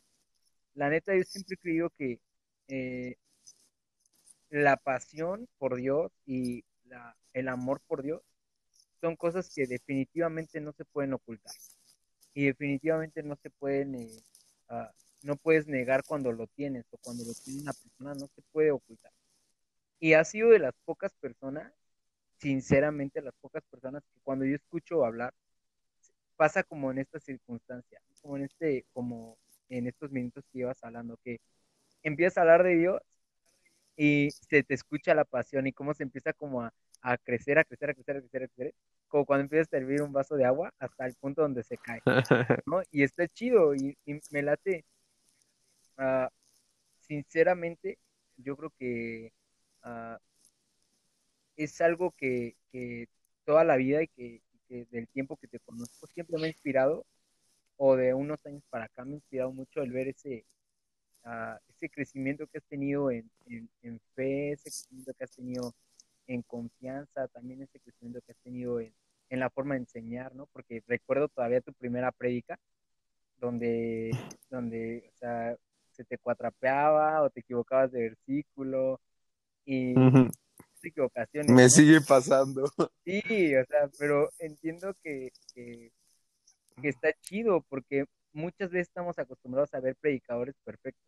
la 0.74 0.88
neta 0.88 1.14
yo 1.14 1.22
siempre 1.22 1.54
he 1.54 1.58
creído 1.58 1.90
que 1.90 2.20
eh, 2.68 3.16
la 4.50 4.76
pasión 4.76 5.48
por 5.58 5.76
Dios 5.76 6.10
y 6.26 6.64
el 7.32 7.48
amor 7.48 7.80
por 7.86 8.02
Dios 8.02 8.22
son 9.00 9.16
cosas 9.16 9.52
que 9.54 9.66
definitivamente 9.66 10.60
no 10.60 10.72
se 10.72 10.84
pueden 10.84 11.12
ocultar 11.12 11.52
y 12.34 12.46
definitivamente 12.46 13.22
no 13.22 13.36
se 13.36 13.50
pueden, 13.50 13.94
eh, 13.94 14.22
ah, 14.68 14.90
no 15.22 15.36
puedes 15.36 15.66
negar 15.66 16.02
cuando 16.04 16.32
lo 16.32 16.46
tienes 16.48 16.84
o 16.90 16.98
cuando 16.98 17.24
lo 17.24 17.32
tiene 17.32 17.62
una 17.62 17.72
persona, 17.72 18.14
no 18.14 18.26
se 18.26 18.42
puede 18.52 18.72
ocultar. 18.72 19.12
Y 20.00 20.14
ha 20.14 20.24
sido 20.24 20.50
de 20.50 20.58
las 20.58 20.74
pocas 20.84 21.14
personas, 21.14 21.72
sinceramente, 22.38 23.22
las 23.22 23.34
pocas 23.40 23.62
personas 23.70 24.02
que 24.12 24.20
cuando 24.22 24.44
yo 24.44 24.56
escucho 24.56 25.04
hablar, 25.04 25.32
pasa 26.36 26.62
como 26.62 26.90
en 26.90 26.98
esta 26.98 27.20
circunstancia, 27.20 28.00
como 28.22 28.36
en 28.36 28.44
este, 28.44 28.86
como 28.92 29.38
en 29.68 29.86
estos 29.86 30.10
minutos 30.10 30.44
que 30.52 30.58
llevas 30.58 30.82
hablando, 30.84 31.18
que 31.24 31.40
empiezas 32.02 32.38
a 32.38 32.40
hablar 32.42 32.62
de 32.64 32.76
Dios 32.76 33.02
y 33.96 34.30
se 34.30 34.62
te 34.62 34.74
escucha 34.74 35.14
la 35.14 35.24
pasión 35.24 35.66
y 35.66 35.72
cómo 35.72 35.94
se 35.94 36.02
empieza 36.02 36.32
como 36.32 36.62
a, 36.62 36.72
a 37.02 37.18
crecer, 37.18 37.58
a 37.58 37.64
crecer, 37.64 37.90
a 37.90 37.94
crecer, 37.94 38.16
a 38.16 38.20
crecer, 38.20 38.42
a 38.44 38.48
crecer, 38.48 38.74
como 39.08 39.26
cuando 39.26 39.42
empiezas 39.42 39.68
a 39.68 39.78
servir 39.78 40.02
un 40.02 40.12
vaso 40.12 40.36
de 40.36 40.44
agua 40.44 40.72
hasta 40.78 41.06
el 41.06 41.14
punto 41.14 41.42
donde 41.42 41.62
se 41.62 41.78
cae, 41.78 42.00
¿no? 42.66 42.82
Y 42.90 43.02
está 43.04 43.28
chido 43.28 43.74
y, 43.74 43.96
y 44.06 44.20
me 44.30 44.42
late, 44.42 44.84
ah, 45.98 46.28
sinceramente, 47.00 47.98
yo 48.36 48.56
creo 48.56 48.70
que 48.78 49.32
ah, 49.82 50.18
es 51.56 51.80
algo 51.80 52.12
que, 52.12 52.56
que 52.72 53.08
toda 53.44 53.64
la 53.64 53.76
vida 53.76 54.02
y 54.02 54.08
que, 54.08 54.42
del 54.90 55.08
tiempo 55.08 55.36
que 55.36 55.48
te 55.48 55.60
conozco 55.60 56.06
siempre 56.06 56.38
me 56.38 56.46
ha 56.46 56.48
inspirado, 56.48 57.04
o 57.76 57.96
de 57.96 58.14
unos 58.14 58.44
años 58.46 58.62
para 58.70 58.84
acá 58.84 59.04
me 59.04 59.12
ha 59.12 59.14
inspirado 59.16 59.52
mucho 59.52 59.82
el 59.82 59.90
ver 59.90 60.08
ese, 60.08 60.44
uh, 61.24 61.58
ese 61.68 61.88
crecimiento 61.90 62.46
que 62.46 62.58
has 62.58 62.64
tenido 62.64 63.10
en, 63.10 63.30
en, 63.46 64.00
fe, 64.14 64.52
ese 64.52 64.70
crecimiento 64.70 65.12
que 65.14 65.24
has 65.24 65.32
tenido 65.32 65.74
en 66.26 66.42
confianza, 66.42 67.28
también 67.28 67.62
ese 67.62 67.80
crecimiento 67.80 68.20
que 68.24 68.32
has 68.32 68.38
tenido 68.38 68.80
en, 68.80 68.92
en 69.30 69.40
la 69.40 69.50
forma 69.50 69.74
de 69.74 69.80
enseñar, 69.80 70.34
¿no? 70.34 70.46
Porque 70.52 70.82
recuerdo 70.86 71.28
todavía 71.28 71.60
tu 71.60 71.72
primera 71.72 72.12
prédica, 72.12 72.58
donde, 73.38 74.10
donde, 74.50 75.10
o 75.14 75.18
sea, 75.18 75.56
se 75.92 76.04
te 76.04 76.18
cuatrapeaba 76.18 77.22
o 77.22 77.30
te 77.30 77.40
equivocabas 77.40 77.92
de 77.92 78.00
versículo 78.00 79.00
y 79.64 79.94
equivocaciones. 80.86 81.50
Me 81.50 81.68
sigue 81.68 82.00
pasando. 82.00 82.64
Sí, 83.04 83.54
o 83.54 83.64
sea, 83.66 83.90
pero 83.98 84.30
entiendo 84.38 84.94
que, 85.02 85.30
que, 85.54 85.90
está 86.82 87.12
chido 87.20 87.64
porque 87.68 88.06
muchas 88.32 88.70
veces 88.70 88.88
estamos 88.88 89.18
acostumbrados 89.18 89.74
a 89.74 89.80
ver 89.80 89.94
predicadores 89.96 90.54
perfectos 90.64 91.04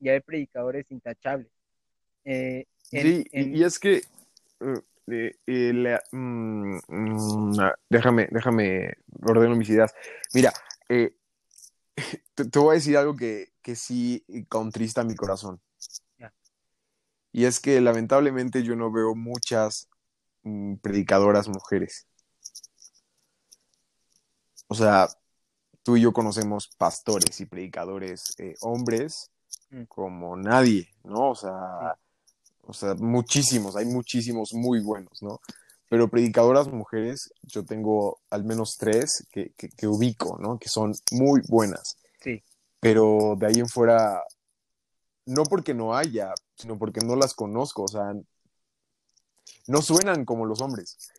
y 0.00 0.08
a 0.08 0.12
ver 0.12 0.22
predicadores 0.22 0.90
intachables. 0.90 1.50
Eh, 2.24 2.64
sí, 2.82 3.24
y 3.32 3.62
es 3.62 3.78
que 3.78 4.02
eh, 5.08 5.36
eh, 5.46 5.98
mm, 6.10 6.78
mm, 6.88 7.56
déjame, 7.90 8.28
déjame 8.30 8.94
ordeno 9.22 9.56
mis 9.56 9.68
ideas. 9.68 9.94
Mira, 10.32 10.52
te, 10.88 12.58
voy 12.58 12.70
a 12.70 12.74
decir 12.74 12.96
algo 12.96 13.14
que, 13.14 13.52
que 13.60 13.76
sí 13.76 14.24
contrista 14.48 15.04
mi 15.04 15.14
corazón. 15.14 15.60
Y 17.32 17.44
es 17.44 17.60
que 17.60 17.80
lamentablemente 17.80 18.62
yo 18.62 18.76
no 18.76 18.90
veo 18.90 19.14
muchas 19.14 19.88
mm, 20.42 20.76
predicadoras 20.76 21.48
mujeres. 21.48 22.06
O 24.66 24.74
sea, 24.74 25.08
tú 25.82 25.96
y 25.96 26.02
yo 26.02 26.12
conocemos 26.12 26.70
pastores 26.78 27.40
y 27.40 27.46
predicadores 27.46 28.34
eh, 28.38 28.54
hombres 28.60 29.30
mm. 29.70 29.84
como 29.84 30.36
nadie, 30.36 30.88
¿no? 31.04 31.30
O 31.30 31.34
sea, 31.34 31.96
o 32.62 32.72
sea, 32.72 32.94
muchísimos, 32.94 33.76
hay 33.76 33.86
muchísimos 33.86 34.52
muy 34.54 34.80
buenos, 34.80 35.22
¿no? 35.22 35.40
Pero 35.88 36.08
predicadoras 36.08 36.68
mujeres, 36.68 37.32
yo 37.42 37.64
tengo 37.64 38.20
al 38.30 38.44
menos 38.44 38.76
tres 38.78 39.26
que, 39.32 39.52
que 39.54 39.88
ubico, 39.88 40.38
¿no? 40.40 40.58
Que 40.58 40.68
son 40.68 40.94
muy 41.10 41.40
buenas. 41.48 41.96
Sí. 42.22 42.44
Pero 42.78 43.34
de 43.36 43.46
ahí 43.46 43.58
en 43.58 43.68
fuera, 43.68 44.22
no 45.26 45.42
porque 45.44 45.74
no 45.74 45.96
haya, 45.96 46.32
sino 46.60 46.78
porque 46.78 47.00
no 47.00 47.16
las 47.16 47.34
conozco, 47.34 47.84
o 47.84 47.88
sea, 47.88 48.14
no 49.66 49.82
suenan 49.82 50.24
como 50.24 50.46
los 50.46 50.60
hombres. 50.60 51.10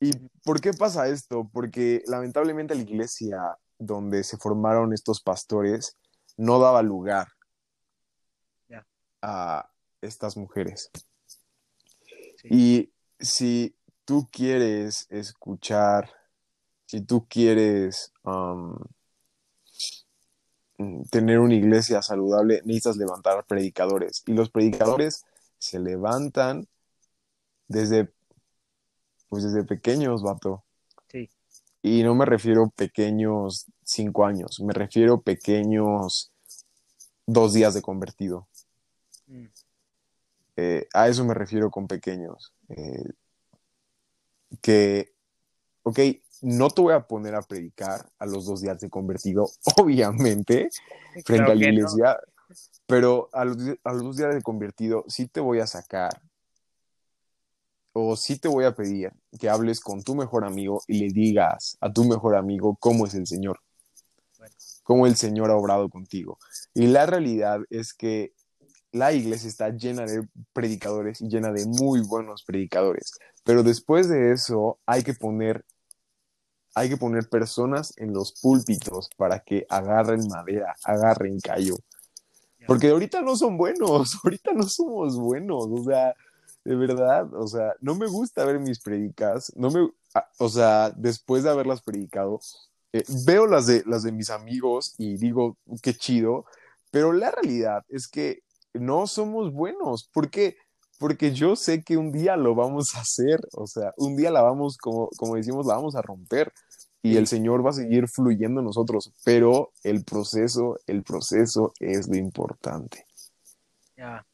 ¿Y 0.00 0.12
por 0.44 0.60
qué 0.60 0.72
pasa 0.72 1.08
esto? 1.08 1.48
Porque 1.52 2.02
lamentablemente 2.06 2.74
la 2.74 2.82
iglesia 2.82 3.56
donde 3.78 4.24
se 4.24 4.36
formaron 4.36 4.92
estos 4.92 5.20
pastores 5.22 5.96
no 6.36 6.58
daba 6.58 6.82
lugar 6.82 7.28
a 9.22 9.68
estas 10.00 10.36
mujeres. 10.36 10.90
Y 12.44 12.90
si 13.18 13.76
tú 14.06 14.28
quieres 14.32 15.06
escuchar, 15.10 16.10
si 16.86 17.02
tú 17.02 17.26
quieres 17.28 18.12
um, 18.24 18.76
tener 21.10 21.38
una 21.38 21.54
iglesia 21.54 22.02
saludable, 22.02 22.62
necesitas 22.64 22.96
levantar 22.96 23.44
predicadores. 23.46 24.22
Y 24.26 24.32
los 24.32 24.50
predicadores 24.50 25.24
se 25.58 25.78
levantan 25.78 26.66
desde, 27.68 28.12
pues 29.28 29.44
desde 29.44 29.64
pequeños, 29.64 30.22
vato. 30.22 30.64
Sí. 31.08 31.30
Y 31.82 32.02
no 32.02 32.14
me 32.14 32.24
refiero 32.24 32.70
pequeños 32.70 33.66
cinco 33.82 34.24
años, 34.24 34.60
me 34.60 34.72
refiero 34.72 35.22
pequeños 35.22 36.32
dos 37.26 37.52
días 37.52 37.74
de 37.74 37.82
convertido. 37.82 38.48
Mm. 39.26 39.46
Eh, 40.56 40.88
a 40.92 41.08
eso 41.08 41.24
me 41.24 41.34
refiero 41.34 41.70
con 41.70 41.86
pequeños. 41.86 42.52
Eh, 42.68 43.04
que, 44.60 45.12
ok, 45.82 45.98
no 46.42 46.70
te 46.70 46.80
voy 46.80 46.94
a 46.94 47.06
poner 47.06 47.34
a 47.34 47.42
predicar 47.42 48.06
a 48.18 48.26
los 48.26 48.46
dos 48.46 48.60
días 48.62 48.80
de 48.80 48.88
convertido, 48.88 49.50
obviamente, 49.78 50.68
frente 51.24 51.52
a 51.52 51.54
la 51.54 51.68
iglesia, 51.68 52.18
pero 52.86 53.28
a 53.32 53.44
los, 53.44 53.56
dos 53.84 54.16
días 54.16 54.34
de 54.34 54.42
convertido 54.42 55.04
sí 55.08 55.28
te 55.28 55.40
voy 55.40 55.60
a 55.60 55.66
sacar 55.66 56.20
o 57.92 58.16
sí 58.16 58.38
te 58.38 58.48
voy 58.48 58.64
a 58.64 58.74
pedir 58.74 59.12
que 59.38 59.48
hables 59.48 59.80
con 59.80 60.02
tu 60.02 60.14
mejor 60.14 60.44
amigo 60.44 60.82
y 60.86 60.98
le 60.98 61.08
digas 61.12 61.76
a 61.80 61.92
tu 61.92 62.04
mejor 62.04 62.36
amigo 62.36 62.76
cómo 62.78 63.06
es 63.06 63.14
el 63.14 63.26
Señor, 63.26 63.60
cómo 64.82 65.06
el 65.06 65.16
Señor 65.16 65.50
ha 65.50 65.56
obrado 65.56 65.88
contigo. 65.88 66.38
Y 66.72 66.86
la 66.86 67.06
realidad 67.06 67.60
es 67.68 67.92
que 67.92 68.32
la 68.92 69.12
iglesia 69.12 69.48
está 69.48 69.70
llena 69.70 70.04
de 70.04 70.26
predicadores 70.52 71.20
y 71.20 71.28
llena 71.28 71.52
de 71.52 71.66
muy 71.66 72.00
buenos 72.00 72.44
predicadores, 72.44 73.12
pero 73.44 73.62
después 73.62 74.08
de 74.08 74.32
eso 74.32 74.78
hay 74.86 75.02
que 75.02 75.14
poner 75.14 75.64
hay 76.74 76.88
que 76.88 76.96
poner 76.96 77.28
personas 77.28 77.92
en 77.96 78.12
los 78.12 78.32
púlpitos 78.40 79.08
para 79.16 79.40
que 79.40 79.66
agarren 79.68 80.26
madera, 80.28 80.74
agarren 80.84 81.40
callo. 81.40 81.76
Porque 82.66 82.90
ahorita 82.90 83.22
no 83.22 83.36
son 83.36 83.56
buenos, 83.56 84.18
ahorita 84.24 84.52
no 84.52 84.64
somos 84.64 85.16
buenos, 85.16 85.66
o 85.70 85.84
sea, 85.84 86.14
de 86.64 86.76
verdad, 86.76 87.32
o 87.34 87.46
sea, 87.46 87.74
no 87.80 87.94
me 87.94 88.06
gusta 88.06 88.44
ver 88.44 88.60
mis 88.60 88.80
predicas, 88.80 89.52
no 89.56 89.70
me, 89.70 89.90
ah, 90.14 90.28
o 90.38 90.48
sea, 90.48 90.90
después 90.90 91.42
de 91.42 91.50
haberlas 91.50 91.82
predicado, 91.82 92.40
eh, 92.92 93.02
veo 93.24 93.46
las 93.46 93.66
de, 93.66 93.82
las 93.86 94.02
de 94.02 94.12
mis 94.12 94.30
amigos 94.30 94.94
y 94.98 95.16
digo, 95.16 95.56
qué 95.82 95.94
chido, 95.94 96.44
pero 96.90 97.12
la 97.12 97.30
realidad 97.30 97.84
es 97.88 98.08
que 98.08 98.42
no 98.74 99.06
somos 99.06 99.52
buenos, 99.52 100.08
porque 100.12 100.56
porque 101.00 101.32
yo 101.32 101.56
sé 101.56 101.82
que 101.82 101.96
un 101.96 102.12
día 102.12 102.36
lo 102.36 102.54
vamos 102.54 102.94
a 102.94 103.00
hacer, 103.00 103.40
o 103.54 103.66
sea, 103.66 103.94
un 103.96 104.16
día 104.16 104.30
la 104.30 104.42
vamos, 104.42 104.76
como, 104.76 105.08
como 105.16 105.36
decimos, 105.36 105.64
la 105.64 105.74
vamos 105.76 105.96
a 105.96 106.02
romper 106.02 106.52
y 107.02 107.16
el 107.16 107.26
Señor 107.26 107.64
va 107.64 107.70
a 107.70 107.72
seguir 107.72 108.06
fluyendo 108.06 108.60
en 108.60 108.66
nosotros, 108.66 109.10
pero 109.24 109.72
el 109.82 110.04
proceso, 110.04 110.76
el 110.86 111.02
proceso 111.02 111.72
es 111.80 112.06
lo 112.06 112.18
importante. 112.18 113.06
Ya, 113.96 114.26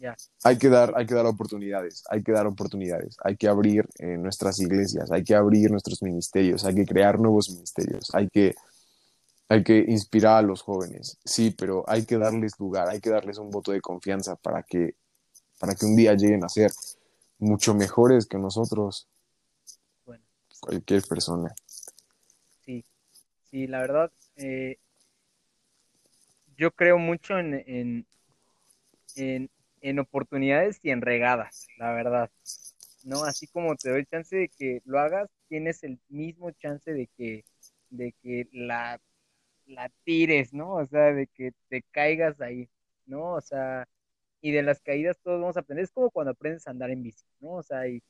ya. 0.00 0.16
Hay 0.42 0.58
que 0.58 0.68
dar, 0.68 0.94
hay 0.96 1.06
que 1.06 1.14
dar 1.14 1.26
oportunidades, 1.26 2.02
hay 2.10 2.24
que 2.24 2.32
dar 2.32 2.48
oportunidades, 2.48 3.16
hay 3.22 3.36
que 3.36 3.46
abrir 3.46 3.88
eh, 4.00 4.18
nuestras 4.18 4.58
iglesias, 4.58 5.12
hay 5.12 5.22
que 5.22 5.36
abrir 5.36 5.70
nuestros 5.70 6.02
ministerios, 6.02 6.64
hay 6.64 6.74
que 6.74 6.86
crear 6.86 7.20
nuevos 7.20 7.50
ministerios, 7.50 8.12
hay 8.14 8.28
que, 8.28 8.56
hay 9.48 9.62
que 9.62 9.78
inspirar 9.86 10.38
a 10.38 10.42
los 10.42 10.60
jóvenes, 10.60 11.18
sí, 11.24 11.54
pero 11.56 11.84
hay 11.86 12.04
que 12.04 12.18
darles 12.18 12.58
lugar, 12.58 12.88
hay 12.88 13.00
que 13.00 13.10
darles 13.10 13.38
un 13.38 13.50
voto 13.50 13.70
de 13.70 13.80
confianza 13.80 14.34
para 14.34 14.64
que 14.64 14.96
para 15.58 15.74
que 15.74 15.86
un 15.86 15.96
día 15.96 16.14
lleguen 16.14 16.44
a 16.44 16.48
ser 16.48 16.70
mucho 17.38 17.74
mejores 17.74 18.26
que 18.26 18.38
nosotros. 18.38 19.08
Bueno. 20.04 20.24
Cualquier 20.60 21.02
persona. 21.02 21.54
Sí, 22.64 22.84
sí, 23.50 23.66
la 23.66 23.80
verdad, 23.80 24.12
eh, 24.36 24.78
yo 26.56 26.72
creo 26.72 26.98
mucho 26.98 27.38
en, 27.38 28.06
en, 29.16 29.50
en, 29.80 29.98
oportunidades 29.98 30.80
y 30.82 30.90
en 30.90 31.00
regadas, 31.00 31.66
la 31.78 31.92
verdad. 31.92 32.30
¿no? 33.04 33.24
Así 33.24 33.46
como 33.46 33.76
te 33.76 33.90
doy 33.90 34.04
chance 34.06 34.34
de 34.36 34.48
que 34.48 34.82
lo 34.84 34.98
hagas, 34.98 35.30
tienes 35.48 35.84
el 35.84 35.98
mismo 36.08 36.50
chance 36.50 36.92
de 36.92 37.08
que, 37.16 37.44
de 37.90 38.12
que 38.22 38.48
la, 38.52 39.00
la 39.66 39.90
tires, 40.04 40.52
¿no? 40.52 40.74
O 40.74 40.86
sea, 40.86 41.12
de 41.12 41.28
que 41.28 41.52
te 41.68 41.82
caigas 41.82 42.40
ahí, 42.40 42.68
¿no? 43.06 43.34
O 43.34 43.40
sea, 43.40 43.86
y 44.40 44.52
de 44.52 44.62
las 44.62 44.80
caídas 44.80 45.18
todos 45.22 45.40
vamos 45.40 45.56
a 45.56 45.60
aprender. 45.60 45.84
Es 45.84 45.92
como 45.92 46.10
cuando 46.10 46.32
aprendes 46.32 46.66
a 46.66 46.70
andar 46.70 46.90
en 46.90 47.02
bici, 47.02 47.24
¿no? 47.40 47.52
O 47.54 47.62
sea, 47.62 47.88
y, 47.88 48.02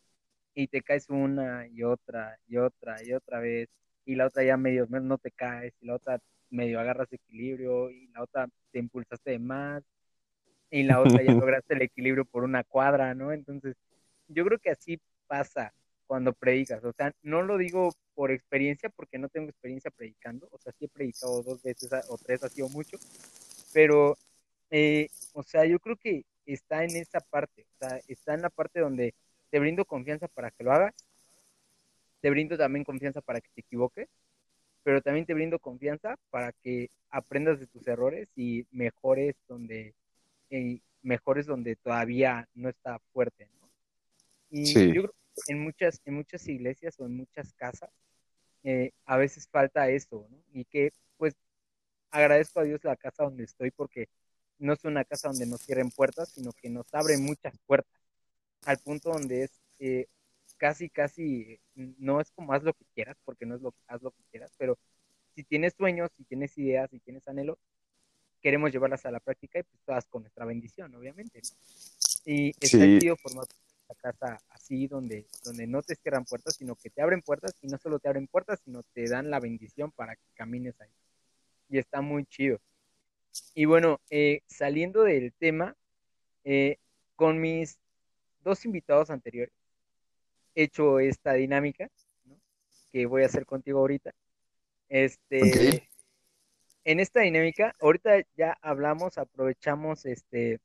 y 0.54 0.68
te 0.68 0.82
caes 0.82 1.08
una 1.10 1.66
y 1.68 1.82
otra 1.82 2.38
y 2.46 2.58
otra 2.58 3.02
y 3.04 3.12
otra 3.12 3.40
vez, 3.40 3.68
y 4.04 4.14
la 4.16 4.26
otra 4.26 4.44
ya 4.44 4.56
medio 4.56 4.86
no 4.88 5.18
te 5.18 5.30
caes, 5.30 5.74
y 5.80 5.86
la 5.86 5.94
otra 5.96 6.18
medio 6.50 6.80
agarras 6.80 7.12
equilibrio, 7.12 7.90
y 7.90 8.08
la 8.08 8.22
otra 8.22 8.48
te 8.72 8.78
impulsaste 8.78 9.32
de 9.32 9.38
más, 9.38 9.82
y 10.70 10.82
la 10.84 11.00
otra 11.00 11.22
ya 11.22 11.32
lograste 11.46 11.74
el 11.74 11.82
equilibrio 11.82 12.24
por 12.24 12.44
una 12.44 12.64
cuadra, 12.64 13.14
¿no? 13.14 13.32
Entonces, 13.32 13.76
yo 14.28 14.44
creo 14.44 14.58
que 14.58 14.70
así 14.70 15.00
pasa 15.26 15.72
cuando 16.06 16.32
predicas, 16.32 16.82
o 16.84 16.92
sea, 16.92 17.12
no 17.22 17.42
lo 17.42 17.58
digo 17.58 17.92
por 18.14 18.30
experiencia, 18.30 18.88
porque 18.88 19.18
no 19.18 19.28
tengo 19.28 19.50
experiencia 19.50 19.90
predicando, 19.90 20.48
o 20.50 20.58
sea, 20.58 20.72
sí 20.72 20.86
he 20.86 20.88
predicado 20.88 21.42
dos 21.42 21.62
veces 21.62 21.90
o 22.08 22.16
tres, 22.18 22.42
ha 22.42 22.48
sido 22.48 22.68
mucho, 22.70 22.96
pero 23.74 24.16
eh, 24.70 25.08
o 25.32 25.42
sea, 25.42 25.64
yo 25.64 25.78
creo 25.78 25.96
que 25.96 26.24
está 26.46 26.84
en 26.84 26.96
esa 26.96 27.20
parte, 27.20 27.66
o 27.74 27.86
sea, 27.86 28.00
está 28.08 28.34
en 28.34 28.42
la 28.42 28.50
parte 28.50 28.80
donde 28.80 29.14
te 29.50 29.58
brindo 29.58 29.84
confianza 29.84 30.28
para 30.28 30.50
que 30.50 30.64
lo 30.64 30.72
hagas, 30.72 30.94
te 32.20 32.30
brindo 32.30 32.56
también 32.56 32.84
confianza 32.84 33.20
para 33.20 33.40
que 33.40 33.48
te 33.54 33.60
equivoques, 33.60 34.08
pero 34.82 35.00
también 35.02 35.26
te 35.26 35.34
brindo 35.34 35.58
confianza 35.58 36.16
para 36.30 36.52
que 36.52 36.90
aprendas 37.10 37.60
de 37.60 37.66
tus 37.66 37.86
errores 37.86 38.30
y 38.36 38.66
mejores 38.70 39.36
donde, 39.46 39.94
mejores 41.02 41.46
donde 41.46 41.76
todavía 41.76 42.48
no 42.54 42.68
está 42.68 42.98
fuerte, 43.12 43.48
¿no? 43.60 43.68
Y 44.50 44.94
yo, 44.94 45.10
en 45.46 45.60
muchas, 45.60 46.00
en 46.04 46.14
muchas 46.14 46.48
iglesias 46.48 46.98
o 46.98 47.06
en 47.06 47.16
muchas 47.16 47.52
casas, 47.52 47.90
eh, 48.64 48.92
a 49.04 49.16
veces 49.16 49.46
falta 49.48 49.88
eso, 49.90 50.26
¿no? 50.30 50.38
Y 50.52 50.64
que 50.64 50.92
pues 51.16 51.34
agradezco 52.10 52.60
a 52.60 52.64
Dios 52.64 52.82
la 52.84 52.96
casa 52.96 53.24
donde 53.24 53.44
estoy 53.44 53.70
porque 53.70 54.08
no 54.58 54.72
es 54.72 54.84
una 54.84 55.04
casa 55.04 55.28
donde 55.28 55.46
nos 55.46 55.62
cierren 55.62 55.90
puertas, 55.90 56.30
sino 56.30 56.52
que 56.52 56.70
nos 56.70 56.86
abre 56.92 57.16
muchas 57.18 57.54
puertas, 57.66 58.00
al 58.64 58.78
punto 58.78 59.10
donde 59.10 59.44
es 59.44 59.50
eh, 59.78 60.06
casi, 60.56 60.88
casi, 60.90 61.60
no 61.74 62.20
es 62.20 62.30
como 62.32 62.52
haz 62.52 62.62
lo 62.62 62.74
que 62.74 62.84
quieras, 62.94 63.16
porque 63.24 63.46
no 63.46 63.54
es 63.54 63.62
lo 63.62 63.74
haz 63.86 64.02
lo 64.02 64.10
que 64.10 64.22
quieras, 64.30 64.52
pero 64.58 64.78
si 65.34 65.44
tienes 65.44 65.74
sueños, 65.74 66.10
si 66.16 66.24
tienes 66.24 66.56
ideas, 66.58 66.90
si 66.90 66.98
tienes 66.98 67.26
anhelo, 67.28 67.58
queremos 68.40 68.72
llevarlas 68.72 69.06
a 69.06 69.10
la 69.10 69.20
práctica 69.20 69.58
y 69.58 69.62
pues 69.62 69.80
todas 69.84 70.06
con 70.06 70.22
nuestra 70.22 70.44
bendición, 70.44 70.94
obviamente. 70.94 71.40
Y 72.24 72.50
está 72.60 72.78
sí. 72.78 72.98
formar 73.22 73.46
una 73.88 73.94
casa 74.00 74.38
así 74.50 74.86
donde, 74.86 75.26
donde 75.44 75.66
no 75.66 75.82
te 75.82 75.94
cierran 75.94 76.24
puertas, 76.24 76.56
sino 76.56 76.74
que 76.74 76.90
te 76.90 77.02
abren 77.02 77.22
puertas 77.22 77.54
y 77.62 77.68
no 77.68 77.78
solo 77.78 77.98
te 77.98 78.08
abren 78.08 78.26
puertas, 78.26 78.60
sino 78.64 78.82
te 78.82 79.08
dan 79.08 79.30
la 79.30 79.40
bendición 79.40 79.92
para 79.92 80.16
que 80.16 80.22
camines 80.34 80.80
ahí. 80.80 80.90
Y 81.68 81.78
está 81.78 82.00
muy 82.00 82.24
chido. 82.26 82.60
Y 83.54 83.64
bueno, 83.64 84.00
eh, 84.10 84.42
saliendo 84.46 85.02
del 85.02 85.32
tema, 85.32 85.76
eh, 86.44 86.78
con 87.16 87.40
mis 87.40 87.78
dos 88.40 88.64
invitados 88.64 89.10
anteriores, 89.10 89.52
he 90.54 90.64
hecho 90.64 90.98
esta 91.00 91.34
dinámica 91.34 91.90
que 92.90 93.06
voy 93.06 93.22
a 93.22 93.26
hacer 93.26 93.46
contigo 93.46 93.80
ahorita. 93.80 94.12
Este, 94.88 95.88
en 96.84 97.00
esta 97.00 97.20
dinámica, 97.20 97.74
ahorita 97.80 98.22
ya 98.36 98.56
hablamos, 98.62 99.18
aprovechamos 99.18 100.06
este 100.06 100.60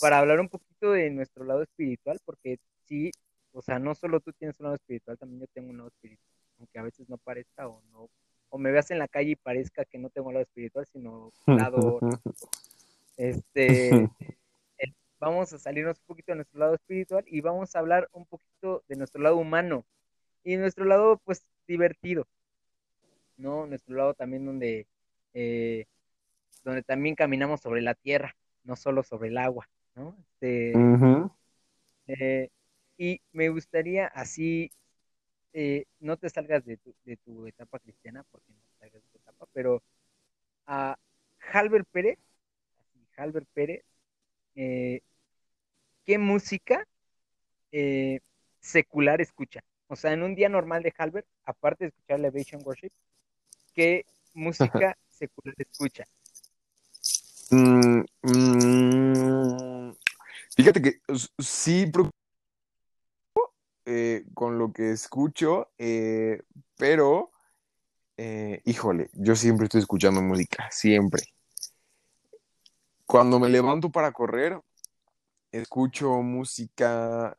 para 0.00 0.18
hablar 0.18 0.40
un 0.40 0.48
poquito 0.48 0.92
de 0.92 1.10
nuestro 1.10 1.44
lado 1.44 1.62
espiritual, 1.62 2.18
porque 2.24 2.58
sí, 2.84 3.10
o 3.52 3.62
sea, 3.62 3.78
no 3.78 3.94
solo 3.94 4.20
tú 4.20 4.32
tienes 4.32 4.58
un 4.60 4.64
lado 4.64 4.76
espiritual, 4.76 5.18
también 5.18 5.40
yo 5.40 5.46
tengo 5.48 5.70
un 5.70 5.78
lado 5.78 5.88
espiritual, 5.88 6.28
aunque 6.58 6.78
a 6.78 6.82
veces 6.82 7.08
no 7.08 7.18
parezca 7.18 7.68
o 7.68 7.82
no, 7.90 8.08
o 8.48 8.58
me 8.58 8.70
veas 8.70 8.90
en 8.90 8.98
la 8.98 9.08
calle 9.08 9.30
y 9.32 9.36
parezca 9.36 9.84
que 9.84 9.98
no 9.98 10.10
tengo 10.10 10.32
lado 10.32 10.42
espiritual, 10.42 10.86
sino 10.86 11.32
lado, 11.46 12.00
este, 13.16 14.08
vamos 15.18 15.52
a 15.52 15.58
salirnos 15.58 15.98
un 15.98 16.06
poquito 16.06 16.32
de 16.32 16.36
nuestro 16.36 16.60
lado 16.60 16.74
espiritual 16.74 17.24
y 17.26 17.40
vamos 17.40 17.74
a 17.74 17.78
hablar 17.78 18.08
un 18.12 18.26
poquito 18.26 18.82
de 18.88 18.96
nuestro 18.96 19.22
lado 19.22 19.36
humano 19.36 19.84
y 20.44 20.56
nuestro 20.56 20.84
lado, 20.84 21.20
pues, 21.24 21.44
divertido, 21.66 22.26
¿no? 23.36 23.66
Nuestro 23.66 23.96
lado 23.96 24.14
también 24.14 24.46
donde, 24.46 24.86
eh, 25.34 25.86
donde 26.62 26.82
también 26.82 27.16
caminamos 27.16 27.60
sobre 27.60 27.82
la 27.82 27.94
tierra, 27.94 28.36
no 28.62 28.76
solo 28.76 29.02
sobre 29.02 29.28
el 29.30 29.38
agua, 29.38 29.68
¿no? 29.96 30.16
Este, 30.34 30.72
eh, 32.06 32.50
y 32.98 33.20
me 33.32 33.48
gustaría 33.48 34.06
así, 34.06 34.70
eh, 35.58 35.86
no 36.00 36.18
te 36.18 36.28
salgas 36.28 36.66
de 36.66 36.76
tu, 36.76 36.94
de 37.06 37.16
tu 37.16 37.46
etapa 37.46 37.78
cristiana, 37.78 38.22
porque 38.30 38.52
no 38.52 38.60
te 38.60 38.78
salgas 38.78 39.02
de 39.02 39.08
tu 39.08 39.16
etapa, 39.16 39.46
pero 39.54 39.82
a 40.66 40.98
Halber 41.50 41.86
Pérez, 41.86 42.18
Halber 43.16 43.46
Pérez, 43.54 43.82
¿qué 44.54 46.18
música 46.18 46.86
secular 48.60 49.22
escucha? 49.22 49.64
O 49.88 49.96
sea, 49.96 50.12
en 50.12 50.22
un 50.22 50.34
día 50.34 50.50
normal 50.50 50.82
de 50.82 50.92
Halbert, 50.98 51.26
aparte 51.46 51.84
de 51.84 51.88
escuchar 51.88 52.18
Elevation 52.18 52.60
Worship, 52.62 52.92
¿qué 53.72 54.04
música 54.34 54.98
secular 55.08 55.54
escucha? 55.56 56.04
Mm, 57.50 58.04
mm, 58.20 59.94
fíjate 60.54 60.82
que 60.82 61.00
sí 61.38 61.90
eh, 63.86 64.24
con 64.34 64.58
lo 64.58 64.72
que 64.72 64.90
escucho, 64.90 65.70
eh, 65.78 66.42
pero 66.76 67.30
eh, 68.16 68.60
híjole, 68.64 69.10
yo 69.14 69.36
siempre 69.36 69.64
estoy 69.64 69.80
escuchando 69.80 70.20
música, 70.20 70.68
siempre. 70.72 71.22
Cuando 73.06 73.38
me 73.38 73.48
levanto 73.48 73.90
para 73.90 74.10
correr, 74.10 74.60
escucho 75.52 76.10
música. 76.22 77.36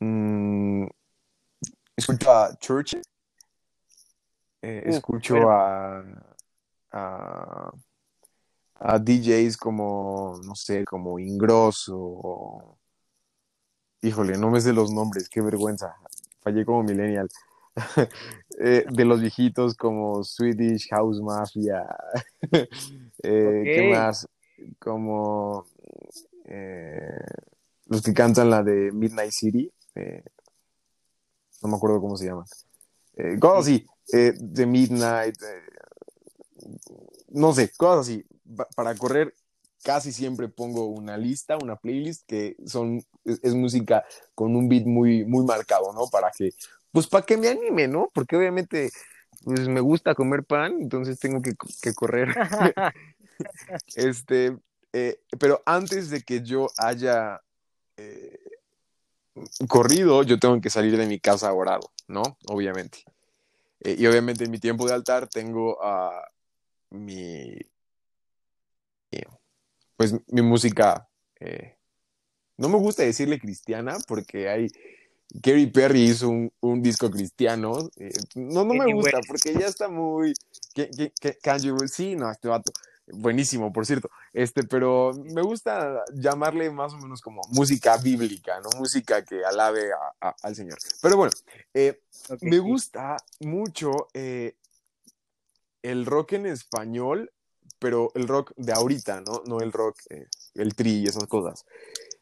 Mm, 0.00 0.86
escucho 1.96 2.30
a 2.30 2.56
Church 2.58 2.96
escucho 4.62 5.50
a, 5.50 6.04
a, 6.92 7.72
DJs 8.98 9.56
como, 9.56 10.40
no 10.44 10.54
sé, 10.54 10.84
como 10.84 11.18
Ingrosso. 11.18 12.78
Híjole, 14.02 14.36
no 14.36 14.50
me 14.50 14.60
sé 14.60 14.72
los 14.72 14.92
nombres, 14.92 15.28
qué 15.28 15.40
vergüenza. 15.40 15.96
Fallé 16.40 16.64
como 16.64 16.82
millennial. 16.82 17.28
Eh, 18.60 18.84
de 18.86 19.06
los 19.06 19.22
viejitos 19.22 19.74
como 19.74 20.22
Swedish 20.22 20.88
House 20.90 21.20
Mafia. 21.22 21.86
Eh, 23.24 23.62
¿Qué 23.64 23.88
más? 23.88 24.28
Como 24.80 25.64
los 27.86 28.02
que 28.02 28.12
cantan 28.12 28.50
la 28.50 28.64
de 28.64 28.90
Midnight 28.90 29.30
City. 29.30 29.72
no 31.62 31.68
me 31.68 31.76
acuerdo 31.76 32.00
cómo 32.00 32.16
se 32.16 32.26
llama. 32.26 32.44
cosas 33.40 33.60
así. 33.60 33.86
Eh, 34.12 34.34
de 34.38 34.66
Midnight, 34.66 35.36
eh, 35.42 35.62
no 37.28 37.52
sé, 37.54 37.70
cosas 37.76 38.06
así. 38.06 38.24
Para 38.76 38.94
correr 38.94 39.34
casi 39.82 40.12
siempre 40.12 40.48
pongo 40.48 40.86
una 40.86 41.16
lista, 41.16 41.56
una 41.56 41.76
playlist 41.76 42.26
que 42.26 42.56
son, 42.66 43.02
es, 43.24 43.54
música 43.54 44.04
con 44.34 44.56
un 44.56 44.68
beat 44.68 44.84
muy, 44.84 45.24
muy 45.24 45.44
marcado, 45.44 45.92
¿no? 45.92 46.06
Para 46.08 46.30
que, 46.30 46.50
pues 46.90 47.06
para 47.06 47.24
que 47.24 47.36
me 47.36 47.48
anime, 47.48 47.88
¿no? 47.88 48.10
Porque 48.14 48.36
obviamente, 48.36 48.90
pues 49.44 49.68
me 49.68 49.80
gusta 49.80 50.14
comer 50.14 50.44
pan, 50.44 50.80
entonces 50.80 51.18
tengo 51.18 51.40
que, 51.42 51.54
correr. 51.94 52.28
este, 53.96 54.56
eh, 54.92 55.20
pero 55.38 55.62
antes 55.66 56.10
de 56.10 56.22
que 56.22 56.42
yo 56.42 56.68
haya 56.78 57.40
corrido, 59.68 60.22
yo 60.22 60.38
tengo 60.38 60.60
que 60.60 60.70
salir 60.70 60.96
de 60.96 61.06
mi 61.06 61.18
casa 61.18 61.52
orado, 61.52 61.90
¿no? 62.08 62.22
Obviamente. 62.46 63.04
Eh, 63.80 63.96
y 63.98 64.06
obviamente 64.06 64.44
en 64.44 64.50
mi 64.50 64.58
tiempo 64.58 64.86
de 64.86 64.94
altar 64.94 65.28
tengo 65.28 65.82
a 65.82 66.28
mi, 66.90 67.56
pues 70.02 70.16
mi 70.26 70.42
música, 70.42 71.08
eh, 71.38 71.76
no 72.56 72.68
me 72.68 72.76
gusta 72.76 73.04
decirle 73.04 73.38
cristiana 73.38 73.98
porque 74.08 74.48
hay, 74.48 74.66
Gary 75.28 75.68
Perry 75.68 76.02
hizo 76.02 76.28
un, 76.28 76.52
un 76.58 76.82
disco 76.82 77.08
cristiano, 77.08 77.88
eh, 77.96 78.10
no, 78.34 78.64
no 78.64 78.74
me 78.74 78.92
gusta 78.92 79.20
porque 79.28 79.54
ya 79.54 79.68
está 79.68 79.88
muy, 79.88 80.34
que, 80.74 80.90
que, 81.20 81.38
sí, 81.86 82.16
no, 82.16 82.32
este 82.32 82.48
vato, 82.48 82.72
buenísimo, 83.06 83.72
por 83.72 83.86
cierto. 83.86 84.10
Este, 84.32 84.64
pero 84.64 85.12
me 85.22 85.42
gusta 85.42 86.02
llamarle 86.14 86.68
más 86.72 86.94
o 86.94 86.98
menos 86.98 87.20
como 87.20 87.42
música 87.50 87.96
bíblica, 87.96 88.60
¿no? 88.60 88.70
Música 88.80 89.24
que 89.24 89.44
alabe 89.44 89.90
al 90.20 90.56
Señor. 90.56 90.78
Pero 91.00 91.16
bueno, 91.16 91.32
eh, 91.74 92.00
me 92.40 92.58
gusta 92.58 93.18
mucho 93.38 94.08
eh, 94.14 94.56
el 95.80 96.06
rock 96.06 96.32
en 96.32 96.46
español, 96.46 97.30
pero 97.82 98.12
el 98.14 98.28
rock 98.28 98.52
de 98.56 98.72
ahorita, 98.72 99.20
¿no? 99.20 99.42
No 99.46 99.60
el 99.60 99.72
rock, 99.72 99.98
eh, 100.08 100.26
el 100.54 100.74
tri 100.74 101.00
y 101.00 101.06
esas 101.06 101.26
cosas. 101.26 101.66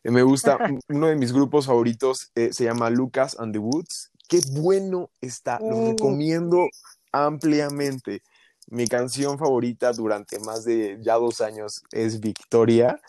me 0.03 0.23
gusta, 0.23 0.59
uno 0.89 1.07
de 1.07 1.15
mis 1.15 1.33
grupos 1.33 1.67
favoritos 1.67 2.33
se 2.35 2.65
llama 2.65 2.91
Lucas 2.91 3.37
and 3.39 3.53
the 3.53 3.59
Woods. 3.61 4.11
Qué 4.29 4.41
bueno 4.53 5.11
está, 5.21 5.61
lo 5.61 5.77
uh. 5.77 5.91
recomiendo 5.91 6.69
ampliamente. 7.13 8.23
Mi 8.69 8.87
canción 8.87 9.37
favorita 9.39 9.93
durante 9.93 10.39
más 10.39 10.65
de 10.65 10.99
ya 11.01 11.15
dos 11.15 11.41
años 11.41 11.83
es 11.91 12.21
Victoria. 12.21 13.01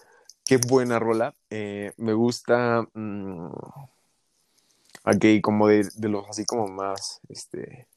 Qué 0.43 0.57
buena 0.57 0.97
rola. 0.97 1.35
Eh, 1.51 1.93
me 1.97 2.13
gusta. 2.13 2.87
Mm, 2.93 3.51
aquí, 5.03 5.39
como 5.39 5.67
de, 5.67 5.87
los 5.99 6.27
así 6.27 6.45
como 6.45 6.67
más. 6.67 7.21
Este. 7.29 7.87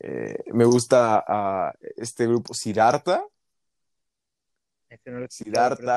Eh, 0.00 0.42
me 0.54 0.64
gusta 0.64 1.22
a 1.28 1.74
este 1.96 2.26
grupo 2.26 2.54
Siddhartha. 2.54 3.22
Este 4.92 5.10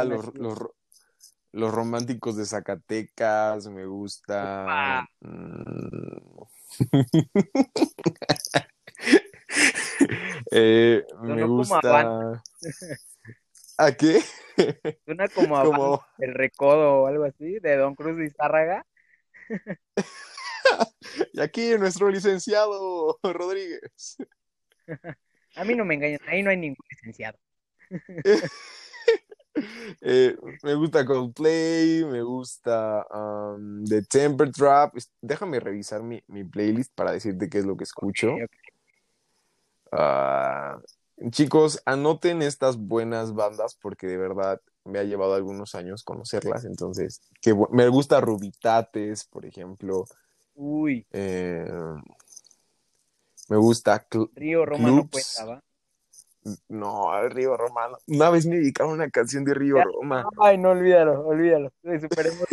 los, 0.06 0.32
los, 1.52 1.74
románticos 1.74 2.38
de 2.38 2.46
Zacatecas. 2.46 3.68
Me 3.68 3.86
gusta. 3.86 5.06
Mm. 5.20 6.46
Eh, 10.52 11.04
me 11.22 11.44
gusta. 11.44 12.42
¿A, 13.78 13.92
qué? 13.94 14.22
Suena 15.06 15.28
como, 15.30 16.06
el 16.20 16.34
recodo 16.34 17.02
o 17.02 17.08
algo 17.08 17.24
así, 17.26 17.60
de 17.60 17.78
Don 17.78 17.96
Cruz 17.96 18.18
de 18.18 18.28
Izárraga. 18.28 18.86
y 21.34 21.42
aquí 21.42 21.78
nuestro 21.78 22.10
licenciado 22.10 23.20
Rodríguez. 23.24 24.18
A 25.56 25.64
mí 25.64 25.74
no 25.74 25.86
me 25.86 25.96
engañan, 25.96 26.20
ahí 26.28 26.44
no 26.44 26.52
hay 26.52 26.58
ningún 26.58 26.86
licenciado. 26.90 27.40
Eh, 30.02 30.36
me 30.64 30.76
gusta 30.76 31.06
Coldplay, 31.06 32.04
me 32.06 32.22
gusta 32.22 33.06
um, 33.14 33.84
The 33.86 34.02
Temper 34.04 34.52
Trap. 34.52 34.96
Déjame 35.22 35.60
revisar 35.60 36.04
mi, 36.04 36.22
mi 36.28 36.44
playlist 36.44 36.94
para 36.94 37.12
decirte 37.12 37.50
qué 37.50 37.60
es 37.60 37.66
lo 37.66 37.78
que 37.78 37.86
escucho. 37.86 38.36
Ah, 39.92 40.80
chicos, 41.30 41.82
anoten 41.86 42.42
estas 42.42 42.78
buenas 42.78 43.34
bandas 43.34 43.78
porque 43.82 44.08
de 44.08 44.18
verdad 44.18 44.60
me 44.84 45.00
ha 45.00 45.04
llevado 45.04 45.34
algunos 45.36 45.74
años 45.76 46.04
conocerlas. 46.04 46.66
Entonces, 46.66 47.22
que 47.42 47.56
me 47.72 47.88
gusta 47.88 48.20
Rubitates, 48.20 49.26
por 49.26 49.46
ejemplo. 49.46 50.06
Uy, 50.56 51.06
Eh, 51.12 51.66
me 53.50 53.58
gusta 53.58 54.08
Cl- 54.10 54.30
Río 54.36 54.66
Roma 54.66 54.90
no 54.90 55.08
Clubs. 55.08 55.10
cuenta, 55.12 55.46
¿va? 55.46 55.64
No, 56.70 57.18
el 57.18 57.32
Río 57.32 57.58
Romano. 57.58 57.98
Una 58.08 58.30
vez 58.30 58.46
me 58.46 58.58
dedicaron 58.58 58.94
una 58.94 59.10
canción 59.10 59.44
de 59.44 59.54
Río 59.54 59.78
Ya. 59.78 59.84
Roma. 59.84 60.30
Ay, 60.40 60.58
no, 60.58 60.72
olvídalo, 60.72 61.26
olvídalo. 61.26 61.72
Lo 61.82 62.00
superemos. 62.00 62.46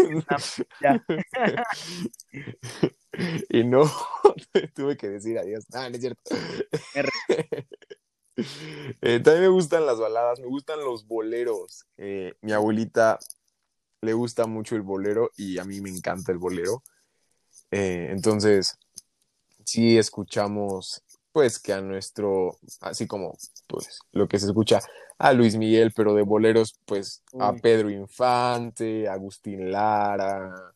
Ya. 0.80 1.04
y 3.50 3.64
no, 3.64 3.84
tuve 4.74 4.96
que 4.96 5.10
decir 5.10 5.38
adiós. 5.38 5.66
Ah, 5.72 5.88
no 5.88 5.96
es 5.96 6.00
cierto. 6.00 6.22
Eh, 9.02 9.20
también 9.20 9.42
me 9.42 9.48
gustan 9.48 9.84
las 9.84 10.00
baladas, 10.00 10.40
me 10.40 10.46
gustan 10.46 10.80
los 10.80 11.06
boleros. 11.06 11.84
Eh, 11.98 12.32
mi 12.40 12.52
abuelita 12.52 13.18
le 14.00 14.14
gusta 14.14 14.46
mucho 14.46 14.74
el 14.74 14.80
bolero 14.80 15.30
y 15.36 15.58
a 15.58 15.64
mí 15.64 15.82
me 15.82 15.90
encanta 15.90 16.32
el 16.32 16.38
bolero. 16.38 16.82
Eh, 17.70 18.08
entonces, 18.10 18.78
sí 19.64 19.98
escuchamos, 19.98 21.04
pues, 21.32 21.58
que 21.58 21.72
a 21.72 21.80
nuestro, 21.80 22.58
así 22.80 23.06
como, 23.06 23.36
pues, 23.66 24.00
lo 24.12 24.28
que 24.28 24.38
se 24.38 24.46
escucha 24.46 24.80
a 25.18 25.32
Luis 25.32 25.56
Miguel, 25.56 25.92
pero 25.94 26.14
de 26.14 26.22
boleros, 26.22 26.78
pues, 26.84 27.22
a. 27.38 27.54
Pedro 27.54 27.90
Infante, 27.90 29.08
Agustín 29.08 29.70
Lara, 29.70 30.72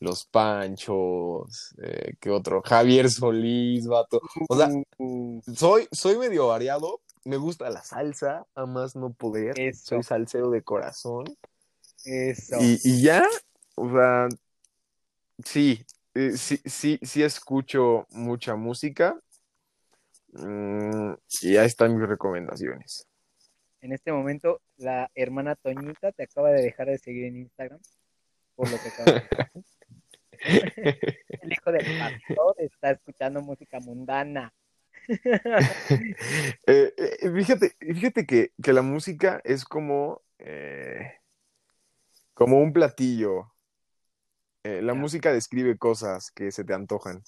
Los 0.00 0.24
Panchos, 0.24 1.74
eh, 1.82 2.14
¿qué 2.18 2.30
otro? 2.30 2.62
Javier 2.64 3.10
Solís, 3.10 3.86
vato. 3.86 4.20
O 4.48 4.56
sea, 4.56 4.68
soy, 5.54 5.86
soy 5.92 6.18
medio 6.18 6.48
variado, 6.48 7.00
me 7.24 7.36
gusta 7.36 7.70
la 7.70 7.82
salsa, 7.82 8.46
a 8.54 8.66
más 8.66 8.96
no 8.96 9.12
poder. 9.12 9.58
Eso. 9.60 9.84
Soy 9.84 10.02
salsero 10.02 10.50
de 10.50 10.62
corazón. 10.62 11.24
eso. 12.04 12.56
Y, 12.60 12.80
y 12.82 13.02
ya, 13.02 13.24
o 13.74 13.90
sea, 13.90 14.28
sí, 15.44 15.84
eh, 16.14 16.32
sí, 16.36 16.60
sí, 16.64 16.98
sí 17.02 17.22
escucho 17.22 18.06
mucha 18.10 18.56
música. 18.56 19.20
Mm, 20.32 21.14
y 21.42 21.56
ahí 21.56 21.66
están 21.66 21.96
mis 21.96 22.08
recomendaciones. 22.08 23.06
En 23.80 23.92
este 23.92 24.12
momento, 24.12 24.60
la 24.76 25.10
hermana 25.14 25.56
Toñita 25.56 26.12
te 26.12 26.24
acaba 26.24 26.50
de 26.50 26.62
dejar 26.62 26.88
de 26.88 26.98
seguir 26.98 27.24
en 27.24 27.38
Instagram 27.38 27.80
por 28.54 28.70
lo 28.70 28.78
que 28.78 28.88
acaba 28.88 29.12
de. 29.12 29.62
El 31.42 31.52
hijo 31.52 31.72
del 31.72 31.98
pastor 31.98 32.54
está 32.58 32.92
escuchando 32.92 33.42
música 33.42 33.80
mundana. 33.80 34.52
Eh, 36.66 36.92
eh, 36.96 37.30
fíjate, 37.34 37.74
fíjate 37.80 38.26
que, 38.26 38.52
que 38.62 38.72
la 38.72 38.82
música 38.82 39.40
es 39.44 39.64
como, 39.64 40.22
eh, 40.38 41.14
como 42.34 42.60
un 42.60 42.72
platillo. 42.72 43.52
Eh, 44.62 44.82
la 44.82 44.94
música 44.94 45.32
describe 45.32 45.78
cosas 45.78 46.30
que 46.30 46.52
se 46.52 46.64
te 46.64 46.74
antojan. 46.74 47.24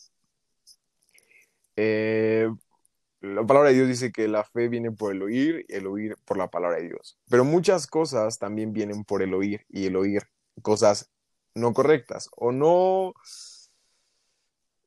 La 3.23 3.47
palabra 3.47 3.71
de 3.71 3.77
Dios 3.77 3.89
dice 3.89 4.13
que 4.13 4.29
la 4.29 4.45
fe 4.45 4.69
viene 4.69 4.91
por 4.93 5.13
el 5.13 5.23
oír 5.23 5.65
y 5.69 5.75
el 5.75 5.87
oír 5.87 6.17
por 6.25 6.37
la 6.39 6.49
palabra 6.51 6.79
de 6.79 6.89
Dios. 6.89 7.19
Pero 7.31 7.45
muchas 7.45 7.87
cosas 7.87 8.39
también 8.39 8.73
vienen 8.73 9.05
por 9.05 9.23
el 9.23 9.35
oír 9.35 9.65
y 9.69 9.87
el 9.87 9.97
oír 9.97 10.25
cosas 10.63 11.11
no 11.55 11.73
correctas 11.73 12.29
o 12.37 12.53
no 12.53 13.15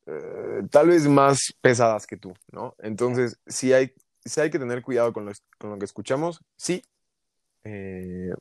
eh, 0.08 0.64
tal 0.70 0.90
vez 0.90 1.08
más 1.08 1.54
pesadas 1.62 2.06
que 2.08 2.18
tú, 2.18 2.34
¿no? 2.52 2.76
Entonces, 2.80 3.40
sí 3.48 3.74
hay, 3.74 3.94
hay 4.38 4.50
que 4.52 4.60
tener 4.60 4.82
cuidado 4.84 5.14
con 5.14 5.26
lo, 5.26 5.32
con 5.58 5.72
lo 5.72 5.80
que 5.80 5.86
escuchamos, 5.86 6.42
sí, 6.58 6.84
Eh, 7.64 8.32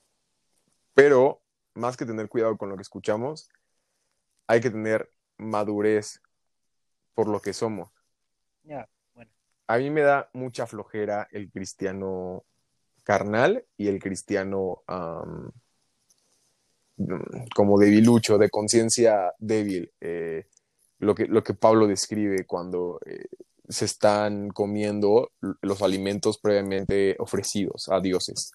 pero 0.94 1.42
más 1.74 1.96
que 1.96 2.06
tener 2.06 2.28
cuidado 2.28 2.56
con 2.58 2.68
lo 2.68 2.76
que 2.76 2.82
escuchamos, 2.82 3.48
hay 4.46 4.60
que 4.60 4.70
tener 4.70 5.10
madurez 5.38 6.20
por 7.14 7.28
lo 7.28 7.40
que 7.40 7.52
somos. 7.52 7.90
A 9.66 9.78
mí 9.78 9.90
me 9.90 10.02
da 10.02 10.28
mucha 10.34 10.66
flojera 10.66 11.28
el 11.32 11.50
cristiano 11.50 12.44
carnal 13.02 13.64
y 13.76 13.88
el 13.88 13.98
cristiano 14.00 14.82
como 17.54 17.78
debilucho, 17.78 18.38
de 18.38 18.50
conciencia 18.50 19.32
débil. 19.38 19.90
eh, 20.00 20.46
lo, 20.98 21.14
que, 21.14 21.26
lo 21.26 21.42
que 21.42 21.54
Pablo 21.54 21.86
describe 21.86 22.46
cuando 22.46 23.00
eh, 23.04 23.26
se 23.68 23.84
están 23.84 24.48
comiendo 24.48 25.32
los 25.60 25.82
alimentos 25.82 26.38
previamente 26.38 27.16
ofrecidos 27.18 27.88
a 27.88 28.00
dioses. 28.00 28.52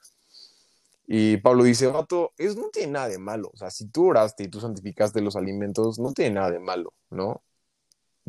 Y 1.07 1.37
Pablo 1.37 1.63
dice, 1.63 1.87
vato, 1.87 2.33
eso 2.37 2.59
no 2.59 2.69
tiene 2.69 2.93
nada 2.93 3.09
de 3.09 3.17
malo. 3.17 3.49
O 3.53 3.57
sea, 3.57 3.71
si 3.71 3.87
tú 3.89 4.09
oraste 4.09 4.43
y 4.43 4.47
tú 4.47 4.59
santificaste 4.59 5.21
los 5.21 5.35
alimentos, 5.35 5.97
no 5.97 6.13
tiene 6.13 6.35
nada 6.35 6.51
de 6.51 6.59
malo, 6.59 6.93
¿no? 7.09 7.41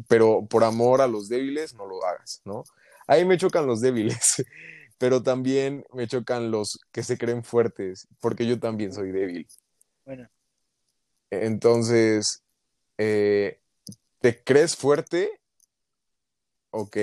Pero 0.08 0.46
por 0.46 0.64
amor 0.64 1.00
a 1.00 1.06
los 1.06 1.28
débiles, 1.28 1.74
no 1.74 1.86
lo 1.86 2.04
hagas, 2.04 2.40
¿no? 2.44 2.64
Ahí 3.06 3.24
me 3.24 3.38
chocan 3.38 3.66
los 3.66 3.80
débiles, 3.80 4.18
pero 4.98 5.22
también 5.22 5.84
me 5.92 6.06
chocan 6.06 6.50
los 6.50 6.78
que 6.92 7.02
se 7.02 7.18
creen 7.18 7.42
fuertes, 7.42 8.06
porque 8.20 8.46
yo 8.46 8.58
también 8.60 8.92
soy 8.92 9.10
débil. 9.10 9.48
bueno, 10.04 10.28
Entonces, 11.30 12.42
eh, 12.98 13.60
¿te 14.20 14.42
crees 14.42 14.76
fuerte? 14.76 15.40
Ok, 16.70 16.96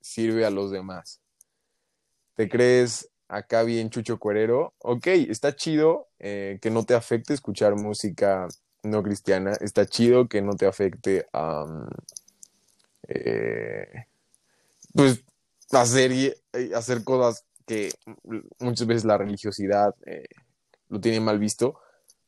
sirve 0.00 0.44
a 0.44 0.50
los 0.50 0.70
demás. 0.70 1.20
¿Te 2.34 2.48
crees 2.48 3.10
acá 3.28 3.62
bien 3.62 3.90
chucho 3.90 4.18
cuerero? 4.18 4.74
Ok, 4.78 5.06
está 5.06 5.56
chido 5.56 6.08
eh, 6.18 6.58
que 6.60 6.70
no 6.70 6.84
te 6.84 6.94
afecte 6.94 7.34
escuchar 7.34 7.74
música 7.76 8.46
no 8.86 9.02
cristiana, 9.02 9.52
está 9.60 9.86
chido 9.86 10.28
que 10.28 10.42
no 10.42 10.54
te 10.54 10.66
afecte 10.66 11.26
am, 11.32 11.88
eh, 13.08 14.06
pues 14.94 15.22
hacer, 15.72 16.12
eh, 16.12 16.36
hacer 16.74 17.04
cosas 17.04 17.44
que 17.66 17.90
muchas 18.58 18.86
veces 18.86 19.04
la 19.04 19.18
religiosidad 19.18 19.94
eh, 20.06 20.24
lo 20.88 21.00
tiene 21.00 21.20
mal 21.20 21.38
visto, 21.38 21.78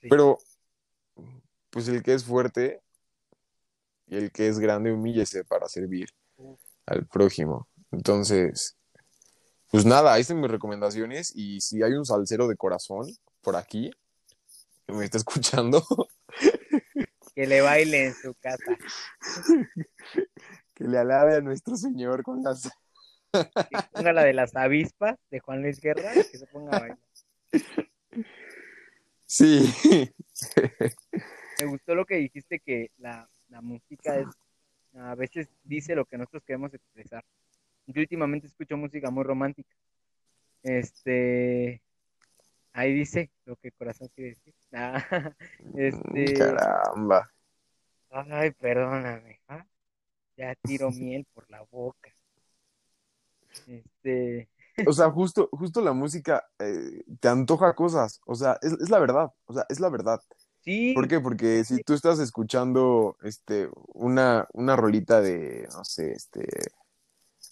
Sí. 0.01 0.09
pero 0.09 0.39
pues 1.71 1.89
el 1.89 2.03
que 2.03 2.15
es 2.15 2.25
fuerte 2.25 2.81
y 4.07 4.17
el 4.17 4.31
que 4.31 4.49
es 4.49 4.59
grande 4.59 4.93
humíllese 4.93 5.45
para 5.45 5.69
servir 5.69 6.09
al 6.87 7.07
prójimo. 7.07 7.69
Entonces, 7.91 8.77
pues 9.71 9.85
nada, 9.85 10.13
ahí 10.13 10.21
están 10.23 10.41
mis 10.41 10.51
recomendaciones 10.51 11.33
y 11.35 11.61
si 11.61 11.83
hay 11.83 11.93
un 11.95 12.05
salsero 12.05 12.47
de 12.49 12.57
corazón 12.57 13.07
por 13.43 13.57
aquí 13.57 13.91
que 14.89 14.95
me 14.95 15.05
está 15.05 15.19
escuchando, 15.19 15.85
que 17.35 17.47
le 17.47 17.61
baile 17.61 18.07
en 18.07 18.15
su 18.15 18.35
casa. 18.35 18.77
que 20.75 20.85
le 20.85 20.99
alabe 20.99 21.37
a 21.37 21.41
nuestro 21.43 21.77
Señor 21.77 22.23
con 22.23 22.43
las... 22.43 22.71
Que 23.33 23.79
ponga 23.93 24.15
la 24.15 24.25
de 24.25 24.33
las 24.33 24.57
avispas 24.57 25.17
de 25.31 25.41
Juan 25.41 25.61
Luis 25.61 25.79
Guerra, 25.79 26.11
que 26.15 26.39
se 26.39 26.47
ponga 26.47 26.77
a 26.77 26.81
bailar. 26.81 26.99
Sí, 29.27 29.71
Me 31.61 31.67
gustó 31.67 31.95
lo 31.95 32.07
que 32.07 32.17
dijiste 32.17 32.61
que 32.61 32.91
la, 32.97 33.29
la 33.51 33.61
música 33.61 34.17
es 34.19 34.27
a 34.95 35.15
veces 35.15 35.49
dice 35.65 35.95
lo 35.95 36.07
que 36.07 36.17
nosotros 36.17 36.43
queremos 36.45 36.73
expresar. 36.73 37.23
Yo 37.87 38.01
últimamente 38.01 38.47
escucho 38.47 38.79
música 38.79 39.11
muy 39.11 39.23
romántica. 39.23 39.77
Este 40.63 41.83
ahí 42.79 42.95
dice 42.95 43.31
lo 43.45 43.57
que 43.57 43.69
el 43.69 43.75
corazón 43.75 44.09
quiere 44.15 44.31
decir. 44.31 44.55
Ah, 44.71 45.03
este 45.75 46.35
caramba. 46.35 47.31
ay, 48.11 48.51
perdóname. 48.51 49.41
¿ah? 49.49 49.67
Ya 50.37 50.55
tiro 50.57 50.91
miel 50.93 51.27
por 51.33 51.51
la 51.51 51.63
boca. 51.71 52.15
Este, 53.67 54.49
O 54.87 54.93
sea, 54.93 55.11
justo, 55.11 55.49
justo 55.53 55.81
la 55.81 55.95
música 55.95 56.45
eh, 56.59 57.03
te 57.19 57.29
antoja 57.29 57.75
cosas, 57.75 58.21
o 58.27 58.35
sea, 58.35 58.59
es, 58.61 58.73
es 58.75 58.91
la 58.91 58.99
verdad, 58.99 59.33
o 59.47 59.55
sea, 59.55 59.65
es 59.71 59.81
la 59.81 59.89
verdad. 59.89 60.21
sí, 60.61 60.93
¿Por 60.95 61.09
qué? 61.09 61.19
Porque 61.19 61.65
si 61.65 61.83
tú 61.83 61.95
estás 61.95 62.19
escuchando 62.21 63.17
este, 63.23 63.71
una, 63.95 64.47
una 64.53 64.77
rolita 64.77 65.23
de, 65.23 65.67
no 65.73 65.83
sé, 65.85 66.13
este, 66.13 66.47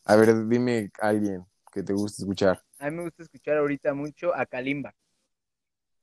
a 0.05 0.16
ver, 0.16 0.47
dime 0.49 0.91
a 1.01 1.09
alguien 1.09 1.47
que 1.72 1.83
te 1.83 1.95
guste 1.95 2.22
escuchar. 2.22 2.62
a 2.79 2.91
mí 2.91 2.97
me 2.99 3.05
gusta 3.05 3.22
escuchar 3.22 3.57
ahorita 3.57 3.95
mucho 3.95 4.35
a 4.37 4.45
Kalimba. 4.45 4.95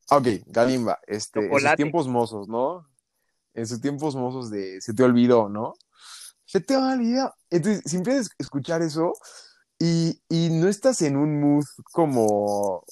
Ok, 0.10 0.28
Galimba, 0.47 0.99
este, 1.08 1.45
en 1.45 1.60
sus 1.60 1.76
tiempos 1.76 2.08
mozos, 2.08 2.47
¿no? 2.47 2.88
En 3.54 3.68
sus 3.68 3.82
tiempos 3.82 4.16
mozos 4.16 4.49
de 4.49 4.82
se 4.82 4.93
te 4.93 5.04
olvidó, 5.04 5.49
¿no? 5.49 5.74
Se 6.45 6.60
te 6.60 6.76
olvidó. 6.76 7.34
Entonces, 7.49 7.84
si 7.86 7.97
empiezas 7.97 8.28
a 8.28 8.36
escuchar 8.39 8.82
eso 8.82 9.14
y, 9.80 10.22
y 10.30 10.49
no 10.49 10.68
estás 10.68 11.01
en 11.01 11.18
un 11.18 11.39
mood 11.39 11.66
como 11.91 12.84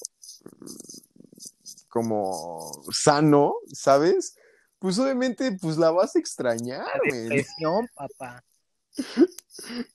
como 1.92 2.72
sano, 2.92 3.56
¿sabes? 3.74 4.36
Pues 4.80 4.98
obviamente, 4.98 5.58
pues 5.62 5.78
la 5.78 5.92
vas 5.92 6.16
a 6.16 6.20
extrañar, 6.20 6.88
depresión, 7.04 7.88
papá. 7.94 8.44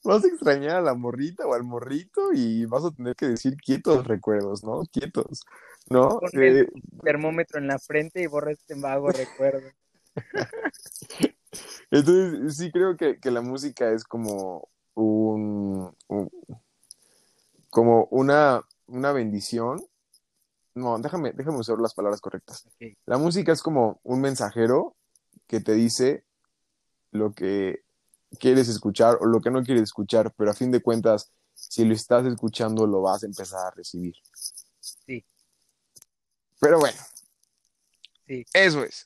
Vas 0.04 0.24
a 0.24 0.28
extrañar 0.28 0.76
a 0.76 0.80
la 0.80 0.94
morrita 0.94 1.44
o 1.46 1.52
al 1.52 1.64
morrito 1.64 2.32
y 2.32 2.66
vas 2.66 2.84
a 2.84 2.92
tener 2.92 3.16
que 3.16 3.26
decir 3.26 3.56
quietos 3.56 4.06
recuerdos, 4.06 4.62
¿no? 4.62 4.82
Quietos, 4.92 5.44
¿no? 5.88 6.20
Pon 6.20 6.42
el 6.42 6.70
termómetro 7.02 7.58
en 7.58 7.68
la 7.68 7.78
frente 7.78 8.22
y 8.22 8.26
borra 8.26 8.52
este 8.52 8.74
vago 8.74 9.10
recuerdo. 9.10 9.68
Entonces, 11.90 12.56
sí 12.56 12.70
creo 12.70 12.96
que, 12.96 13.18
la 13.30 13.40
música 13.40 13.90
es 13.90 14.04
como 14.04 14.68
un, 14.94 15.94
como 17.70 18.08
una, 18.10 18.62
una 18.86 19.12
bendición. 19.12 19.84
No, 20.74 20.98
déjame, 20.98 21.32
déjame 21.32 21.58
usar 21.58 21.78
las 21.78 21.94
palabras 21.94 22.20
correctas. 22.20 22.68
La 23.06 23.18
música 23.18 23.52
es 23.52 23.62
como 23.62 24.00
un 24.02 24.20
mensajero 24.20 24.94
que 25.46 25.60
te 25.60 25.72
dice 25.72 26.24
lo 27.12 27.32
que 27.32 27.84
quieres 28.38 28.68
escuchar 28.68 29.16
o 29.20 29.26
lo 29.26 29.40
que 29.40 29.50
no 29.50 29.62
quieres 29.62 29.84
escuchar, 29.84 30.32
pero 30.36 30.50
a 30.50 30.54
fin 30.54 30.70
de 30.70 30.82
cuentas, 30.82 31.32
si 31.54 31.84
lo 31.84 31.94
estás 31.94 32.26
escuchando, 32.26 32.86
lo 32.86 33.02
vas 33.02 33.22
a 33.22 33.26
empezar 33.26 33.66
a 33.66 33.70
recibir. 33.70 34.14
Pero 36.60 36.78
bueno. 36.78 36.98
Sí. 38.26 38.44
Eso 38.52 38.84
es. 38.84 39.04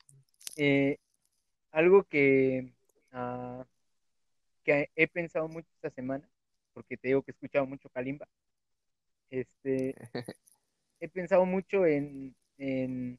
Eh, 0.57 0.99
algo 1.71 2.05
que, 2.05 2.73
uh, 3.13 3.65
que 4.65 4.91
he 4.95 5.09
pensado 5.09 5.49
mucho 5.49 5.69
esta 5.75 5.91
semana, 5.91 6.29
porque 6.73 6.97
te 6.97 7.09
digo 7.09 7.23
que 7.23 7.31
he 7.31 7.35
escuchado 7.35 7.67
mucho 7.67 7.89
Kalimba, 7.91 8.29
este, 9.31 9.95
he 11.01 11.09
pensado 11.09 11.47
mucho 11.47 11.87
en, 11.87 12.35
en, 12.59 13.19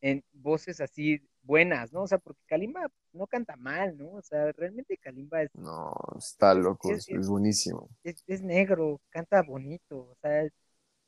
en, 0.00 0.24
voces 0.32 0.80
así 0.80 1.20
buenas, 1.42 1.92
¿no? 1.92 2.02
O 2.02 2.06
sea, 2.06 2.18
porque 2.18 2.40
Kalimba 2.46 2.88
no 3.12 3.26
canta 3.26 3.56
mal, 3.56 3.96
¿no? 3.96 4.12
O 4.12 4.22
sea, 4.22 4.52
realmente 4.52 4.96
Kalimba 4.98 5.42
es... 5.42 5.54
No, 5.54 5.92
está 6.16 6.54
loco, 6.54 6.92
es, 6.92 7.08
buenísimo. 7.28 7.88
Es, 8.04 8.22
es, 8.26 8.42
negro, 8.42 9.00
canta 9.10 9.42
bonito, 9.42 9.98
o 10.10 10.16
sea, 10.20 10.46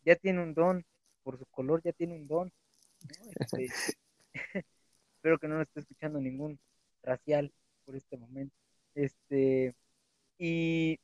ya 0.04 0.16
tiene 0.16 0.42
un 0.42 0.54
don, 0.54 0.84
por 1.22 1.38
su 1.38 1.46
color 1.46 1.82
ya 1.82 1.92
tiene 1.92 2.14
un 2.14 2.26
don. 2.26 2.52
¿no? 3.02 3.30
Este, 3.38 3.66
espero 5.16 5.38
que 5.38 5.48
no 5.48 5.56
lo 5.56 5.62
esté 5.62 5.80
escuchando 5.80 6.20
ningún 6.20 6.58
racial 7.02 7.52
por 7.84 7.96
este 7.96 8.16
momento. 8.16 8.54
Este, 8.94 9.74
y, 10.38 10.98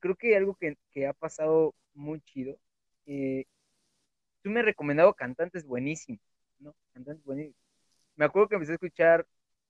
creo 0.00 0.16
que 0.16 0.36
algo 0.36 0.56
que, 0.56 1.06
ha 1.06 1.12
pasado 1.12 1.74
muy 1.94 2.20
chido, 2.20 2.56
eh, 3.06 3.44
tú 4.42 4.50
me 4.50 4.60
has 4.60 4.66
recomendado 4.66 5.14
cantantes 5.14 5.64
buenísimos, 5.64 6.20
¿no? 6.58 6.74
Cantantes 6.92 7.24
buenísimos. 7.24 7.56
Me 8.16 8.24
acuerdo 8.24 8.48
que 8.48 8.54
empecé 8.56 8.72
a 8.72 8.74
escuchar 8.74 9.26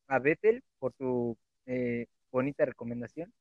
a 0.08 0.18
Bethel 0.18 0.62
por 0.78 0.92
tu 0.94 1.36
eh, 1.66 2.06
bonita 2.30 2.64
recomendación. 2.64 3.32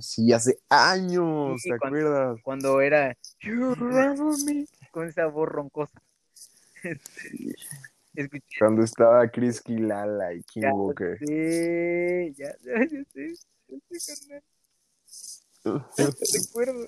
Sí, 0.00 0.32
hace 0.32 0.58
años, 0.68 1.60
¿te 1.62 1.74
acuerdas? 1.74 2.38
Cuando 2.42 2.80
era 2.80 3.16
con 4.92 5.08
esa 5.08 5.26
voz 5.26 5.48
roncosa. 5.48 6.00
Cuando 8.58 8.84
estaba 8.84 9.26
Chris 9.28 9.60
Kilala 9.60 10.34
y 10.34 10.42
King 10.42 10.70
Walker. 10.72 11.18
Sí, 11.18 12.34
ya, 12.36 12.54
ya, 12.60 12.84
ya 12.84 13.04
sé, 13.12 13.34
ya 13.68 13.78
sé, 13.98 14.42
Recuerdo. 16.44 16.86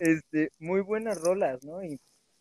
este, 0.00 0.52
muy 0.58 0.80
buenas 0.80 1.20
rolas, 1.20 1.64
¿no? 1.64 1.82
Y, 1.82 1.98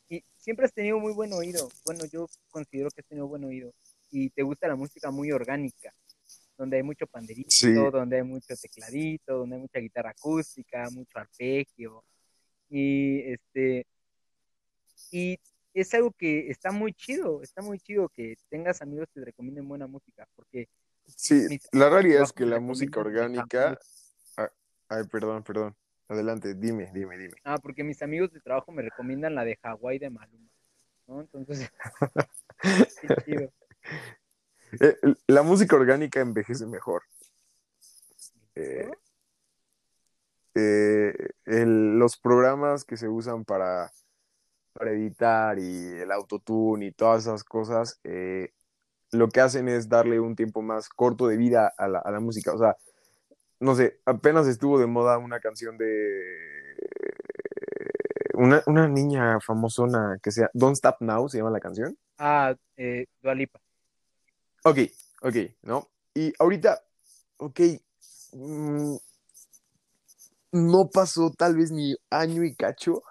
y 0.09 0.23
siempre 0.37 0.65
has 0.65 0.73
tenido 0.73 0.99
muy 0.99 1.13
buen 1.13 1.33
oído. 1.33 1.69
Bueno, 1.85 2.05
yo 2.05 2.27
considero 2.49 2.89
que 2.91 3.01
has 3.01 3.07
tenido 3.07 3.27
buen 3.27 3.43
oído. 3.45 3.73
Y 4.11 4.29
te 4.29 4.43
gusta 4.43 4.67
la 4.67 4.75
música 4.75 5.09
muy 5.09 5.31
orgánica, 5.31 5.93
donde 6.57 6.77
hay 6.77 6.83
mucho 6.83 7.07
panderito, 7.07 7.89
donde 7.91 8.17
hay 8.17 8.23
mucho 8.23 8.55
tecladito, 8.61 9.37
donde 9.39 9.55
hay 9.55 9.61
mucha 9.61 9.79
guitarra 9.79 10.11
acústica, 10.11 10.89
mucho 10.91 11.17
arpegio. 11.17 12.03
Y 12.69 13.31
este 13.31 13.85
y 15.11 15.39
es 15.73 15.93
algo 15.93 16.11
que 16.11 16.49
está 16.49 16.71
muy 16.71 16.93
chido, 16.93 17.41
está 17.41 17.61
muy 17.61 17.79
chido 17.79 18.09
que 18.09 18.35
tengas 18.49 18.81
amigos 18.81 19.07
que 19.13 19.19
te 19.21 19.25
recomienden 19.25 19.67
buena 19.67 19.87
música, 19.87 20.27
porque... 20.35 20.67
Sí, 21.05 21.59
la 21.71 21.89
realidad 21.89 22.23
es 22.23 22.33
que 22.33 22.45
la 22.45 22.59
música 22.59 22.99
orgánica... 22.99 23.77
Ah, 24.35 24.51
ay, 24.89 25.03
perdón, 25.09 25.43
perdón. 25.43 25.75
Adelante, 26.09 26.55
dime, 26.55 26.89
dime, 26.93 27.17
dime. 27.17 27.33
Ah, 27.43 27.57
porque 27.61 27.83
mis 27.83 28.01
amigos 28.01 28.31
de 28.31 28.39
trabajo 28.39 28.71
me 28.71 28.81
recomiendan 28.81 29.35
la 29.35 29.43
de 29.43 29.57
Hawái 29.57 29.99
de 29.99 30.09
Maluma, 30.09 30.49
¿no? 31.05 31.21
Entonces, 31.21 31.69
qué 33.01 33.07
chido. 33.25 33.51
Eh, 34.81 34.97
la 35.27 35.43
música 35.43 35.77
orgánica 35.77 36.19
envejece 36.19 36.65
mejor. 36.65 37.03
Eh, 38.53 38.91
eh, 40.57 41.13
los 41.45 42.17
programas 42.17 42.83
que 42.83 42.97
se 42.97 43.07
usan 43.07 43.45
para 43.45 43.91
para 44.77 44.91
editar 44.91 45.57
y 45.57 45.93
el 45.99 46.11
autotune 46.11 46.87
y 46.87 46.91
todas 46.91 47.23
esas 47.23 47.43
cosas, 47.43 47.99
eh, 48.03 48.53
lo 49.11 49.29
que 49.29 49.41
hacen 49.41 49.67
es 49.67 49.89
darle 49.89 50.19
un 50.19 50.35
tiempo 50.35 50.61
más 50.61 50.87
corto 50.89 51.27
de 51.27 51.37
vida 51.37 51.73
a 51.77 51.87
la, 51.87 51.99
a 51.99 52.11
la, 52.11 52.19
música. 52.19 52.53
O 52.53 52.59
sea, 52.59 52.77
no 53.59 53.75
sé, 53.75 53.99
apenas 54.05 54.47
estuvo 54.47 54.77
de 54.77 54.85
moda 54.85 55.17
una 55.17 55.39
canción 55.39 55.77
de 55.77 56.77
una, 58.35 58.61
una 58.67 58.87
niña 58.87 59.39
famosona 59.39 60.19
que 60.21 60.31
sea 60.31 60.49
Don't 60.53 60.75
Stop 60.75 60.97
Now, 60.99 61.27
se 61.27 61.39
llama 61.39 61.49
la 61.49 61.59
canción. 61.59 61.97
Ah, 62.19 62.55
eh, 62.75 63.07
Dualipa. 63.21 63.59
Ok, 64.63 64.79
ok, 65.21 65.35
¿no? 65.63 65.89
Y 66.13 66.33
ahorita, 66.37 66.83
ok, 67.37 67.59
mm, 68.33 68.95
no 70.57 70.89
pasó 70.89 71.31
tal 71.31 71.55
vez 71.55 71.71
ni 71.71 71.95
año 72.09 72.43
y 72.43 72.55
cacho 72.55 73.03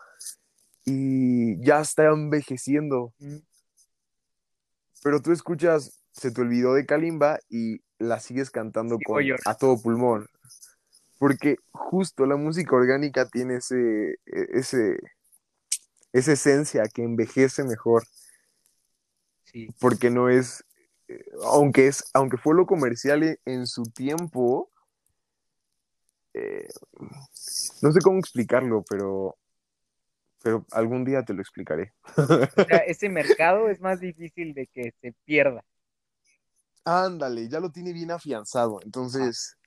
y 0.86 1.62
ya 1.64 1.80
está 1.80 2.06
envejeciendo. 2.06 3.12
Pero 5.02 5.20
tú 5.20 5.32
escuchas, 5.32 6.02
se 6.12 6.30
te 6.30 6.40
olvidó 6.40 6.74
de 6.74 6.86
Kalimba 6.86 7.38
y 7.48 7.80
la 7.98 8.20
sigues 8.20 8.50
cantando 8.50 8.98
con, 9.04 9.22
a 9.44 9.54
todo 9.54 9.80
pulmón. 9.80 10.28
Porque 11.18 11.56
justo 11.72 12.26
la 12.26 12.36
música 12.36 12.76
orgánica 12.76 13.28
tiene 13.28 13.56
ese, 13.56 14.12
e, 14.26 14.46
ese, 14.54 14.96
esa 16.12 16.32
esencia 16.32 16.84
que 16.92 17.02
envejece 17.02 17.64
mejor. 17.64 18.04
Sí. 19.44 19.68
Porque 19.80 20.10
no 20.10 20.28
es, 20.28 20.64
eh, 21.08 21.24
aunque 21.44 21.88
es, 21.88 22.04
aunque 22.14 22.36
fue 22.36 22.54
lo 22.54 22.66
comercial 22.66 23.40
en 23.44 23.66
su 23.66 23.84
tiempo, 23.84 24.70
eh, 26.36 26.68
no 27.82 27.92
sé 27.92 28.00
cómo 28.02 28.18
explicarlo, 28.18 28.84
pero 28.88 29.36
pero 30.46 30.64
algún 30.70 31.04
día 31.04 31.24
te 31.24 31.34
lo 31.34 31.40
explicaré. 31.40 31.92
O 32.16 32.64
sea, 32.64 32.78
ese 32.86 33.08
mercado 33.08 33.68
es 33.68 33.80
más 33.80 33.98
difícil 33.98 34.54
de 34.54 34.68
que 34.68 34.94
se 35.00 35.12
pierda. 35.24 35.64
Ándale, 36.84 37.48
ya 37.48 37.58
lo 37.58 37.72
tiene 37.72 37.92
bien 37.92 38.12
afianzado, 38.12 38.78
entonces, 38.84 39.58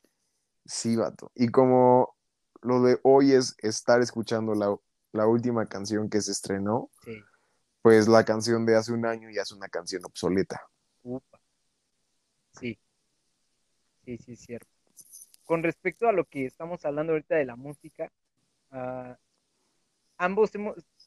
sí, 0.66 0.96
vato. 0.96 1.34
Y 1.36 1.50
como 1.50 2.16
lo 2.62 2.82
de 2.82 2.98
hoy 3.04 3.34
es 3.34 3.58
estar 3.58 4.02
escuchando 4.02 4.54
la, 4.56 5.28
última 5.28 5.66
canción 5.66 6.10
que 6.10 6.22
se 6.22 6.32
estrenó, 6.32 6.90
pues 7.82 8.08
la 8.08 8.24
canción 8.24 8.66
de 8.66 8.78
hace 8.78 8.94
un 8.94 9.06
año 9.06 9.30
ya 9.30 9.42
es 9.42 9.52
una 9.52 9.68
canción 9.68 10.06
obsoleta. 10.06 10.62
Upa. 11.04 11.42
Sí, 12.58 12.80
sí, 14.06 14.18
sí, 14.18 14.32
es 14.32 14.40
cierto. 14.40 14.79
Con 15.50 15.64
respecto 15.64 16.08
a 16.08 16.12
lo 16.12 16.26
que 16.26 16.46
estamos 16.46 16.86
hablando 16.86 17.14
ahorita 17.14 17.36
de 17.36 17.46
la 17.46 17.56
música, 17.56 18.12
uh, 18.72 19.16
ambos 20.20 20.52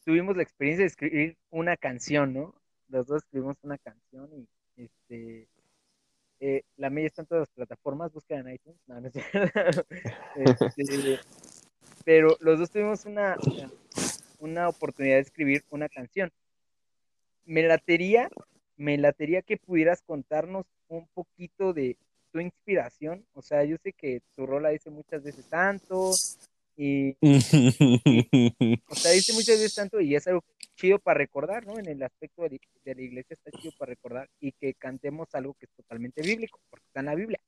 tuvimos 0.05 0.37
la 0.37 0.43
experiencia 0.43 0.83
de 0.83 0.89
escribir 0.89 1.37
una 1.51 1.77
canción, 1.77 2.35
¿no? 2.35 2.53
Los 2.89 3.07
dos 3.07 3.23
escribimos 3.23 3.57
una 3.63 3.79
canción 3.79 4.29
y 4.35 4.49
este 4.83 5.47
eh, 6.41 6.65
la 6.77 6.91
media 6.91 7.07
está 7.07 7.23
en 7.23 7.29
todas 7.29 7.43
las 7.43 7.51
plataformas, 7.51 8.13
busca 8.13 8.35
en 8.35 8.53
iTunes, 8.53 8.81
no, 8.89 9.01
no 9.01 9.11
este, 10.35 11.21
pero 12.05 12.37
los 12.41 12.59
dos 12.59 12.69
tuvimos 12.69 13.05
una, 13.05 13.37
una, 14.41 14.69
oportunidad 14.69 15.15
de 15.15 15.21
escribir 15.21 15.63
una 15.71 15.89
canción. 15.89 16.33
Me 17.45 17.63
latería, 17.63 18.29
me 18.77 18.99
latería 18.99 19.43
que 19.43 19.57
pudieras 19.57 20.03
contarnos 20.03 20.67
un 20.89 21.07
poquito 21.15 21.73
de 21.73 21.97
tu 22.33 22.41
inspiración, 22.41 23.25
o 23.35 23.43
sea, 23.43 23.63
yo 23.65 23.77
sé 23.83 23.93
que 23.93 24.23
tu 24.35 24.47
rola 24.47 24.71
dice 24.71 24.91
muchas 24.91 25.23
veces 25.23 25.49
tanto, 25.49 26.13
y, 26.77 27.17
o 28.89 28.95
sea, 28.95 29.13
dice 29.13 29.35
muchas 29.35 29.59
veces 29.59 29.75
tanto 29.75 30.01
y 30.01 30.17
es 30.17 30.27
algo 30.27 30.43
chido 30.75 30.99
para 30.99 31.19
recordar, 31.19 31.67
¿no? 31.67 31.79
En 31.79 31.87
el 31.87 32.03
aspecto 32.03 32.43
de, 32.43 32.59
la 32.85 33.03
iglesia 33.03 33.35
está 33.35 33.51
chido 33.51 33.73
para 33.79 33.91
recordar 33.91 34.31
y 34.41 34.53
que 34.53 34.75
cantemos 34.75 35.35
algo 35.35 35.55
que 35.55 35.67
es 35.67 35.73
totalmente 35.73 36.23
bíblico, 36.23 36.61
porque 36.71 36.87
está 36.87 37.01
en 37.01 37.07
la 37.07 37.15
Biblia. 37.15 37.41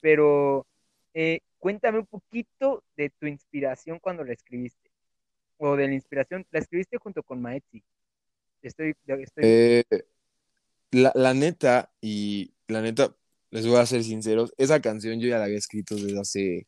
Pero 0.00 0.66
eh, 1.14 1.40
cuéntame 1.58 2.00
un 2.00 2.06
poquito 2.06 2.84
de 2.96 3.10
tu 3.10 3.26
inspiración 3.26 3.98
cuando 3.98 4.22
la 4.22 4.34
escribiste, 4.34 4.90
o 5.56 5.74
de 5.76 5.88
la 5.88 5.94
inspiración, 5.94 6.46
la 6.50 6.58
escribiste 6.58 6.98
junto 6.98 7.22
con 7.22 7.40
Maetzi. 7.40 7.82
Estoy, 8.60 8.94
estoy... 9.06 9.44
Eh, 9.44 9.84
la, 10.90 11.10
la 11.14 11.32
neta, 11.32 11.90
y 12.00 12.52
la 12.68 12.82
neta, 12.82 13.16
les 13.52 13.66
voy 13.66 13.76
a 13.78 13.86
ser 13.86 14.02
sinceros, 14.02 14.52
esa 14.56 14.80
canción 14.80 15.20
yo 15.20 15.28
ya 15.28 15.38
la 15.38 15.44
había 15.44 15.58
escrito 15.58 15.94
desde 15.94 16.18
hace 16.18 16.66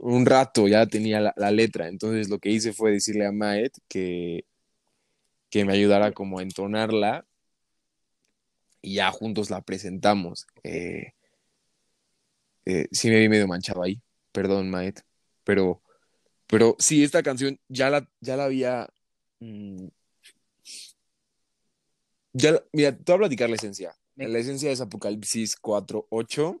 un 0.00 0.26
rato, 0.26 0.68
ya 0.68 0.86
tenía 0.86 1.20
la, 1.20 1.50
letra, 1.50 1.88
entonces 1.88 2.28
lo 2.30 2.38
que 2.38 2.50
hice 2.50 2.72
fue 2.72 2.92
decirle 2.92 3.26
a 3.26 3.32
Maet 3.32 3.72
que, 3.88 4.44
que 5.50 5.64
me 5.64 5.74
ayudara 5.74 6.12
como 6.12 6.38
a 6.38 6.42
entonarla 6.42 7.26
y 8.82 8.94
ya 8.96 9.10
juntos 9.10 9.50
la 9.50 9.60
presentamos. 9.62 10.46
Eh, 10.62 11.12
eh, 12.66 12.88
sí 12.92 13.10
me 13.10 13.20
vi 13.20 13.28
medio 13.28 13.48
manchado 13.48 13.82
ahí, 13.82 14.00
perdón 14.32 14.70
Maet, 14.70 15.02
pero, 15.44 15.82
pero 16.46 16.76
sí, 16.78 17.04
esta 17.04 17.22
canción 17.22 17.60
ya 17.68 17.90
la, 17.90 18.08
ya 18.20 18.36
la 18.36 18.44
había... 18.44 18.88
mm, 19.40 19.88
ya, 22.32 22.62
mira, 22.72 22.96
te 22.96 23.12
voy 23.12 23.16
a 23.16 23.18
platicar 23.18 23.50
la 23.50 23.56
esencia. 23.56 23.94
La 24.26 24.38
esencia 24.40 24.72
es 24.72 24.80
Apocalipsis 24.80 25.56
4.8. 25.60 26.60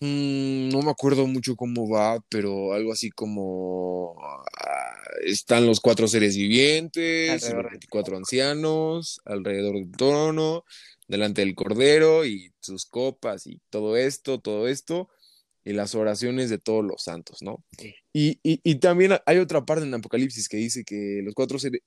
Mm, 0.00 0.68
no 0.68 0.82
me 0.82 0.90
acuerdo 0.90 1.26
mucho 1.26 1.56
cómo 1.56 1.88
va, 1.88 2.22
pero 2.28 2.74
algo 2.74 2.92
así 2.92 3.10
como 3.10 4.14
ah, 4.22 4.94
están 5.24 5.64
los 5.64 5.80
cuatro 5.80 6.06
seres 6.08 6.36
vivientes, 6.36 7.30
Alrededor 7.30 7.62
los 7.62 7.64
del 7.64 7.70
24 7.70 8.16
ancianos, 8.18 9.20
alrededor 9.24 9.76
del 9.76 9.90
trono, 9.92 10.64
delante 11.08 11.40
del 11.40 11.54
cordero 11.54 12.26
y 12.26 12.52
sus 12.60 12.84
copas 12.84 13.46
y 13.46 13.58
todo 13.70 13.96
esto, 13.96 14.38
todo 14.38 14.68
esto, 14.68 15.08
y 15.64 15.72
las 15.72 15.94
oraciones 15.94 16.50
de 16.50 16.58
todos 16.58 16.84
los 16.84 17.02
santos, 17.02 17.38
¿no? 17.40 17.64
Sí. 17.78 17.94
Y, 18.12 18.38
y, 18.42 18.60
y 18.62 18.74
también 18.74 19.12
hay 19.24 19.38
otra 19.38 19.64
parte 19.64 19.86
en 19.86 19.94
Apocalipsis 19.94 20.50
que 20.50 20.58
dice 20.58 20.84
que 20.84 21.22
los 21.24 21.32
cuatro 21.32 21.58
seres 21.58 21.80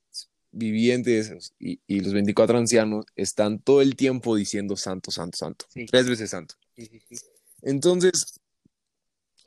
vivientes 0.52 1.54
y, 1.58 1.80
y 1.86 2.00
los 2.00 2.12
24 2.12 2.58
ancianos 2.58 3.04
están 3.16 3.60
todo 3.60 3.82
el 3.82 3.96
tiempo 3.96 4.34
diciendo 4.36 4.76
santo, 4.76 5.10
santo, 5.10 5.38
santo, 5.38 5.66
Sí. 5.68 5.86
tres 5.86 6.08
veces 6.08 6.30
santo. 6.30 6.56
Sí, 6.76 6.86
sí, 6.86 7.00
sí. 7.08 7.16
Entonces, 7.62 8.40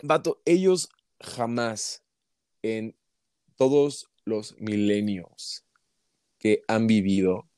vato, 0.02 0.42
ellos 0.46 0.90
jamás 1.20 2.04
en 2.62 2.96
todos 3.56 4.10
los 4.26 4.56
milenios 4.60 5.66
que 6.40 6.64
han 6.68 6.88
vivido 6.88 7.50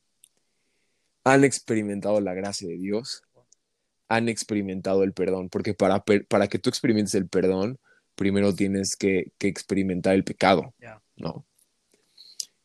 han 1.23 1.43
experimentado 1.43 2.21
la 2.21 2.33
gracia 2.35 2.67
de 2.67 2.77
Dios, 2.77 3.23
han 4.07 4.29
experimentado 4.29 5.03
el 5.03 5.13
perdón, 5.13 5.49
porque 5.49 5.73
para, 5.73 6.03
para 6.03 6.47
que 6.47 6.59
tú 6.59 6.69
experimentes 6.69 7.15
el 7.15 7.27
perdón, 7.27 7.79
primero 8.15 8.53
tienes 8.53 8.95
que, 8.95 9.31
que 9.39 9.47
experimentar 9.47 10.13
el 10.13 10.23
pecado. 10.23 10.73
¿no? 11.15 11.45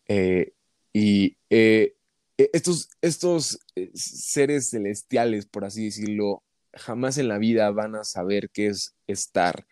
Eh, 0.09 0.53
y 0.93 1.37
eh, 1.51 1.95
eh, 2.39 2.51
estos, 2.53 2.89
estos 3.01 3.61
eh, 3.77 3.91
seres 3.95 4.71
celestiales, 4.71 5.47
por 5.47 5.65
así 5.65 5.87
decirlo, 5.87 6.43
jamás 6.73 7.19
en 7.19 7.29
la 7.29 7.39
vida 7.39 7.71
van 7.71 7.95
a 7.97 8.05
saber 8.05 8.51
qué 8.51 8.69
es 8.69 8.95
estar 9.07 9.67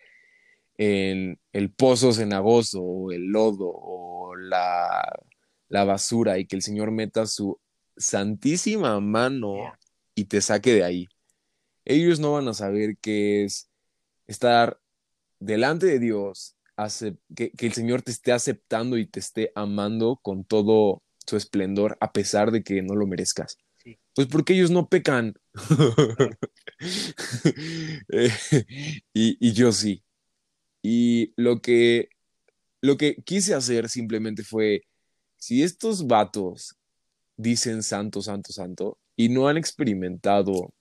en 0.77 1.39
el 1.51 1.71
pozo 1.71 2.13
cenagoso 2.13 2.81
o 2.81 3.11
el 3.11 3.27
lodo 3.27 3.69
o 3.73 4.35
la, 4.35 5.03
la 5.67 5.83
basura 5.83 6.39
y 6.39 6.45
que 6.45 6.55
el 6.55 6.61
Señor 6.61 6.91
meta 6.91 7.25
su 7.25 7.59
santísima 7.97 8.99
mano 8.99 9.55
y 10.15 10.25
te 10.25 10.41
saque 10.41 10.73
de 10.73 10.83
ahí. 10.83 11.07
Ellos 11.85 12.19
no 12.19 12.33
van 12.33 12.47
a 12.47 12.53
saber 12.53 12.97
qué 13.01 13.43
es 13.43 13.69
estar 14.27 14.79
delante 15.39 15.87
de 15.87 15.99
Dios, 15.99 16.55
que 17.35 17.51
el 17.59 17.73
Señor 17.73 18.03
te 18.03 18.11
esté 18.11 18.31
aceptando 18.31 18.97
y 18.97 19.05
te 19.05 19.19
esté 19.19 19.51
amando 19.55 20.17
con 20.21 20.45
todo 20.45 21.01
su 21.29 21.37
esplendor 21.37 21.97
a 22.01 22.11
pesar 22.11 22.51
de 22.51 22.63
que 22.63 22.81
no 22.81 22.95
lo 22.95 23.07
merezcas. 23.07 23.57
Sí. 23.77 23.97
Pues 24.15 24.27
porque 24.27 24.53
ellos 24.53 24.71
no 24.71 24.87
pecan. 24.89 25.35
Eh, 28.11 28.31
y, 29.13 29.37
y 29.39 29.53
yo 29.53 29.71
sí. 29.71 30.03
Y 30.81 31.33
lo 31.35 31.61
que, 31.61 32.09
lo 32.81 32.95
que 32.97 33.15
quise 33.25 33.53
hacer 33.53 33.89
simplemente 33.89 34.43
fue, 34.43 34.83
si 35.37 35.61
estos 35.63 36.07
vatos 36.07 36.75
dicen 37.35 37.83
santo, 37.83 38.21
santo, 38.21 38.53
santo, 38.53 38.97
y 39.17 39.27
no 39.29 39.47
han 39.49 39.57
experimentado 39.57 40.73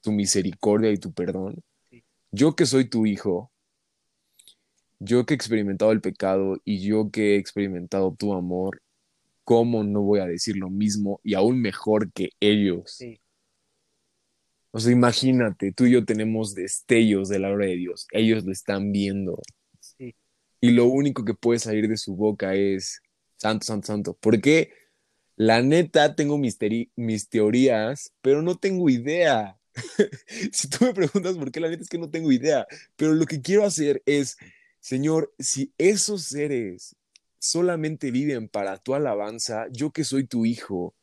tu 0.00 0.12
misericordia 0.12 0.90
y 0.90 0.96
tu 0.96 1.12
perdón, 1.12 1.62
Sí. 1.90 2.02
yo 2.30 2.56
que 2.56 2.64
soy 2.64 2.86
tu 2.88 3.04
hijo, 3.06 3.50
yo 4.98 5.26
que 5.26 5.34
he 5.34 5.36
experimentado 5.36 5.92
el 5.92 6.00
pecado 6.00 6.56
y 6.64 6.80
yo 6.80 7.10
que 7.10 7.34
he 7.34 7.38
experimentado 7.38 8.14
tu 8.18 8.32
amor, 8.32 8.80
¿cómo 9.46 9.84
no 9.84 10.02
voy 10.02 10.18
a 10.18 10.26
decir 10.26 10.56
lo 10.56 10.70
mismo 10.70 11.20
y 11.22 11.34
aún 11.34 11.62
mejor 11.62 12.12
que 12.12 12.30
ellos? 12.40 12.96
Sí. 12.98 13.20
O 14.72 14.80
sea, 14.80 14.92
imagínate, 14.92 15.72
tú 15.72 15.86
y 15.86 15.92
yo 15.92 16.04
tenemos 16.04 16.52
destellos 16.52 17.28
de 17.28 17.38
la 17.38 17.52
obra 17.52 17.66
de 17.66 17.76
Dios, 17.76 18.08
ellos 18.10 18.44
lo 18.44 18.50
están 18.50 18.90
viendo. 18.90 19.40
Sí. 19.78 20.16
Y 20.60 20.72
lo 20.72 20.86
único 20.86 21.24
que 21.24 21.32
puede 21.34 21.60
salir 21.60 21.88
de 21.88 21.96
su 21.96 22.16
boca 22.16 22.56
es 22.56 23.00
santo, 23.36 23.64
santo, 23.64 23.86
santo. 23.86 24.18
Porque 24.20 24.72
la 25.36 25.62
neta 25.62 26.16
tengo 26.16 26.38
mis, 26.38 26.58
mis 26.96 27.28
teorías, 27.28 28.12
pero 28.22 28.42
no 28.42 28.56
tengo 28.56 28.90
idea. 28.90 29.56
si 30.52 30.68
tú 30.68 30.86
me 30.86 30.92
preguntas 30.92 31.36
por 31.36 31.52
qué, 31.52 31.60
la 31.60 31.68
neta 31.68 31.84
es 31.84 31.88
que 31.88 31.98
no 31.98 32.10
tengo 32.10 32.32
idea. 32.32 32.66
Pero 32.96 33.14
lo 33.14 33.26
que 33.26 33.40
quiero 33.40 33.64
hacer 33.64 34.02
es, 34.06 34.38
Señor, 34.80 35.32
si 35.38 35.72
esos 35.78 36.24
seres 36.24 36.96
solamente 37.38 38.10
viven 38.10 38.48
para 38.48 38.78
tu 38.78 38.94
alabanza, 38.94 39.66
yo 39.70 39.90
que 39.90 40.04
soy 40.04 40.26
tu 40.26 40.46
hijo, 40.46 40.94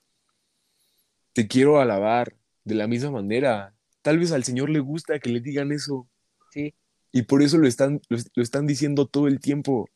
te 1.33 1.47
quiero 1.47 1.79
alabar 1.79 2.35
de 2.63 2.75
la 2.75 2.87
misma 2.87 3.11
manera. 3.11 3.75
Tal 4.01 4.19
vez 4.19 4.31
al 4.31 4.43
Señor 4.43 4.69
le 4.69 4.79
gusta 4.79 5.19
que 5.19 5.29
le 5.29 5.39
digan 5.39 5.71
eso. 5.71 6.07
Sí. 6.51 6.73
Y 7.11 7.23
por 7.23 7.41
eso 7.41 7.57
lo 7.57 7.67
están, 7.67 8.01
lo, 8.09 8.17
lo 8.35 8.43
están 8.43 8.67
diciendo 8.67 9.07
todo 9.07 9.27
el 9.27 9.39
tiempo. 9.39 9.89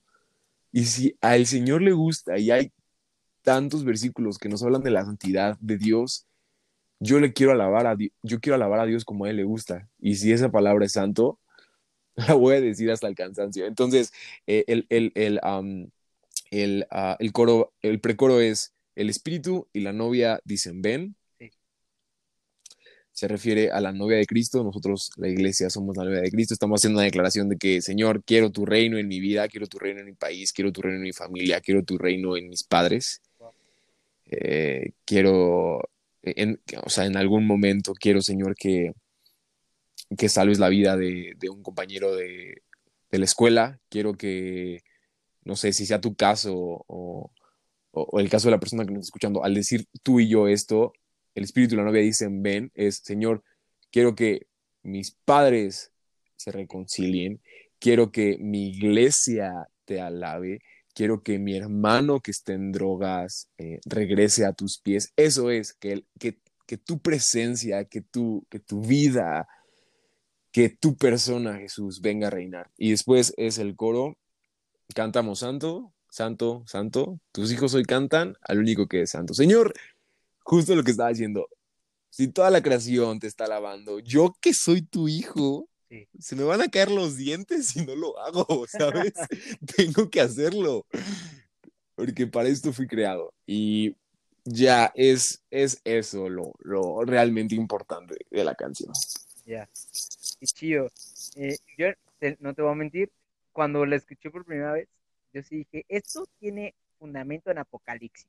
Y 0.72 0.86
si 0.86 1.18
al 1.22 1.46
Señor 1.46 1.82
le 1.82 1.92
gusta 1.92 2.38
y 2.38 2.52
hay 2.52 2.72
tantos 3.44 3.86
versículos 3.86 4.38
que 4.38 4.50
nos 4.50 4.64
hablan 4.64 4.84
de 4.84 4.92
la 4.92 5.06
santidad 5.06 5.58
de 5.60 5.78
Dios, 5.78 6.28
yo 7.00 7.20
le 7.20 7.34
quiero 7.34 7.52
alabar 7.52 7.88
a 7.88 7.96
Dios, 7.96 8.12
yo 8.24 8.40
quiero 8.40 8.56
alabar 8.56 8.80
a 8.80 8.86
Dios 8.86 9.06
como 9.06 9.26
a 9.26 9.30
él 9.30 9.38
le 9.38 9.44
gusta. 9.44 9.88
Y 10.00 10.16
si 10.16 10.32
esa 10.32 10.50
palabra 10.52 10.86
es 10.86 10.94
santo, 10.94 11.40
la 12.16 12.34
voy 12.34 12.56
a 12.56 12.62
decir 12.62 12.92
hasta 12.92 13.08
el 13.08 13.16
cansancio. 13.16 13.66
Entonces, 13.66 14.12
eh, 14.48 14.66
el, 14.68 14.86
el, 14.90 15.12
el, 15.16 15.40
um, 15.44 15.90
el, 16.52 16.88
uh, 16.92 17.16
el 17.20 17.32
coro, 17.32 17.74
el 17.82 18.00
precoro 18.00 18.42
es 18.42 18.74
el 18.96 19.10
espíritu 19.10 19.68
y 19.74 19.82
la 19.82 19.94
novia 19.94 20.40
dicen 20.44 20.82
ven. 20.82 21.16
Sí. 21.40 21.52
Se 23.12 23.28
refiere 23.28 23.72
a 23.72 23.80
la 23.80 23.92
novia 23.92 24.18
de 24.18 24.26
Cristo. 24.26 24.64
Nosotros, 24.64 25.12
la 25.18 25.28
iglesia, 25.28 25.70
somos 25.70 25.96
la 25.98 26.04
novia 26.04 26.22
de 26.22 26.32
Cristo. 26.32 26.54
Estamos 26.54 26.80
haciendo 26.82 27.00
una 27.00 27.06
declaración 27.06 27.50
de 27.50 27.58
que, 27.58 27.82
Señor, 27.82 28.24
quiero 28.24 28.52
tu 28.52 28.66
reino 28.66 28.98
en 28.98 29.08
mi 29.08 29.20
vida, 29.20 29.48
quiero 29.48 29.68
tu 29.68 29.78
reino 29.80 30.00
en 30.00 30.08
mi 30.08 30.14
país, 30.14 30.52
quiero 30.54 30.72
tu 30.72 30.82
reino 30.82 30.98
en 30.98 31.04
mi 31.04 31.14
familia, 31.14 31.62
quiero 31.62 31.84
tu 31.84 31.98
reino 31.98 32.38
en 32.38 32.50
mis 32.50 32.64
padres. 32.64 33.22
Wow. 33.40 33.52
Eh, 34.26 34.92
quiero, 35.06 35.90
en, 36.24 36.60
o 36.84 36.90
sea, 36.90 37.06
en 37.06 37.18
algún 37.18 37.46
momento 37.46 37.94
quiero, 37.94 38.22
Señor, 38.22 38.56
que, 38.56 38.94
que 40.18 40.30
salves 40.30 40.60
la 40.60 40.70
vida 40.70 40.98
de, 40.98 41.34
de 41.38 41.50
un 41.50 41.64
compañero 41.64 42.16
de, 42.16 42.62
de, 43.12 43.20
la 43.20 43.26
escuela. 43.26 43.80
Quiero 43.90 44.14
que, 44.14 44.82
no 45.48 45.56
sé, 45.56 45.72
si 45.72 45.86
sea 45.86 46.02
tu 46.02 46.16
caso 46.16 46.54
o, 46.56 47.32
o, 47.92 48.20
el 48.20 48.30
caso 48.30 48.48
de 48.48 48.52
la 48.52 48.60
persona 48.60 48.86
que 48.86 48.92
nos 48.92 49.00
está 49.02 49.08
escuchando, 49.08 49.44
al 49.44 49.54
decir 49.54 49.88
tú 50.04 50.20
y 50.20 50.28
yo 50.28 50.48
esto, 50.48 50.92
el 51.36 51.46
espíritu 51.46 51.74
y 51.74 51.78
la 51.78 51.86
novia 51.86 52.02
dicen, 52.02 52.44
ven, 52.44 52.72
es, 52.76 52.98
Señor, 52.98 53.44
quiero 53.90 54.14
que 54.14 54.48
mis 54.84 55.12
padres 55.12 55.94
se 56.36 56.52
reconcilien, 56.52 57.42
quiero 57.80 58.12
que 58.12 58.38
mi 58.40 58.70
iglesia 58.70 59.70
te 59.86 60.02
alabe, 60.02 60.62
quiero 60.94 61.24
que 61.24 61.40
mi 61.40 61.56
hermano 61.56 62.20
que 62.20 62.32
esté 62.32 62.54
en 62.54 62.74
drogas 62.74 63.50
eh, 63.58 63.80
regrese 63.86 64.46
a 64.46 64.54
tus 64.54 64.80
pies. 64.80 65.14
Eso 65.16 65.50
es, 65.50 65.74
que, 65.74 66.04
que, 66.20 66.40
que 66.66 66.78
tu 66.78 67.00
presencia, 67.00 67.86
que 67.86 68.02
tu, 68.02 68.46
que 68.50 68.60
tu 68.60 68.82
vida, 68.82 69.48
que 70.52 70.70
tu 70.70 70.98
persona, 70.98 71.58
Jesús, 71.58 72.02
venga 72.02 72.28
a 72.28 72.32
reinar. 72.32 72.70
Y 72.78 72.92
después 72.92 73.34
es 73.38 73.60
el 73.60 73.76
coro, 73.78 74.18
cantamos 74.96 75.40
santo, 75.40 75.94
santo, 76.10 76.64
santo, 76.68 77.20
tus 77.32 77.52
hijos 77.52 77.74
hoy 77.74 77.84
cantan 77.84 78.36
al 78.42 78.60
único 78.60 78.88
que 78.88 79.02
es 79.04 79.12
santo. 79.12 79.34
Señor, 79.34 79.74
justo 80.40 80.76
lo 80.76 80.84
que 80.84 80.92
estaba 80.92 81.10
diciendo, 81.10 81.48
si 82.10 82.28
toda 82.30 82.50
la 82.50 82.62
creación 82.62 83.20
te 83.20 83.28
está 83.28 83.46
alabando, 83.46 84.00
yo 84.00 84.36
que 84.42 84.54
soy 84.54 84.82
tu 84.82 85.08
hijo, 85.08 85.68
Sí. 85.90 86.06
se 86.20 86.36
me 86.36 86.44
van 86.44 86.62
a 86.62 86.68
caer 86.68 86.92
los 86.92 87.16
dientes 87.16 87.68
si 87.68 87.86
no 87.86 87.96
lo 87.96 88.20
hago, 88.20 88.46
¿sabes? 88.68 89.14
Tengo 89.78 90.10
que 90.10 90.20
hacerlo, 90.20 90.86
porque 91.96 92.28
para 92.28 92.50
esto 92.50 92.74
fui 92.74 92.88
creado. 92.88 93.34
Y 93.46 93.96
ya 94.44 94.92
es, 94.96 95.44
es 95.50 95.80
eso 95.86 96.28
lo, 96.28 96.54
lo 96.60 97.06
realmente 97.06 97.56
importante 97.56 98.18
de 98.30 98.44
la 98.44 98.56
canción. 98.56 98.92
Ya. 99.46 99.70
Y 100.42 100.46
chido. 100.48 100.90
Eh, 101.36 101.58
yo 101.78 101.88
te, 102.20 102.36
no 102.42 102.54
te 102.54 102.62
voy 102.62 102.72
a 102.72 102.76
mentir, 102.76 103.10
cuando 103.58 103.88
la 103.88 103.96
escuché 103.96 104.30
por 104.30 104.46
primera 104.46 104.72
vez, 104.72 104.88
yo 105.34 105.42
sí 105.42 105.58
dije, 105.58 105.84
esto 105.90 106.28
tiene 106.40 106.76
fundamento 107.00 107.50
en 107.50 107.58
Apocalipsis. 107.58 108.28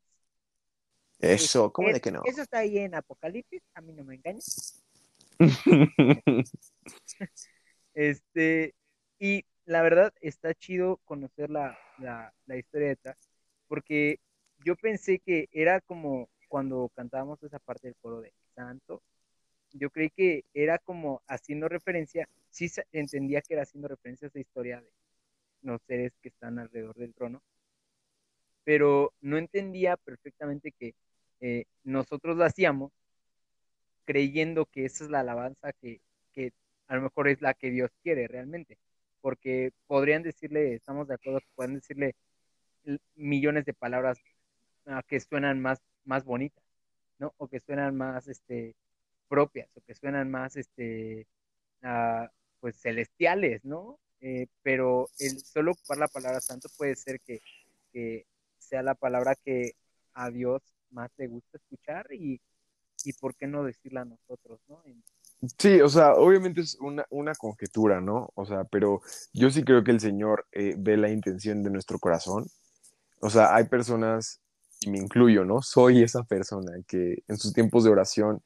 Eso, 1.20 1.70
¿cómo 1.70 1.89
Es- 1.89 1.97
de 1.97 2.01
que 2.01 2.11
no? 2.11 2.22
Eso 2.24 2.41
está 2.41 2.61
ahí 2.61 2.79
en 2.79 2.95
Apocalipsis, 2.95 3.61
a 3.74 3.83
mí 3.83 3.93
no 3.93 4.05
me 4.05 4.14
engaña. 4.14 4.41
Este, 7.93 8.74
y 9.18 9.45
la 9.66 9.83
verdad 9.83 10.14
está 10.22 10.55
chido 10.55 10.99
conocer 11.05 11.51
la, 11.51 11.76
la, 11.99 12.33
la 12.47 12.57
historia 12.57 12.89
detrás, 12.89 13.18
porque 13.66 14.18
yo 14.64 14.76
pensé 14.76 15.18
que 15.18 15.49
era 15.53 15.83
como 15.83 16.31
cuando 16.49 16.91
cantábamos 16.95 17.43
esa 17.43 17.59
parte 17.59 17.89
del 17.89 17.97
coro 18.01 18.22
de 18.22 18.33
Santo, 18.55 19.03
yo 19.72 19.91
creí 19.91 20.11
que 20.11 20.45
era 20.55 20.79
como 20.79 21.22
haciendo 21.29 21.68
referencia, 21.68 22.29
sí 22.51 22.70
entendía 22.93 23.43
que 23.43 23.55
era 23.55 23.64
haciendo 23.64 23.89
referencia 23.89 24.26
a 24.26 24.31
esa 24.31 24.41
historia 24.41 24.81
de 24.81 24.91
los 25.62 25.80
seres 25.82 26.12
que 26.22 26.28
están 26.28 26.59
alrededor 26.59 26.96
del 26.96 27.14
trono, 27.14 27.42
pero 28.64 29.12
no 29.20 29.38
entendía 29.38 29.96
perfectamente 29.96 30.72
que 30.72 30.94
eh, 31.40 31.64
nosotros 31.84 32.36
lo 32.36 32.44
hacíamos 32.44 32.92
creyendo 34.04 34.66
que 34.66 34.84
esa 34.86 35.04
es 35.04 35.11
la 35.11 35.20
alabanza 35.20 35.72
que, 35.72 36.00
que 36.32 36.52
a 36.88 36.96
lo 36.96 37.02
mejor 37.02 37.28
es 37.28 37.40
la 37.42 37.54
que 37.54 37.70
Dios 37.70 37.90
quiere 38.02 38.26
realmente, 38.28 38.78
porque 39.20 39.72
podrían 39.86 40.22
decirle, 40.22 40.74
estamos 40.74 41.09
de 41.09 41.14
acuerdo, 41.14 41.40
pueden 41.54 41.74
decirle 41.74 42.14
millones 43.16 43.64
de 43.64 43.74
palabras 43.74 44.18
ah, 44.86 45.02
que 45.06 45.20
suenan 45.20 45.61
más, 45.61 45.80
más 46.04 46.24
bonitas, 46.24 46.64
¿no? 47.18 47.34
O 47.38 47.48
que 47.48 47.61
suenan 47.61 47.96
más 47.96 48.28
este, 48.28 48.74
propias, 49.28 49.68
o 49.76 49.80
que 49.82 49.94
suenan 49.94 50.30
más 50.30 50.56
este, 50.56 51.26
ah, 51.82 52.30
pues 52.61 52.80
celestiales, 52.80 53.64
¿no? 53.64 53.98
Eh, 54.20 54.46
pero 54.62 55.08
el 55.18 55.38
solo 55.38 55.72
ocupar 55.72 55.98
la 55.98 56.08
palabra 56.08 56.40
santo 56.40 56.68
puede 56.76 56.96
ser 56.96 57.20
que, 57.20 57.40
que 57.92 58.26
sea 58.58 58.82
la 58.82 58.94
palabra 58.94 59.36
que 59.36 59.72
a 60.14 60.30
Dios 60.30 60.62
más 60.90 61.10
le 61.16 61.28
gusta 61.28 61.58
escuchar 61.58 62.06
y, 62.12 62.40
y 63.04 63.12
por 63.14 63.36
qué 63.36 63.46
no 63.46 63.62
decirla 63.64 64.00
a 64.02 64.04
nosotros, 64.06 64.60
¿no? 64.68 64.82
En- 64.84 65.02
Sí, 65.56 65.80
o 65.80 65.88
sea, 65.88 66.14
obviamente 66.14 66.62
es 66.62 66.74
una, 66.80 67.06
una 67.10 67.32
conjetura, 67.34 68.00
¿no? 68.00 68.30
O 68.34 68.44
sea, 68.44 68.64
pero 68.64 69.02
yo 69.32 69.50
sí 69.50 69.62
creo 69.62 69.84
que 69.84 69.92
el 69.92 70.00
Señor 70.00 70.46
eh, 70.50 70.74
ve 70.76 70.96
la 70.96 71.10
intención 71.10 71.62
de 71.62 71.70
nuestro 71.70 72.00
corazón. 72.00 72.46
O 73.20 73.30
sea, 73.30 73.54
hay 73.54 73.64
personas, 73.68 74.40
y 74.80 74.90
me 74.90 74.98
incluyo, 74.98 75.44
¿no? 75.44 75.62
Soy 75.62 76.02
esa 76.02 76.24
persona 76.24 76.72
que 76.88 77.22
en 77.28 77.36
sus 77.36 77.52
tiempos 77.52 77.84
de 77.84 77.90
oración 77.90 78.42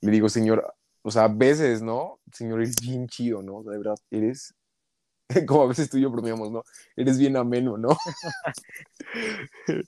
le 0.00 0.10
digo, 0.10 0.28
Señor, 0.28 0.74
o 1.02 1.10
sea, 1.12 1.24
a 1.24 1.28
veces, 1.28 1.80
¿no? 1.82 2.18
Señor, 2.32 2.60
eres 2.60 2.74
bien 2.82 3.06
chido, 3.06 3.42
¿no? 3.42 3.58
O 3.58 3.62
sea, 3.62 3.72
de 3.72 3.78
verdad, 3.78 3.96
eres, 4.10 4.54
como 5.46 5.62
a 5.62 5.68
veces 5.68 5.90
tú 5.90 5.98
y 5.98 6.02
yo 6.02 6.10
bromeamos, 6.10 6.50
¿no? 6.50 6.64
Eres 6.96 7.18
bien 7.18 7.36
ameno, 7.36 7.78
¿no? 7.78 7.96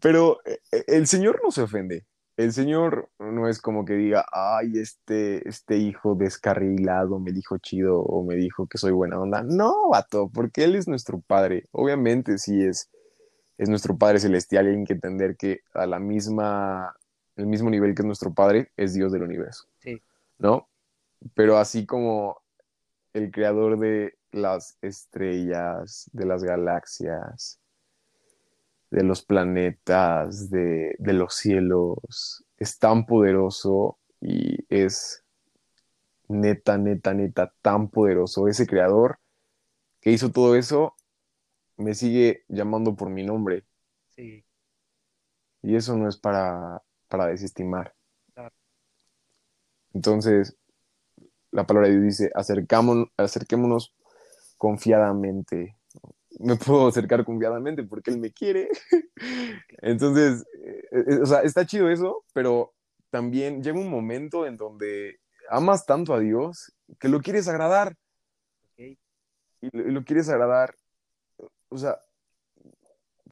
Pero 0.00 0.40
eh, 0.44 0.58
el 0.86 1.06
Señor 1.06 1.40
no 1.42 1.50
se 1.50 1.62
ofende. 1.62 2.06
El 2.36 2.52
Señor 2.52 3.10
no 3.18 3.46
es 3.48 3.60
como 3.60 3.84
que 3.84 3.92
diga, 3.92 4.24
ay, 4.32 4.78
este, 4.78 5.46
este 5.46 5.76
hijo 5.76 6.14
descarrilado 6.14 7.20
me 7.20 7.30
dijo 7.30 7.58
chido 7.58 8.00
o 8.00 8.24
me 8.24 8.36
dijo 8.36 8.66
que 8.66 8.78
soy 8.78 8.92
buena 8.92 9.20
onda. 9.20 9.42
No, 9.42 9.90
vato, 9.90 10.30
porque 10.32 10.64
Él 10.64 10.74
es 10.74 10.88
nuestro 10.88 11.20
Padre. 11.20 11.68
Obviamente 11.72 12.38
sí 12.38 12.64
es, 12.64 12.90
es 13.58 13.68
nuestro 13.68 13.98
Padre 13.98 14.18
celestial 14.18 14.66
y 14.66 14.70
hay 14.70 14.84
que 14.84 14.94
entender 14.94 15.36
que 15.36 15.60
a 15.74 15.86
la 15.86 15.98
misma, 15.98 16.96
el 17.36 17.46
mismo 17.46 17.68
nivel 17.68 17.94
que 17.94 18.00
es 18.00 18.06
nuestro 18.06 18.32
Padre 18.32 18.72
es 18.76 18.94
Dios 18.94 19.12
del 19.12 19.24
universo. 19.24 19.66
Sí. 19.80 20.02
¿No? 20.38 20.68
Pero 21.34 21.58
así 21.58 21.84
como 21.84 22.40
el 23.12 23.30
creador 23.30 23.78
de 23.78 24.14
las 24.32 24.78
estrellas, 24.82 26.10
de 26.12 26.26
las 26.26 26.42
galaxias, 26.42 27.60
de 28.90 29.04
los 29.04 29.22
planetas, 29.22 30.50
de, 30.50 30.94
de 30.98 31.12
los 31.12 31.34
cielos, 31.34 32.44
es 32.58 32.78
tan 32.78 33.06
poderoso 33.06 33.98
y 34.20 34.64
es 34.68 35.24
neta, 36.28 36.78
neta, 36.78 37.14
neta, 37.14 37.54
tan 37.62 37.88
poderoso. 37.88 38.48
Ese 38.48 38.66
creador 38.66 39.18
que 40.00 40.10
hizo 40.10 40.30
todo 40.30 40.56
eso 40.56 40.94
me 41.76 41.94
sigue 41.94 42.44
llamando 42.48 42.94
por 42.94 43.08
mi 43.08 43.24
nombre 43.24 43.64
sí, 44.10 44.44
y 45.62 45.76
eso 45.76 45.96
no 45.96 46.08
es 46.08 46.16
para, 46.16 46.82
para 47.08 47.26
desestimar. 47.26 47.94
Claro. 48.34 48.54
Entonces, 49.94 50.56
la 51.50 51.66
palabra 51.66 51.88
de 51.88 51.94
Dios 51.94 52.18
dice, 52.18 52.32
acercámonos, 52.34 53.08
acerquémonos 53.16 53.94
confiadamente. 54.62 55.76
Me 56.38 56.54
puedo 56.54 56.86
acercar 56.86 57.24
confiadamente 57.24 57.82
porque 57.82 58.12
Él 58.12 58.18
me 58.18 58.30
quiere. 58.30 58.68
Entonces, 59.82 60.44
eh, 60.64 60.84
eh, 60.92 61.18
o 61.20 61.26
sea, 61.26 61.40
está 61.40 61.66
chido 61.66 61.90
eso, 61.90 62.24
pero 62.32 62.72
también 63.10 63.60
llega 63.60 63.76
un 63.76 63.90
momento 63.90 64.46
en 64.46 64.56
donde 64.56 65.18
amas 65.50 65.84
tanto 65.84 66.14
a 66.14 66.20
Dios 66.20 66.72
que 67.00 67.08
lo 67.08 67.20
quieres 67.20 67.48
agradar 67.48 67.96
y 68.76 68.96
lo, 69.72 69.88
y 69.88 69.90
lo 69.90 70.04
quieres 70.04 70.28
agradar, 70.28 70.76
o 71.68 71.76
sea, 71.76 71.98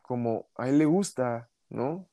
como 0.02 0.48
a 0.56 0.68
Él 0.68 0.78
le 0.78 0.86
gusta, 0.86 1.48
¿no? 1.68 2.08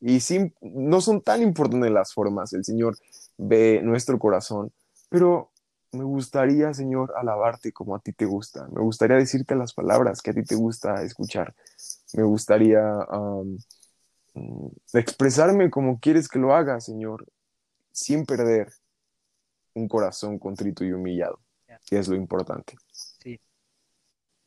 Y 0.00 0.20
sí, 0.20 0.54
no 0.62 1.02
son 1.02 1.20
tan 1.20 1.42
importantes 1.42 1.90
las 1.90 2.14
formas, 2.14 2.54
el 2.54 2.64
Señor 2.64 2.96
ve 3.36 3.82
nuestro 3.82 4.18
corazón, 4.18 4.72
pero 5.10 5.50
me 5.94 6.04
gustaría, 6.04 6.74
Señor, 6.74 7.12
alabarte 7.16 7.72
como 7.72 7.96
a 7.96 8.00
ti 8.00 8.12
te 8.12 8.24
gusta, 8.26 8.66
me 8.68 8.82
gustaría 8.82 9.16
decirte 9.16 9.54
las 9.56 9.74
palabras 9.74 10.22
que 10.22 10.30
a 10.30 10.34
ti 10.34 10.42
te 10.44 10.54
gusta 10.56 11.02
escuchar, 11.02 11.54
me 12.14 12.22
gustaría 12.24 12.82
um, 13.10 13.58
expresarme 14.92 15.70
como 15.70 15.98
quieres 16.00 16.28
que 16.28 16.38
lo 16.38 16.54
haga, 16.54 16.80
Señor, 16.80 17.26
sin 17.92 18.26
perder 18.26 18.72
un 19.74 19.88
corazón 19.88 20.38
contrito 20.38 20.84
y 20.84 20.92
humillado, 20.92 21.40
que 21.86 21.98
es 21.98 22.08
lo 22.08 22.16
importante. 22.16 22.76
sí, 23.18 23.40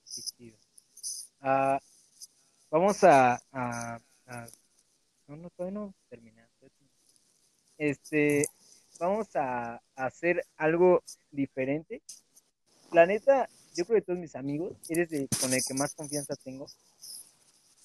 sí. 0.03 0.55
Ah, 1.41 1.79
vamos 2.71 3.03
a, 3.03 3.35
a, 3.51 3.99
a- 4.27 4.47
no, 5.27 5.37
no, 5.37 5.49
todavía 5.51 5.79
no. 5.79 5.93
Este, 7.77 8.45
vamos 8.99 9.27
a, 9.35 9.81
hacer 9.95 10.43
algo 10.55 11.03
diferente. 11.31 12.01
La 12.91 13.05
neta, 13.05 13.49
yo 13.75 13.85
creo 13.85 13.99
que 13.99 14.05
todos 14.05 14.19
mis 14.19 14.35
amigos, 14.35 14.77
eres 14.89 15.11
el 15.11 15.27
con 15.39 15.53
el 15.53 15.61
que 15.65 15.73
más 15.73 15.93
confianza 15.93 16.35
tengo. 16.35 16.67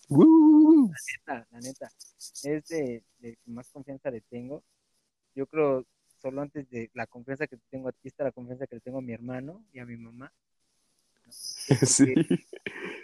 ¡Woo! 0.09 0.91
neta, 1.17 1.47
la 1.51 1.61
neta, 1.61 1.91
es 2.43 2.67
de, 2.69 3.03
de 3.19 3.37
que 3.37 3.51
más 3.51 3.69
confianza 3.71 4.11
le 4.11 4.21
tengo. 4.21 4.63
Yo 5.35 5.47
creo, 5.47 5.87
solo 6.21 6.43
antes 6.43 6.69
de 6.71 6.91
la 6.95 7.07
confianza 7.07 7.47
que 7.47 7.57
te 7.57 7.65
tengo 7.71 7.89
a 7.89 7.93
ti, 7.93 8.09
está 8.09 8.25
la 8.25 8.33
confianza 8.33 8.67
que 8.67 8.77
le 8.77 8.81
tengo 8.81 8.99
a 8.99 9.03
mi 9.03 9.13
hermano 9.13 9.65
y 9.73 9.79
a 9.79 9.87
mi 9.87 9.97
mamá. 9.97 10.33
¿no? 11.27 11.33
Sí, 11.87 12.15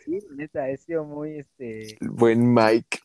Sí, 0.09 0.21
la 0.29 0.37
neta, 0.37 0.71
he 0.71 0.77
sido 0.79 1.05
muy, 1.05 1.39
este, 1.39 2.03
el 2.03 2.11
buen 2.11 2.55
Mike. 2.55 2.99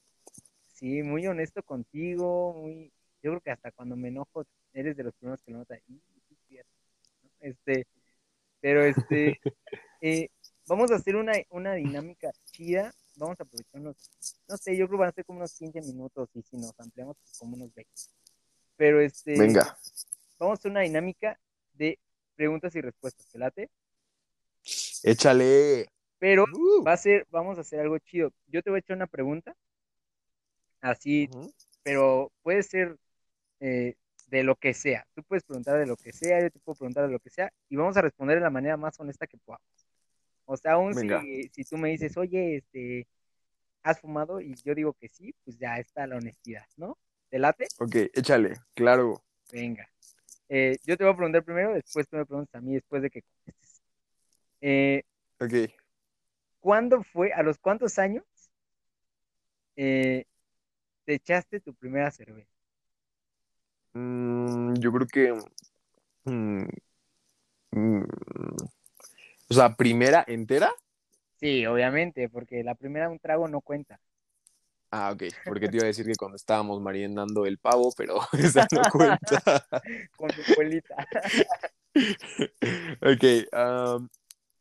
sí, 0.67 1.03
muy 1.03 1.27
honesto 1.27 1.61
contigo, 1.63 2.53
muy, 2.53 2.93
yo 3.21 3.31
creo 3.31 3.41
que 3.41 3.51
hasta 3.51 3.71
cuando 3.71 3.97
me 3.97 4.07
enojo, 4.07 4.45
eres 4.73 4.97
de 4.97 5.03
los 5.03 5.13
primeros 5.15 5.41
que 5.43 5.51
lo 5.51 5.59
notan. 5.59 5.79
"Y, 5.87 5.93
sí, 6.27 6.33
es 6.33 6.39
cierto", 6.47 6.71
¿no? 7.23 7.29
Este, 7.39 7.87
pero 8.61 8.83
este, 8.83 9.39
eh, 10.01 10.29
vamos 10.67 10.91
a 10.91 10.95
hacer 10.95 11.15
una, 11.15 11.33
una 11.49 11.73
dinámica 11.73 12.31
chida, 12.51 12.93
vamos 13.17 13.39
a 13.39 13.43
aprovecharnos, 13.43 13.95
no 14.47 14.57
sé, 14.57 14.75
yo 14.75 14.87
creo 14.87 14.97
que 14.97 15.01
van 15.01 15.09
a 15.09 15.13
ser 15.13 15.25
como 15.25 15.39
unos 15.39 15.53
15 15.53 15.81
minutos 15.81 16.29
y 16.33 16.41
si 16.41 16.57
nos 16.57 16.77
ampliamos, 16.79 17.17
pues 17.19 17.37
como 17.39 17.55
unos 17.55 17.73
20. 17.73 17.91
Pero 18.75 19.01
este, 19.01 19.37
Venga, 19.37 19.77
vamos 20.39 20.57
a 20.57 20.59
hacer 20.59 20.71
una 20.71 20.81
dinámica 20.81 21.39
de 21.73 21.99
preguntas 22.35 22.75
y 22.75 22.81
respuestas, 22.81 23.27
¿te 23.29 23.37
late? 23.37 23.69
échale. 25.03 25.87
Pero 26.19 26.45
Uh. 26.45 26.83
va 26.83 26.93
a 26.93 26.97
ser, 26.97 27.27
vamos 27.29 27.57
a 27.57 27.61
hacer 27.61 27.81
algo 27.81 27.97
chido. 27.99 28.31
Yo 28.47 28.61
te 28.63 28.69
voy 28.69 28.77
a 28.77 28.79
echar 28.79 28.95
una 28.95 29.07
pregunta, 29.07 29.55
así, 30.81 31.29
pero 31.83 32.31
puede 32.41 32.63
ser 32.63 32.97
eh, 33.59 33.95
de 34.33 34.43
lo 34.43 34.55
que 34.55 34.73
sea. 34.73 35.05
Tú 35.13 35.21
puedes 35.21 35.43
preguntar 35.43 35.77
de 35.77 35.85
lo 35.85 35.95
que 35.95 36.11
sea, 36.11 36.41
yo 36.41 36.49
te 36.49 36.57
puedo 36.57 36.75
preguntar 36.75 37.05
de 37.05 37.11
lo 37.11 37.19
que 37.19 37.29
sea, 37.29 37.53
y 37.69 37.75
vamos 37.75 37.95
a 37.97 38.01
responder 38.01 38.37
de 38.37 38.41
la 38.41 38.49
manera 38.49 38.77
más 38.77 38.99
honesta 38.99 39.27
que 39.27 39.37
podamos. 39.37 39.67
O 40.45 40.57
sea, 40.57 40.73
aún 40.73 40.95
si 40.95 41.63
tú 41.69 41.77
me 41.77 41.89
dices, 41.89 42.17
oye, 42.17 42.57
este, 42.57 43.07
¿has 43.83 44.01
fumado? 44.01 44.41
Y 44.41 44.55
yo 44.55 44.73
digo 44.73 44.93
que 44.93 45.07
sí, 45.07 45.35
pues 45.45 45.59
ya 45.59 45.77
está 45.77 46.07
la 46.07 46.17
honestidad, 46.17 46.65
¿no? 46.77 46.97
¿Te 47.29 47.37
late? 47.37 47.67
Ok, 47.79 47.95
échale, 48.11 48.55
claro. 48.73 49.23
Venga. 49.51 49.87
Eh, 50.49 50.77
yo 50.83 50.97
te 50.97 51.03
voy 51.03 51.13
a 51.13 51.15
preguntar 51.15 51.43
primero, 51.43 51.73
después 51.75 52.07
tú 52.07 52.17
me 52.17 52.25
preguntas 52.25 52.55
a 52.55 52.61
mí, 52.61 52.73
después 52.73 53.03
de 53.03 53.11
que 53.11 53.21
contestes. 53.21 53.83
Eh, 54.61 55.03
Ok. 55.39 55.53
¿cuándo 56.59 57.03
fue, 57.03 57.33
a 57.33 57.43
los 57.43 57.59
cuántos 57.59 57.99
años 57.99 58.23
eh, 59.75 60.25
te 61.05 61.13
echaste 61.15 61.59
tu 61.59 61.75
primera 61.75 62.09
cerveza? 62.09 62.52
Mm, 63.93 64.73
yo 64.75 64.91
creo 64.91 65.07
que. 65.07 65.33
mm, 66.25 66.63
mm, 67.71 68.03
o 69.49 69.53
sea, 69.53 69.75
primera 69.75 70.23
entera. 70.27 70.73
Sí, 71.39 71.65
obviamente, 71.65 72.29
porque 72.29 72.63
la 72.63 72.75
primera 72.75 73.09
un 73.09 73.19
trago 73.19 73.47
no 73.47 73.61
cuenta. 73.61 73.99
Ah, 74.95 75.11
ok, 75.11 75.23
porque 75.45 75.67
te 75.67 75.77
iba 75.77 75.85
a 75.85 75.87
decir 75.87 76.05
que 76.05 76.15
cuando 76.15 76.35
estábamos 76.35 76.79
marinando 76.79 77.47
el 77.47 77.57
pavo, 77.57 77.91
pero 77.97 78.19
esa 78.33 78.67
no 78.71 78.83
cuenta. 78.91 79.41
Con 80.15 80.31
mi 80.37 80.43
abuelita. 80.51 80.95
ok, 83.01 83.49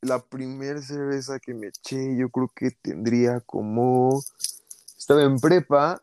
la 0.00 0.18
primera 0.24 0.80
cerveza 0.80 1.38
que 1.38 1.54
me 1.54 1.68
eché, 1.68 2.16
yo 2.16 2.30
creo 2.30 2.50
que 2.54 2.70
tendría 2.70 3.40
como. 3.40 4.22
Estaba 4.96 5.22
en 5.22 5.38
prepa, 5.38 6.02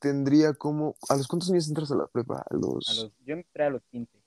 tendría 0.00 0.54
como. 0.54 0.96
¿A 1.08 1.16
los 1.16 1.28
cuántos 1.28 1.50
años 1.50 1.68
entras 1.68 1.90
a 1.92 1.94
la 1.94 2.06
prepa? 2.06 2.44
A 2.50 2.54
los. 2.54 2.88
A 2.88 2.94
los, 2.94 3.12
yo 3.24 3.34
entré 3.34 3.64
a 3.64 3.70
los 3.70 3.82
15. 3.90 4.18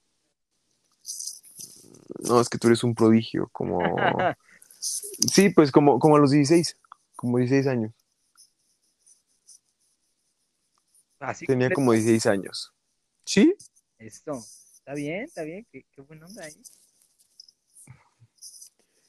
No, 2.27 2.39
es 2.39 2.47
que 2.47 2.57
tú 2.57 2.67
eres 2.67 2.83
un 2.83 2.95
prodigio, 2.95 3.49
como. 3.51 3.79
Sí, 5.33 5.49
pues 5.49 5.71
como, 5.71 5.97
como 5.97 6.17
a 6.17 6.19
los 6.19 6.31
16, 6.31 6.77
como 7.15 7.37
16 7.37 7.67
años. 7.67 7.93
Así 11.19 11.45
Tenía 11.45 11.67
completo. 11.67 11.75
como 11.75 11.91
16 11.93 12.25
años. 12.25 12.73
¿Sí? 13.23 13.55
Esto. 13.97 14.43
Está 14.79 14.93
bien, 14.93 15.23
está 15.23 15.43
bien. 15.43 15.65
Qué, 15.71 15.85
qué 15.89 16.01
buena 16.01 16.25
onda 16.25 16.43
ahí. 16.43 16.61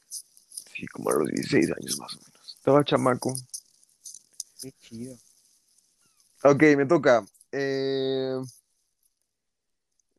Sí, 0.06 0.86
como 0.86 1.10
a 1.10 1.14
los 1.14 1.28
16 1.30 1.72
años 1.72 1.98
más 1.98 2.14
o 2.14 2.18
menos. 2.18 2.54
Estaba 2.56 2.84
chamaco. 2.84 3.34
Qué 4.60 4.70
chido. 4.78 5.16
Ok, 6.44 6.62
me 6.76 6.86
toca. 6.86 7.24
Eh, 7.52 8.36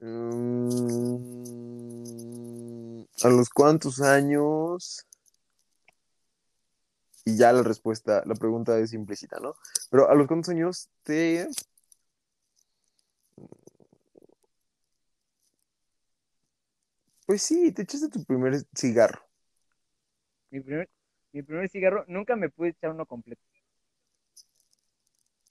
mm, 0.02 1.26
¿A 3.24 3.30
los 3.30 3.50
cuántos 3.50 4.02
años? 4.02 5.06
Y 7.26 7.38
ya 7.38 7.52
la 7.54 7.64
respuesta, 7.64 8.24
la 8.26 8.36
pregunta 8.36 8.78
es 8.80 8.94
implícita, 8.94 9.40
¿no? 9.40 9.56
Pero 9.90 10.10
¿a 10.10 10.16
los 10.16 10.28
cuántos 10.28 10.50
años 10.50 10.90
te... 11.04 11.48
Pues 17.28 17.44
sí, 17.44 17.72
te 17.72 17.84
echaste 17.84 18.10
tu 18.10 18.24
primer 18.24 18.64
cigarro. 18.76 19.22
Mi 20.50 20.60
primer, 20.62 20.90
mi 21.34 21.44
primer 21.44 21.70
cigarro, 21.70 22.04
nunca 22.08 22.36
me 22.36 22.50
pude 22.50 22.70
echar 22.70 22.92
uno 22.92 23.06
completo. 23.06 23.44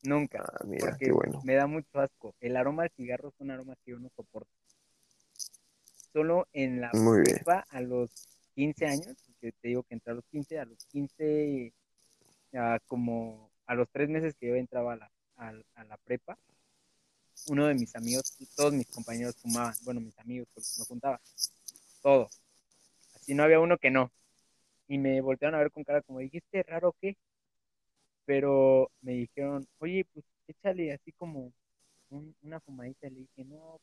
Nunca. 0.04 0.44
Ah, 0.46 0.64
mira, 0.64 0.90
porque 0.90 1.06
qué 1.06 1.12
bueno. 1.12 1.40
me 1.44 1.54
da 1.54 1.66
mucho 1.66 1.98
asco. 1.98 2.34
El 2.40 2.56
aroma 2.56 2.82
del 2.84 2.92
cigarro 2.92 3.30
es 3.30 3.34
un 3.38 3.50
aroma 3.50 3.74
que 3.84 3.92
yo 3.92 3.98
no 3.98 4.10
soporto. 4.14 4.50
Solo 6.12 6.46
en 6.52 6.80
la 6.80 6.90
prepa 6.90 7.66
a 7.70 7.80
los 7.80 8.10
15 8.54 8.86
años, 8.86 9.16
que 9.40 9.52
te 9.52 9.68
digo 9.68 9.82
que 9.82 9.94
entré 9.94 10.12
a 10.12 10.14
los 10.14 10.24
15, 10.26 10.58
a 10.58 10.64
los 10.64 10.84
15, 10.86 11.72
ah, 12.54 12.78
como 12.86 13.50
a 13.66 13.74
los 13.74 13.88
tres 13.90 14.08
meses 14.08 14.34
que 14.38 14.48
yo 14.48 14.54
entraba 14.54 14.92
a 14.92 14.96
la, 14.96 15.10
a, 15.36 15.52
a 15.74 15.84
la 15.84 15.96
prepa, 15.96 16.38
uno 17.46 17.66
de 17.66 17.74
mis 17.74 17.94
amigos, 17.96 18.36
todos 18.56 18.72
mis 18.72 18.86
compañeros 18.86 19.36
fumaban, 19.36 19.74
bueno, 19.82 20.00
mis 20.00 20.18
amigos, 20.18 20.48
porque 20.54 20.68
me 20.78 20.84
juntaba, 20.84 21.20
todos. 22.02 22.40
Así 23.14 23.34
no 23.34 23.42
había 23.42 23.60
uno 23.60 23.78
que 23.78 23.90
no. 23.90 24.10
Y 24.86 24.98
me 24.98 25.20
voltearon 25.20 25.54
a 25.54 25.62
ver 25.62 25.70
con 25.70 25.82
cara 25.82 26.02
como, 26.02 26.18
dijiste, 26.18 26.62
raro 26.62 26.94
qué? 27.00 27.16
Pero 28.26 28.90
me 29.02 29.12
dijeron, 29.12 29.66
oye, 29.78 30.06
pues 30.12 30.24
échale 30.48 30.92
así 30.92 31.12
como 31.12 31.52
un- 32.10 32.34
una 32.42 32.60
fumadita. 32.60 33.08
Le 33.10 33.20
dije, 33.20 33.44
no, 33.44 33.78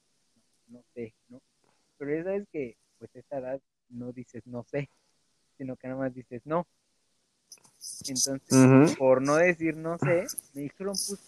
no, 0.68 0.78
no 0.80 0.84
sé, 0.94 1.14
¿no? 1.30 1.42
Pero 1.98 2.16
ya 2.16 2.24
sabes 2.24 2.48
que, 2.52 2.78
pues, 2.98 3.16
a 3.16 3.20
esa 3.20 3.38
edad 3.38 3.62
no 3.90 4.12
dices 4.12 4.46
no 4.48 4.64
sé, 4.64 4.90
sino 5.58 5.76
que 5.76 5.88
nada 5.88 6.00
más 6.00 6.14
dices 6.14 6.42
no. 6.46 6.66
Entonces, 8.08 8.96
por 8.98 9.22
no 9.22 9.36
decir 9.36 9.76
no 9.76 9.98
sé, 9.98 10.26
me 10.54 10.62
dijeron, 10.64 10.94
pues, 11.08 11.20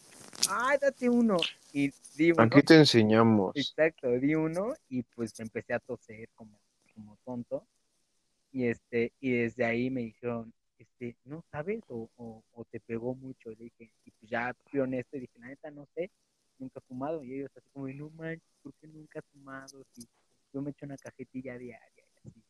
ay, 0.50 0.78
date 0.82 1.10
uno. 1.10 1.38
Y 1.72 1.92
di 2.16 2.32
uno, 2.32 2.44
Aquí 2.44 2.64
te 2.64 2.76
enseñamos. 2.76 3.56
exacto, 3.56 4.10
di 4.12 4.36
uno 4.36 4.74
y 4.90 5.04
pues 5.04 5.40
empecé 5.40 5.74
a 5.74 5.80
toser 5.80 6.30
como, 6.36 6.60
como 6.96 7.18
tonto. 7.26 7.68
Y 8.52 8.66
este, 8.66 9.12
y 9.20 9.32
desde 9.32 9.66
ahí 9.66 9.90
me 9.90 10.02
dijeron, 10.02 10.54
este, 10.78 11.16
¿no 11.26 11.44
sabes? 11.52 11.84
O, 11.90 12.10
o, 12.18 12.44
o 12.54 12.66
te 12.66 12.80
pegó 12.80 13.16
mucho. 13.16 13.52
Y 13.52 13.56
le 13.56 13.64
dije, 13.66 13.92
y 14.06 14.12
pues 14.12 14.30
ya 14.30 14.54
fui 14.70 14.80
honesto 14.80 15.18
y 15.18 15.22
dije, 15.22 15.40
la 15.40 15.48
neta, 15.48 15.72
no 15.72 15.86
sé, 15.96 16.12
nunca 16.60 16.80
he 16.80 16.88
fumado. 16.88 17.24
Y 17.24 17.34
ellos 17.36 17.52
así 17.56 17.70
como, 17.72 17.88
no 17.90 18.10
manches, 18.12 18.48
¿por 18.62 18.74
qué 18.76 18.88
nunca 18.88 19.20
has 19.20 19.26
fumado? 19.32 19.84
Si 19.94 20.08
yo 20.54 20.62
me 20.62 20.72
echo 20.72 20.86
una 20.86 20.98
cajetilla 20.98 21.58
diaria 21.58 22.06
y 22.24 22.30
así. 22.30 22.44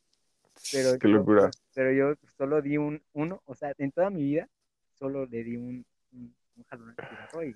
Pero 0.71 0.97
Qué 0.99 1.09
yo, 1.09 1.17
locura. 1.17 1.41
pues, 1.43 1.63
pero 1.74 1.91
yo 1.91 2.15
solo 2.38 2.61
di 2.61 2.78
un 2.78 3.01
uno, 3.13 3.41
o 3.45 3.55
sea, 3.55 3.74
en 3.78 3.91
toda 3.91 4.09
mi 4.09 4.24
vida 4.24 4.47
solo 4.93 5.26
le 5.26 5.43
di 5.43 5.57
un, 5.57 5.86
un, 6.11 6.36
un 6.55 6.63
jalón 6.65 6.89
al 6.89 6.95
cigarro 7.07 7.43
y, 7.43 7.55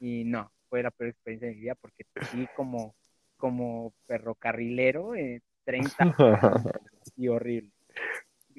y 0.00 0.24
no, 0.24 0.50
fue 0.68 0.82
la 0.82 0.90
peor 0.90 1.10
experiencia 1.10 1.48
de 1.48 1.54
mi 1.54 1.60
vida 1.62 1.74
porque 1.76 2.04
sí 2.30 2.46
como, 2.56 2.94
como 3.36 3.92
ferrocarrilero, 4.06 5.14
eh, 5.14 5.42
30 5.64 5.96
y 7.16 7.28
horrible. 7.28 7.70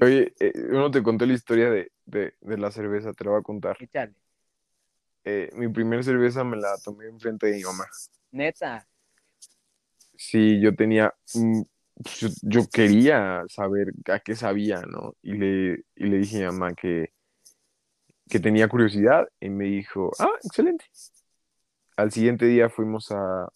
Oye, 0.01 0.33
eh, 0.39 0.53
uno 0.69 0.91
te 0.91 1.01
conté 1.01 1.25
la 1.25 1.33
historia 1.33 1.69
de, 1.69 1.91
de, 2.05 2.33
de 2.41 2.57
la 2.57 2.71
cerveza, 2.71 3.13
te 3.13 3.23
la 3.23 3.31
voy 3.31 3.39
a 3.39 3.43
contar. 3.43 3.77
Échale, 3.79 4.13
Eh, 5.23 5.49
mi 5.55 5.67
primer 5.69 6.03
cerveza 6.03 6.43
me 6.43 6.57
la 6.57 6.77
tomé 6.83 7.05
enfrente 7.07 7.47
de 7.47 7.57
mi 7.57 7.63
mamá. 7.63 7.85
neta, 8.31 8.85
Sí, 10.17 10.61
yo 10.61 10.75
tenía, 10.75 11.13
mm, 11.33 11.61
pues, 12.03 12.19
yo, 12.19 12.27
yo 12.43 12.67
quería 12.71 13.43
saber 13.47 13.93
a 14.11 14.19
qué 14.19 14.35
sabía, 14.35 14.81
¿no? 14.81 15.15
Y 15.21 15.33
le, 15.33 15.83
y 15.95 16.05
le 16.05 16.17
dije 16.17 16.45
a 16.45 16.51
mi 16.51 16.57
mamá 16.57 16.73
que, 16.73 17.11
que 18.29 18.39
tenía 18.39 18.67
curiosidad 18.67 19.27
y 19.39 19.49
me 19.49 19.65
dijo, 19.65 20.11
ah, 20.19 20.29
excelente. 20.43 20.85
Al 21.97 22.11
siguiente 22.11 22.45
día 22.45 22.69
fuimos 22.69 23.11
a, 23.11 23.49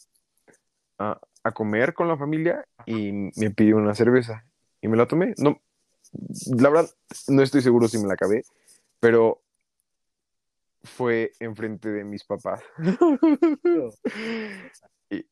a, 0.98 1.20
a 1.44 1.52
comer 1.52 1.94
con 1.94 2.08
la 2.08 2.18
familia 2.18 2.66
y 2.86 3.12
me 3.12 3.52
pidió 3.52 3.78
una 3.78 3.94
cerveza 3.94 4.46
y 4.82 4.88
me 4.88 4.98
la 4.98 5.08
tomé. 5.08 5.34
No, 5.38 5.62
la 6.58 6.70
verdad, 6.70 6.90
no 7.28 7.42
estoy 7.42 7.62
seguro 7.62 7.88
si 7.88 7.98
me 7.98 8.08
la 8.08 8.14
acabé, 8.14 8.44
pero 9.00 9.42
fue 10.84 11.32
enfrente 11.40 11.90
de 11.90 12.04
mis 12.04 12.24
papás. 12.24 12.62
Y, 15.12 15.26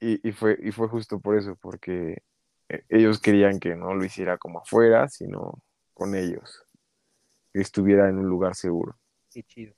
y- 0.00 0.28
y- 0.28 0.32
fue, 0.32 0.56
y 0.62 0.70
fue 0.70 0.88
justo 0.88 1.18
por 1.20 1.36
eso, 1.36 1.56
porque 1.60 2.22
eh, 2.68 2.84
ellos 2.88 3.20
querían 3.20 3.58
que 3.58 3.74
no 3.74 3.94
lo 3.94 4.04
hiciera 4.04 4.38
como 4.38 4.60
afuera, 4.60 5.08
sino 5.08 5.60
con 5.92 6.14
ellos, 6.14 6.64
que 7.52 7.60
estuviera 7.60 8.08
en 8.08 8.18
un 8.18 8.28
lugar 8.28 8.54
seguro. 8.54 8.96
qué 9.30 9.42
chido. 9.42 9.74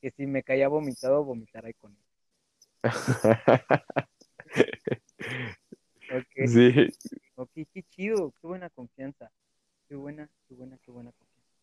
Que 0.00 0.10
si 0.10 0.26
me 0.26 0.42
caía 0.42 0.68
vomitado, 0.68 1.24
vomitará 1.24 1.72
con 1.74 1.92
él. 1.92 1.98
Sí, 6.46 6.88
ok, 7.36 7.50
qué 7.72 7.82
chido, 7.90 8.32
qué 8.40 8.46
buena 8.46 8.70
confianza. 8.70 9.30
Qué 9.88 9.96
buena, 9.96 10.28
qué 10.46 10.54
buena, 10.54 10.78
qué 10.78 10.90
buena 10.90 11.12
confianza. 11.12 11.56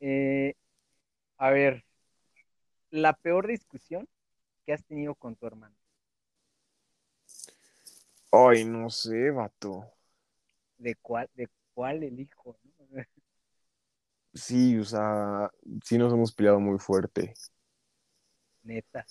Eh, 0.00 0.54
a 1.36 1.50
ver, 1.50 1.84
la 2.90 3.12
peor 3.12 3.46
discusión 3.46 4.08
que 4.66 4.72
has 4.72 4.84
tenido 4.84 5.14
con 5.14 5.36
tu 5.36 5.46
hermano. 5.46 5.76
ay, 8.32 8.64
no 8.64 8.90
sé, 8.90 9.30
vato. 9.30 9.84
¿De 10.78 10.94
cuál, 10.96 11.28
de 11.34 11.48
cuál 11.74 12.02
elijo? 12.02 12.58
no? 12.90 13.02
Sí, 14.34 14.78
o 14.78 14.84
sea, 14.84 15.50
sí 15.84 15.98
nos 15.98 16.12
hemos 16.12 16.32
peleado 16.32 16.60
muy 16.60 16.78
fuerte. 16.78 17.34
Neta. 18.62 19.06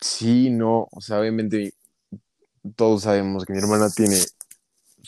Sí, 0.00 0.50
no, 0.50 0.86
o 0.92 1.00
sea, 1.00 1.18
obviamente 1.18 1.74
todos 2.76 3.02
sabemos 3.02 3.44
que 3.44 3.52
mi 3.52 3.58
hermana 3.58 3.88
tiene 3.90 4.16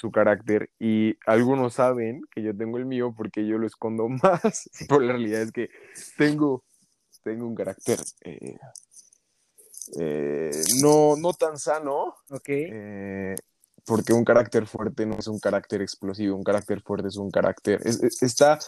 su 0.00 0.10
carácter 0.10 0.70
y 0.78 1.16
algunos 1.26 1.74
saben 1.74 2.22
que 2.34 2.42
yo 2.42 2.56
tengo 2.56 2.78
el 2.78 2.86
mío 2.86 3.12
porque 3.16 3.46
yo 3.46 3.58
lo 3.58 3.66
escondo 3.66 4.08
más, 4.22 4.70
pero 4.88 5.00
la 5.00 5.12
realidad 5.12 5.42
es 5.42 5.52
que 5.52 5.68
tengo, 6.16 6.64
tengo 7.22 7.46
un 7.46 7.54
carácter 7.54 7.98
eh, 8.22 8.56
eh, 9.98 10.50
no, 10.82 11.16
no 11.16 11.32
tan 11.32 11.58
sano, 11.58 12.14
eh, 12.72 13.34
porque 13.84 14.12
un 14.12 14.24
carácter 14.24 14.66
fuerte 14.66 15.04
no 15.06 15.16
es 15.18 15.26
un 15.26 15.40
carácter 15.40 15.82
explosivo, 15.82 16.36
un 16.36 16.44
carácter 16.44 16.80
fuerte 16.80 17.08
es 17.08 17.16
un 17.16 17.30
carácter, 17.30 17.80
es- 17.84 18.02
es- 18.02 18.22
está 18.22 18.58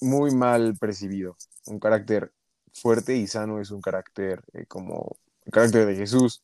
muy 0.00 0.34
mal 0.34 0.76
percibido. 0.78 1.36
Un 1.66 1.78
carácter 1.80 2.32
fuerte 2.72 3.16
y 3.16 3.26
sano 3.26 3.60
es 3.60 3.70
un 3.70 3.80
carácter 3.80 4.42
como 4.68 5.16
el 5.44 5.52
carácter 5.52 5.86
de 5.86 5.96
Jesús. 5.96 6.42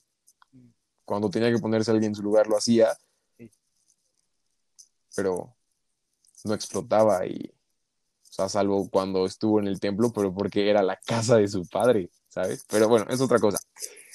Mm. 0.52 0.69
Cuando 1.05 1.31
tenía 1.31 1.51
que 1.52 1.59
ponerse 1.59 1.90
alguien 1.90 2.10
en 2.10 2.15
su 2.16 2.23
lugar 2.23 2.47
lo 2.48 2.56
hacía. 2.56 2.89
Pero 5.19 5.57
no 6.45 6.55
explotaba 6.55 7.27
y, 7.27 7.53
o 8.23 8.32
sea, 8.32 8.49
salvo 8.49 8.89
cuando 8.89 9.27
estuvo 9.27 9.59
en 9.59 9.66
el 9.66 9.81
templo, 9.81 10.12
pero 10.12 10.32
porque 10.32 10.70
era 10.70 10.81
la 10.81 10.95
casa 11.05 11.39
de 11.39 11.49
su 11.49 11.66
padre, 11.66 12.09
¿sabes? 12.28 12.65
Pero 12.69 12.89
bueno, 12.89 13.07
es 13.11 13.20
otra 13.20 13.40
cosa. 13.40 13.59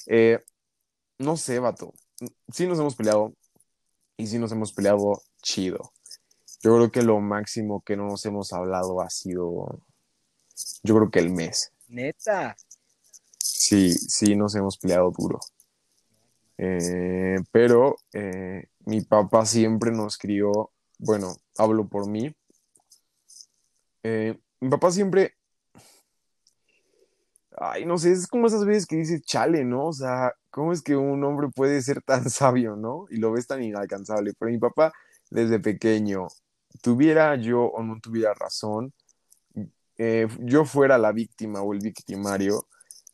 Eh, 0.07 0.39
no 1.17 1.35
sé, 1.35 1.59
vato. 1.59 1.93
Sí 2.53 2.67
nos 2.67 2.79
hemos 2.79 2.95
peleado 2.95 3.33
y 4.15 4.27
sí 4.27 4.39
nos 4.39 4.53
hemos 4.53 4.71
peleado 4.71 5.21
chido. 5.41 5.91
Yo 6.61 6.73
creo 6.77 6.89
que 6.89 7.01
lo 7.01 7.19
máximo 7.19 7.83
que 7.85 7.97
no 7.97 8.07
nos 8.07 8.25
hemos 8.25 8.53
hablado 8.53 9.01
ha 9.01 9.09
sido 9.09 9.81
yo 10.83 10.95
creo 10.95 11.11
que 11.11 11.19
el 11.19 11.31
mes. 11.31 11.73
Neta. 11.89 12.55
Sí, 13.39 13.91
sí, 13.91 14.37
nos 14.37 14.55
hemos 14.55 14.77
peleado 14.77 15.11
duro. 15.11 15.41
Eh, 16.57 17.39
pero 17.51 17.97
eh, 18.13 18.67
mi 18.85 19.01
papá 19.01 19.45
siempre 19.45 19.91
nos 19.91 20.17
crió, 20.17 20.71
bueno, 21.03 21.35
hablo 21.57 21.87
por 21.87 22.07
mí. 22.07 22.33
Eh, 24.03 24.39
mi 24.61 24.69
papá 24.69 24.89
siempre, 24.91 25.35
ay, 27.57 27.85
no 27.85 27.97
sé, 27.97 28.13
es 28.13 28.27
como 28.27 28.47
esas 28.47 28.65
veces 28.65 28.85
que 28.85 28.95
dices, 28.95 29.23
chale, 29.23 29.65
¿no? 29.65 29.87
O 29.87 29.93
sea, 29.93 30.33
¿cómo 30.49 30.71
es 30.71 30.81
que 30.81 30.95
un 30.95 31.23
hombre 31.23 31.49
puede 31.53 31.81
ser 31.81 32.01
tan 32.01 32.29
sabio, 32.29 32.75
¿no? 32.75 33.05
Y 33.09 33.17
lo 33.17 33.31
ves 33.31 33.47
tan 33.47 33.61
inalcanzable. 33.63 34.33
Pero 34.37 34.51
mi 34.51 34.59
papá, 34.59 34.93
desde 35.29 35.59
pequeño, 35.59 36.27
tuviera 36.81 37.35
yo 37.35 37.63
o 37.65 37.83
no 37.83 37.99
tuviera 37.99 38.33
razón, 38.33 38.93
yo 40.39 40.65
fuera 40.65 40.97
la 40.97 41.11
víctima 41.11 41.61
o 41.61 41.73
el 41.73 41.79
victimario, 41.79 42.67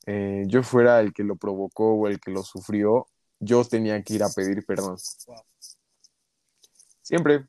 yo 0.06 0.64
fuera 0.64 1.02
el 1.02 1.14
que 1.14 1.24
lo 1.24 1.36
provocó 1.36 1.94
o 1.94 2.08
el 2.08 2.20
que 2.20 2.32
lo 2.32 2.44
sufrió, 2.44 3.08
yo 3.40 3.64
tenía 3.66 4.02
que 4.04 4.16
ir 4.16 4.24
a 4.24 4.30
pedir 4.30 4.66
perdón. 4.66 4.98
Siempre, 7.02 7.46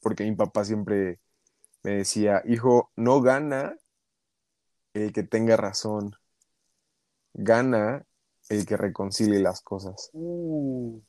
porque 0.00 0.24
mi 0.24 0.34
papá 0.34 0.64
siempre 0.64 1.20
me 1.82 1.92
decía, 1.92 2.42
hijo, 2.46 2.90
no 2.96 3.20
gana 3.20 3.76
el 4.94 5.12
que 5.12 5.22
tenga 5.22 5.56
razón, 5.56 6.14
gana 7.32 8.04
el 8.48 8.66
que 8.66 8.76
reconcilie 8.76 9.40
las 9.40 9.62
cosas. 9.62 10.10
Uh. 10.12 11.00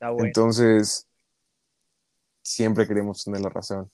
Entonces, 0.00 1.08
siempre 2.42 2.86
queremos 2.86 3.24
tener 3.24 3.40
la 3.40 3.50
razón, 3.50 3.90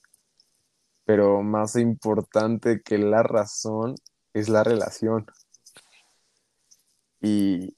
pero 1.03 1.41
más 1.41 1.75
importante 1.75 2.81
que 2.81 2.97
la 2.97 3.23
razón 3.23 3.95
es 4.33 4.49
la 4.49 4.63
relación 4.63 5.25
y, 7.21 7.75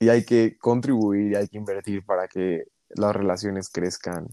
hay 0.00 0.24
que 0.24 0.56
contribuir 0.58 1.32
y 1.32 1.34
hay 1.34 1.48
que 1.48 1.58
invertir 1.58 2.04
para 2.04 2.26
que 2.26 2.64
las 2.90 3.14
relaciones 3.14 3.68
crezcan 3.68 4.28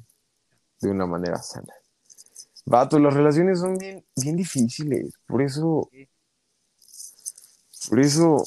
de 0.81 0.89
una 0.89 1.05
manera 1.05 1.41
sana. 1.41 1.73
Vato, 2.65 2.99
las 2.99 3.13
relaciones 3.13 3.59
son 3.59 3.77
bien, 3.77 4.05
bien 4.15 4.35
difíciles, 4.35 5.13
por 5.25 5.41
eso, 5.41 5.89
por 7.89 7.99
eso, 7.99 8.43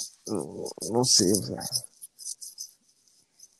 no, 0.92 1.04
sé, 1.04 1.32
o 1.32 1.42
sea, 1.42 1.62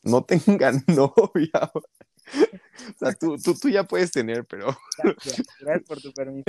no 0.02 0.22
tengan 0.26 0.84
novia. 0.86 1.72
O 1.74 2.98
sea, 2.98 3.12
tú, 3.14 3.38
tú, 3.38 3.54
tú 3.54 3.68
ya 3.68 3.84
puedes 3.84 4.10
tener, 4.10 4.44
pero... 4.44 4.76
Gracias, 4.98 5.42
gracias 5.60 5.88
por 5.88 6.00
tu 6.00 6.12
permiso. 6.12 6.44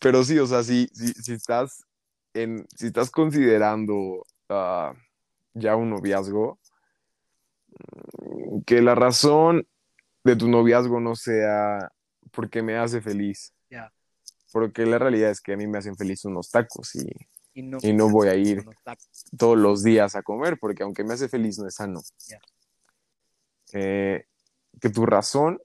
pero 0.00 0.24
sí, 0.24 0.38
o 0.38 0.46
sea, 0.46 0.62
si, 0.64 0.88
si, 0.88 1.32
estás 1.32 1.84
en, 2.34 2.66
si 2.76 2.88
estás 2.88 3.10
considerando 3.10 4.26
ah, 4.48 4.92
ya 5.58 5.76
un 5.76 5.90
noviazgo, 5.90 6.58
mm, 7.68 8.60
que 8.66 8.80
la 8.82 8.94
razón 8.94 9.66
de 10.24 10.36
tu 10.36 10.48
noviazgo 10.48 11.00
no 11.00 11.16
sea 11.16 11.92
porque 12.30 12.62
me 12.62 12.76
hace 12.76 13.00
feliz. 13.00 13.54
Porque 14.50 14.86
la 14.86 14.98
realidad 14.98 15.30
es 15.30 15.42
que 15.42 15.52
a 15.52 15.56
mí 15.58 15.66
me 15.66 15.76
hacen 15.76 15.94
feliz 15.94 16.24
unos 16.24 16.50
tacos 16.50 16.94
y, 16.94 17.06
y, 17.52 17.92
no, 17.92 18.08
voy 18.08 18.28
a 18.28 18.34
ir 18.34 18.64
todos 19.36 19.58
los 19.58 19.82
días 19.82 20.14
a 20.14 20.22
comer 20.22 20.56
porque 20.58 20.84
aunque 20.84 21.04
me 21.04 21.12
hace 21.12 21.28
feliz 21.28 21.58
no 21.58 21.68
es 21.68 21.74
sano. 21.74 22.00
Eh, 23.74 24.24
que 24.80 24.88
tu 24.88 25.04
razón 25.04 25.60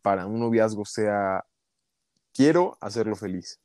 para 0.00 0.26
un 0.26 0.40
noviazgo 0.40 0.86
sea 0.86 1.44
quiero 2.32 2.78
hacerlo 2.80 3.16
feliz. 3.16 3.60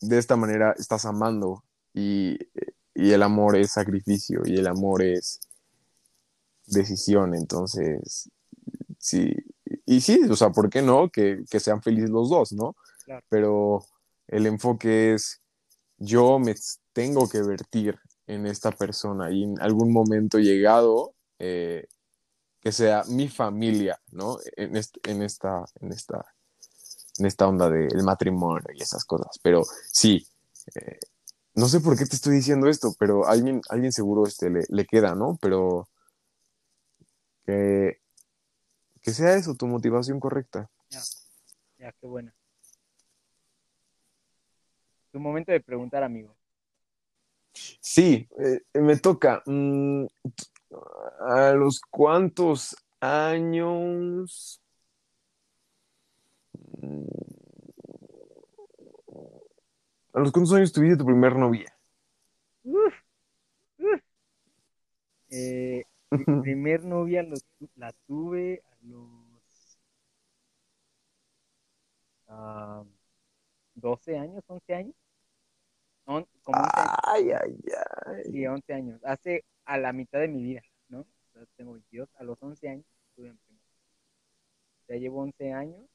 De 0.00 0.18
esta 0.18 0.36
manera 0.36 0.74
estás 0.78 1.04
amando 1.04 1.64
y, 1.94 2.38
el 2.94 3.22
amor 3.22 3.56
es 3.56 3.72
sacrificio 3.72 4.42
y 4.44 4.58
el 4.58 4.66
amor 4.66 5.02
es 5.02 5.40
decisión. 6.66 7.34
Entonces, 7.34 8.30
sí, 8.98 9.34
y 9.86 10.00
sí, 10.00 10.20
o 10.28 10.36
sea, 10.36 10.50
¿por 10.50 10.68
qué 10.68 10.82
no? 10.82 11.08
Que, 11.08 11.42
sean 11.58 11.82
felices 11.82 12.10
los 12.10 12.28
dos, 12.28 12.52
¿no? 12.52 12.76
Pero 13.28 13.84
el 14.28 14.46
enfoque 14.46 15.14
es, 15.14 15.40
yo 15.98 16.38
me 16.38 16.54
tengo 16.92 17.28
que 17.28 17.42
vertir 17.42 17.98
en 18.26 18.46
esta 18.46 18.70
persona 18.70 19.30
y 19.30 19.44
en 19.44 19.60
algún 19.60 19.92
momento 19.92 20.38
llegado, 20.38 21.14
eh, 21.38 21.86
que 22.60 22.72
sea 22.72 23.02
mi 23.08 23.28
familia, 23.28 24.00
¿no? 24.12 24.38
En, 24.56 24.76
en, 24.76 25.22
esta, 25.22 25.64
en, 25.80 25.92
esta, 25.92 26.26
en 27.20 27.26
esta 27.26 27.46
onda 27.46 27.68
del 27.70 28.02
matrimonio 28.02 28.66
y 28.74 28.82
esas 28.82 29.04
cosas. 29.04 29.38
Pero 29.42 29.62
sí, 29.92 30.26
eh, 30.74 30.98
no 31.54 31.66
sé 31.68 31.80
por 31.80 31.96
qué 31.96 32.06
te 32.06 32.16
estoy 32.16 32.34
diciendo 32.36 32.68
esto, 32.68 32.94
pero 32.98 33.26
alguien, 33.26 33.60
alguien 33.68 33.92
seguro 33.92 34.26
este, 34.26 34.50
le, 34.50 34.64
le 34.68 34.86
queda, 34.86 35.14
¿no? 35.14 35.38
Pero 35.40 35.88
que, 37.44 38.00
que 39.02 39.12
sea 39.12 39.34
eso, 39.34 39.54
tu 39.54 39.66
motivación 39.66 40.20
correcta. 40.20 40.70
Ya, 40.90 41.00
ya, 41.78 41.92
qué 41.92 42.06
buena. 42.06 42.34
Tu 45.12 45.18
momento 45.18 45.50
de 45.50 45.60
preguntar, 45.60 46.02
amigo. 46.02 46.36
Sí, 47.80 48.28
eh, 48.38 48.60
me 48.74 48.96
toca. 48.96 49.42
Mm, 49.46 50.06
¿A 51.20 51.50
los 51.52 51.80
cuántos 51.80 52.76
años? 53.00 54.60
¿A 60.12 60.18
los 60.18 60.32
cuántos 60.32 60.52
años 60.54 60.72
tuviste 60.72 60.96
tu 60.96 61.04
primer 61.04 61.36
novia? 61.36 61.72
Eh, 65.30 65.84
mi 66.10 66.42
primer 66.42 66.84
novia 66.84 67.24
la 67.76 67.92
tuve 68.06 68.62
a 68.66 68.76
los 68.82 69.30
12 73.74 74.18
ah, 74.18 74.22
años, 74.22 74.44
11 74.46 74.74
años. 74.74 74.94
Ay, 76.06 77.30
ay, 77.30 77.56
ay. 78.06 78.22
Sí, 78.32 78.46
11 78.46 78.72
años. 78.74 79.00
Hace 79.04 79.44
a 79.64 79.78
la 79.78 79.92
mitad 79.92 80.18
de 80.18 80.28
mi 80.28 80.42
vida, 80.42 80.62
¿no? 80.88 81.06
tengo 81.56 81.72
22, 81.72 82.08
a 82.16 82.24
los 82.24 82.42
11 82.42 82.68
años 82.68 82.86
estuve 83.08 83.28
en 83.28 83.38
primer. 83.38 83.62
Ya 84.88 84.96
llevo 84.96 85.20
11 85.22 85.52
años 85.52 85.88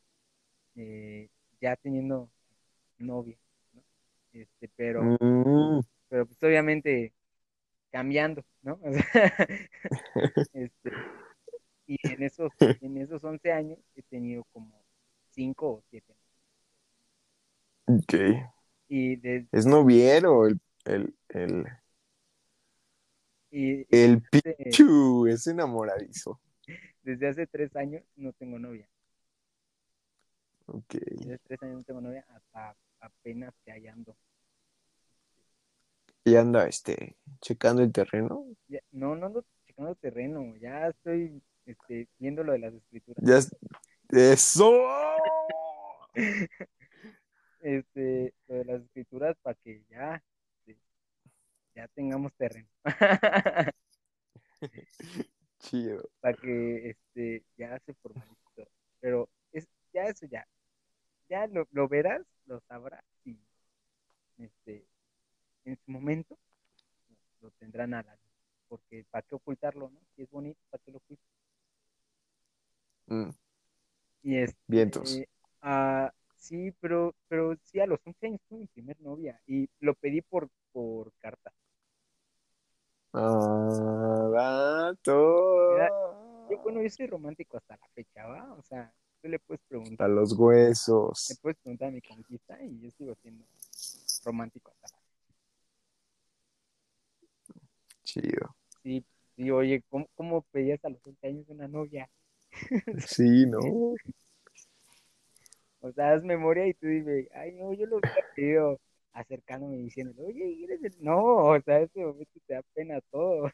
eh, 0.75 1.29
ya 1.61 1.75
teniendo 1.75 2.29
novia, 2.97 3.37
¿no? 3.73 3.83
Este, 4.33 4.69
pero, 4.75 5.03
mm. 5.03 5.81
pero 6.09 6.25
pues 6.25 6.41
obviamente 6.43 7.13
cambiando, 7.91 8.43
¿no? 8.61 8.79
este, 10.53 10.91
y 11.87 11.97
en 12.03 12.23
esos, 12.23 12.51
en 12.59 12.97
esos 12.97 13.23
11 13.23 13.51
años 13.51 13.79
he 13.95 14.01
tenido 14.03 14.43
como 14.51 14.83
5 15.31 15.67
o 15.67 15.83
7 15.89 16.15
Ok. 17.87 18.13
Y 18.87 19.19
¿Es 19.51 19.65
noviero 19.65 20.47
el, 20.47 20.59
el, 20.85 21.13
el, 21.29 21.65
y, 23.51 23.85
el 23.89 24.21
Pichu 24.21 25.27
es 25.27 25.47
enamoradizo. 25.47 26.39
Desde 27.03 27.27
hace 27.27 27.47
tres 27.47 27.75
años 27.75 28.03
no 28.15 28.33
tengo 28.33 28.59
novia. 28.59 28.87
Ok. 30.67 30.93
Desde 30.93 31.37
tres 31.39 31.61
años 31.63 31.77
no 31.77 31.83
tengo 31.83 32.01
novia 32.01 32.25
hasta 32.29 32.75
apenas 32.99 33.53
que 33.63 33.71
hallando. 33.71 34.15
¿Y 36.23 36.35
anda 36.35 36.67
este, 36.67 37.17
checando 37.41 37.83
el 37.83 37.91
terreno? 37.91 38.45
no, 38.91 39.15
no 39.15 39.25
ando 39.27 39.45
checando 39.67 39.91
el 39.91 39.97
terreno. 39.97 40.55
Ya 40.57 40.87
estoy 40.87 41.41
este, 41.65 42.07
viendo 42.17 42.43
lo 42.43 42.53
de 42.53 42.59
las 42.59 42.73
escrituras. 42.73 43.23
Ya 43.23 43.39
¡Eso! 44.09 44.71
este, 47.59 48.33
lo 48.47 48.55
de 48.55 48.65
las 48.65 48.81
escrituras 48.81 49.35
para 49.41 49.55
que 49.55 49.83
ya 49.89 50.23
ya 51.75 51.87
tengamos 51.89 52.33
terreno. 52.35 52.69
Chido. 55.59 56.09
Para 56.21 56.37
que 56.37 56.89
este, 56.89 57.43
ya 57.57 57.79
se 57.85 57.93
formalice 57.95 58.69
Pero 58.99 59.29
es, 59.34 59.34
ya 59.95 60.03
eso 60.03 60.25
ya. 60.25 60.45
Ya 61.29 61.47
lo, 61.47 61.67
lo 61.71 61.87
verás, 61.87 62.21
lo 62.45 62.59
sabrás 62.67 63.03
y 63.23 63.39
este, 64.37 64.85
en 65.63 65.77
su 65.77 65.91
momento 65.91 66.37
lo, 67.41 67.49
tendrán 67.51 67.93
a 67.93 68.03
la 68.03 68.11
luz. 68.11 68.21
Porque 68.67 69.05
para 69.09 69.21
qué 69.23 69.35
ocultarlo, 69.35 69.89
¿no? 69.89 69.99
Si 70.15 70.23
es 70.23 70.29
bonito, 70.29 70.59
¿para 70.69 70.83
qué 70.83 70.91
lo 70.91 70.97
ocultas? 70.97 71.27
Mm. 73.07 73.29
Y 74.23 74.37
este, 74.37 74.59
Vientos. 74.67 75.19
Ah, 75.61 76.11
sí, 76.37 76.71
pero, 76.79 77.15
pero 77.27 77.55
sí, 77.63 77.79
a 77.79 77.87
los 77.87 77.99
11 78.05 78.27
años 78.27 78.41
fue 78.49 78.59
mi 78.59 78.67
primer 78.67 78.99
novia 79.01 79.39
y 79.47 79.69
lo 79.79 79.93
pedí 79.95 80.21
por, 80.21 80.49
por 80.71 81.11
carta. 81.19 81.53
Ah, 83.13 84.91
romántico 87.07 87.57
hasta 87.57 87.77
la 87.77 87.87
fecha, 87.89 88.25
¿va? 88.25 88.53
O 88.53 88.63
sea, 88.63 88.93
tú 89.25 89.29
le 89.31 89.39
puedes 89.39 89.61
preguntar. 89.67 90.05
A 90.05 90.13
los 90.13 90.33
Le 90.33 90.37
huesos. 90.37 91.39
puedes 91.41 91.57
preguntar 91.57 91.87
a 91.87 91.91
mi 91.91 92.01
conquista 92.01 92.61
y 92.61 92.79
yo 92.79 92.91
sigo 92.91 93.15
siendo 93.23 93.43
romántico 94.23 94.71
hasta 94.71 94.95
Chido. 98.03 98.55
Sí, 98.83 99.03
sí, 99.35 99.49
oye, 99.49 99.83
¿cómo, 99.89 100.07
cómo 100.13 100.43
pedías 100.51 100.85
a 100.85 100.89
los 100.89 101.01
20 101.01 101.27
años 101.27 101.45
una 101.49 101.67
novia? 101.67 102.07
Sí, 103.07 103.47
¿no? 103.47 103.59
O 105.81 105.91
sea, 105.91 106.13
haz 106.13 106.23
memoria 106.23 106.67
y 106.67 106.75
tú 106.75 106.85
dime, 106.85 107.27
ay, 107.33 107.51
no, 107.53 107.73
yo 107.73 107.87
lo 107.87 107.97
hubiera 107.97 108.15
pedido 108.35 108.79
acercándome 109.11 109.77
y 109.77 109.83
diciéndole, 109.85 110.21
oye, 110.27 110.63
¿eres 110.65 110.83
el...? 110.83 110.95
No, 111.03 111.17
o 111.47 111.59
sea, 111.61 111.79
ese 111.79 111.99
momento 111.99 112.39
te 112.45 112.53
da 112.53 112.61
pena 112.75 113.01
todo. 113.09 113.49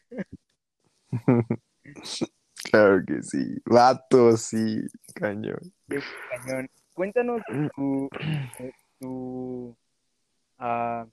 Claro 2.71 3.03
que 3.05 3.21
sí. 3.21 3.57
Vato, 3.65 4.37
sí, 4.37 4.81
cañón. 5.13 5.59
Cañón. 6.29 6.69
Cuéntanos 6.93 7.41
tu, 7.75 8.09
tu, 8.99 9.75
ah, 10.57 11.05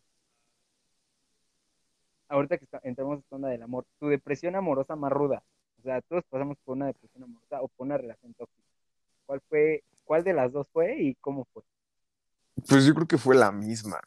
ahorita 2.28 2.58
que 2.58 2.64
está- 2.64 2.80
entramos 2.84 3.14
en 3.14 3.20
esta 3.20 3.36
onda 3.36 3.48
del 3.48 3.62
amor, 3.62 3.86
tu 3.98 4.08
depresión 4.08 4.54
amorosa 4.54 4.96
más 4.96 5.10
ruda. 5.10 5.42
O 5.78 5.82
sea, 5.82 6.00
todos 6.02 6.24
pasamos 6.28 6.58
por 6.64 6.76
una 6.76 6.86
depresión 6.86 7.24
amorosa 7.24 7.62
o 7.62 7.68
por 7.68 7.86
una 7.86 7.96
relación 7.96 8.34
tóxica. 8.34 8.68
¿Cuál 9.26 9.40
fue, 9.48 9.84
cuál 10.04 10.24
de 10.24 10.34
las 10.34 10.52
dos 10.52 10.68
fue 10.72 10.96
y 11.00 11.14
cómo 11.16 11.46
fue? 11.52 11.62
Pues 12.68 12.84
yo 12.84 12.94
creo 12.94 13.06
que 13.06 13.18
fue 13.18 13.36
la 13.36 13.52
misma. 13.52 14.00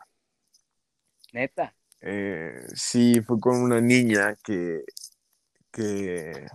Neta. 1.33 1.73
Eh, 2.01 2.65
sí, 2.73 3.21
fue 3.21 3.39
con 3.39 3.61
una 3.61 3.79
niña 3.79 4.35
que, 4.43 4.83
que, 5.71 6.47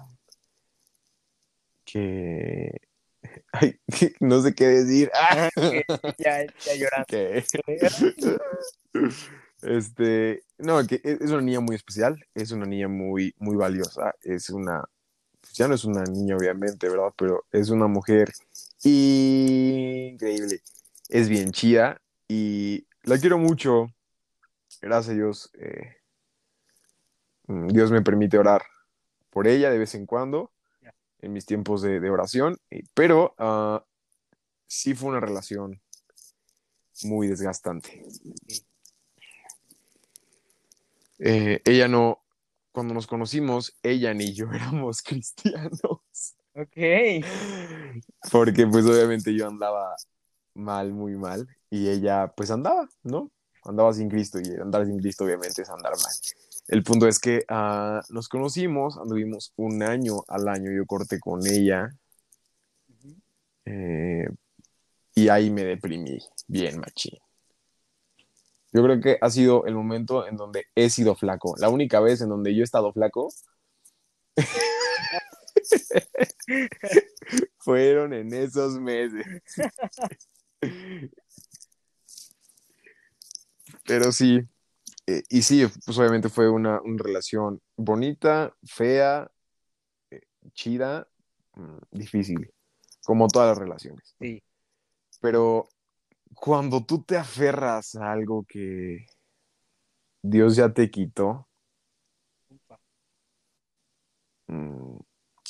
que, 1.96 2.80
ay, 3.52 3.80
no 4.20 4.40
sé 4.40 4.54
qué 4.54 4.66
decir. 4.66 5.10
¡Ah! 5.14 5.48
Ya, 6.18 6.44
ya 6.44 6.74
llorando. 6.74 7.16
este, 9.62 10.42
no, 10.58 10.86
que 10.86 11.00
es 11.02 11.30
una 11.30 11.42
niña 11.42 11.60
muy 11.60 11.76
especial, 11.76 12.18
es 12.34 12.50
una 12.50 12.66
niña 12.66 12.88
muy, 12.88 13.34
muy 13.38 13.56
valiosa, 13.56 14.14
es 14.22 14.50
una, 14.50 14.84
pues 15.40 15.54
ya 15.54 15.68
no 15.68 15.74
es 15.74 15.84
una 15.84 16.04
niña 16.04 16.36
obviamente, 16.36 16.88
¿verdad? 16.88 17.12
Pero 17.16 17.44
es 17.52 17.70
una 17.70 17.86
mujer 17.86 18.32
increíble, 18.82 20.60
es 21.08 21.28
bien 21.28 21.52
chida 21.52 22.00
y 22.28 22.86
la 23.02 23.18
quiero 23.18 23.38
mucho, 23.38 23.88
gracias 24.80 25.12
a 25.12 25.16
Dios, 25.16 25.50
eh, 25.54 25.96
mm, 27.46 27.68
Dios 27.68 27.90
me 27.90 28.02
permite 28.02 28.38
orar 28.38 28.62
por 29.30 29.46
ella 29.46 29.70
de 29.70 29.78
vez 29.78 29.94
en 29.94 30.06
cuando. 30.06 30.50
En 31.20 31.32
mis 31.32 31.46
tiempos 31.46 31.82
de, 31.82 32.00
de 32.00 32.10
oración, 32.10 32.58
eh, 32.70 32.82
pero 32.94 33.34
ah, 33.38 33.84
sí 34.66 34.94
fue 34.94 35.10
una 35.10 35.20
relación 35.20 35.80
muy 37.04 37.28
desgastante. 37.28 38.04
Eh, 41.18 41.60
ella 41.64 41.88
no, 41.88 42.22
cuando 42.72 42.94
nos 42.94 43.06
conocimos, 43.06 43.74
ella 43.82 44.12
ni 44.14 44.32
yo 44.32 44.46
éramos 44.52 45.02
cristianos, 45.02 46.00
Ok. 46.54 46.76
porque 48.30 48.66
pues 48.66 48.84
obviamente 48.86 49.34
yo 49.34 49.46
andaba 49.46 49.94
mal, 50.54 50.92
muy 50.92 51.16
mal, 51.16 51.46
y 51.70 51.88
ella 51.88 52.32
pues 52.36 52.50
andaba, 52.50 52.88
¿no? 53.02 53.30
Andaba 53.64 53.92
sin 53.92 54.08
Cristo, 54.08 54.38
y 54.40 54.60
andar 54.60 54.86
sin 54.86 54.98
Cristo 54.98 55.24
obviamente 55.24 55.62
es 55.62 55.68
andar 55.68 55.92
mal. 55.92 56.12
El 56.68 56.82
punto 56.82 57.06
es 57.06 57.18
que 57.20 57.44
ah, 57.48 58.02
nos 58.10 58.28
conocimos, 58.28 58.98
anduvimos 58.98 59.52
un 59.56 59.82
año 59.82 60.24
al 60.28 60.48
año, 60.48 60.70
yo 60.72 60.84
corté 60.86 61.20
con 61.20 61.46
ella, 61.46 61.90
eh, 63.64 64.28
y 65.14 65.28
ahí 65.28 65.50
me 65.50 65.64
deprimí, 65.64 66.18
bien 66.48 66.80
machín. 66.80 67.18
Yo 68.72 68.82
creo 68.82 69.00
que 69.00 69.18
ha 69.20 69.30
sido 69.30 69.64
el 69.66 69.74
momento 69.74 70.26
en 70.26 70.36
donde 70.36 70.66
he 70.74 70.90
sido 70.90 71.14
flaco. 71.14 71.54
La 71.58 71.68
única 71.68 72.00
vez 72.00 72.20
en 72.20 72.28
donde 72.28 72.54
yo 72.54 72.60
he 72.60 72.64
estado 72.64 72.92
flaco 72.92 73.28
fueron 77.58 78.12
en 78.12 78.34
esos 78.34 78.78
meses. 78.78 79.24
Pero 83.86 84.12
sí, 84.12 84.42
eh, 85.06 85.22
y 85.28 85.42
sí, 85.42 85.64
pues 85.84 85.98
obviamente 85.98 86.28
fue 86.28 86.48
una, 86.50 86.80
una 86.80 87.02
relación 87.02 87.60
bonita, 87.76 88.54
fea, 88.64 89.30
eh, 90.10 90.20
chida, 90.52 91.08
mm, 91.54 91.78
difícil, 91.92 92.52
como 93.04 93.28
todas 93.28 93.50
las 93.50 93.58
relaciones. 93.58 94.16
Sí. 94.18 94.42
Pero 95.20 95.68
cuando 96.34 96.84
tú 96.84 97.04
te 97.04 97.16
aferras 97.16 97.94
a 97.96 98.12
algo 98.12 98.44
que 98.48 99.06
Dios 100.22 100.56
ya 100.56 100.72
te 100.72 100.90
quitó, 100.90 101.48
mm, 104.48 104.96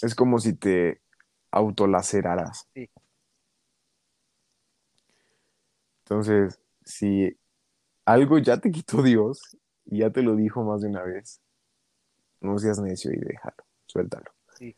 es 0.02 0.14
como 0.14 0.38
si 0.38 0.54
te 0.54 1.00
autolaceraras. 1.50 2.68
Sí. 2.74 2.90
Entonces, 6.04 6.60
si 6.84 7.36
algo 8.06 8.38
ya 8.38 8.58
te 8.58 8.70
quitó 8.70 9.02
Dios 9.02 9.58
y 9.84 9.98
ya 9.98 10.10
te 10.10 10.22
lo 10.22 10.34
dijo 10.36 10.64
más 10.64 10.80
de 10.80 10.88
una 10.88 11.02
vez, 11.02 11.42
no 12.40 12.58
seas 12.58 12.80
necio 12.80 13.12
y 13.12 13.18
déjalo, 13.18 13.64
suéltalo. 13.86 14.30
Sí. 14.56 14.76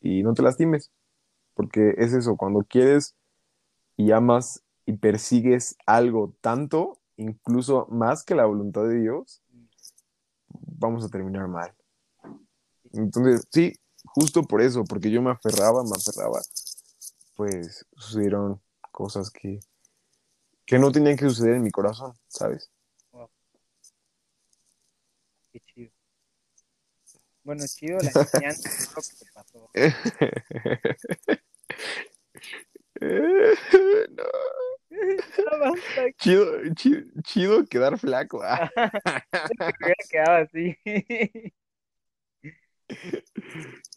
Y 0.00 0.22
no 0.22 0.34
te 0.34 0.42
lastimes, 0.42 0.90
porque 1.54 1.94
es 1.98 2.12
eso, 2.12 2.36
cuando 2.36 2.64
quieres 2.64 3.14
y 3.96 4.10
amas 4.10 4.64
y 4.86 4.94
persigues 4.94 5.76
algo 5.86 6.34
tanto, 6.40 6.98
incluso 7.16 7.86
más 7.90 8.24
que 8.24 8.34
la 8.34 8.46
voluntad 8.46 8.82
de 8.84 9.00
Dios, 9.00 9.42
vamos 10.48 11.04
a 11.04 11.08
terminar 11.08 11.46
mal. 11.48 11.72
Entonces, 12.92 13.46
sí, 13.50 13.74
justo 14.04 14.42
por 14.42 14.60
eso, 14.60 14.84
porque 14.84 15.10
yo 15.10 15.22
me 15.22 15.30
aferraba, 15.30 15.82
me 15.84 15.96
aferraba, 15.96 16.40
pues 17.36 17.86
sucedieron 17.96 18.60
cosas 18.90 19.30
que, 19.30 19.60
que 20.72 20.78
no 20.78 20.90
tenían 20.90 21.18
que 21.18 21.26
suceder 21.26 21.56
en 21.56 21.62
mi 21.64 21.70
corazón, 21.70 22.14
¿sabes? 22.28 22.72
Qué 25.52 25.60
chido. 25.60 25.92
Bueno, 27.44 27.62
chido 27.66 27.98
la 27.98 28.08
enseñanza, 28.22 28.70
no 28.70 28.94
lo 28.96 29.02
que 29.02 29.14
te 29.18 29.26
pasó. 29.34 29.70
No, 34.92 35.58
basta, 35.58 36.12
chido, 36.18 36.46
chido, 36.74 37.02
chido 37.22 37.66
quedar 37.66 37.98
flaco. 37.98 38.40
ah. 38.42 38.70
que 38.74 39.94
quedado 40.10 40.44
así. 40.44 40.78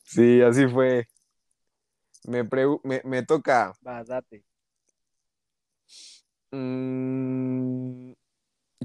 Sí, 0.04 0.42
así 0.42 0.68
fue. 0.68 1.08
Me, 2.28 2.44
me, 2.84 3.02
me 3.06 3.24
toca. 3.24 3.74
Vas, 3.82 4.08
date. 4.08 4.44
Mm, 6.52 8.14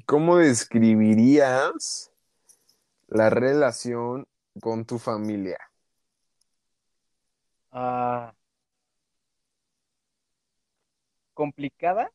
¿Cómo 0.06 0.38
describirías 0.38 2.10
la 3.08 3.30
relación 3.30 4.26
con 4.60 4.84
tu 4.84 4.98
familia? 4.98 5.58
Ah, 7.72 8.34
complicada, 11.34 12.12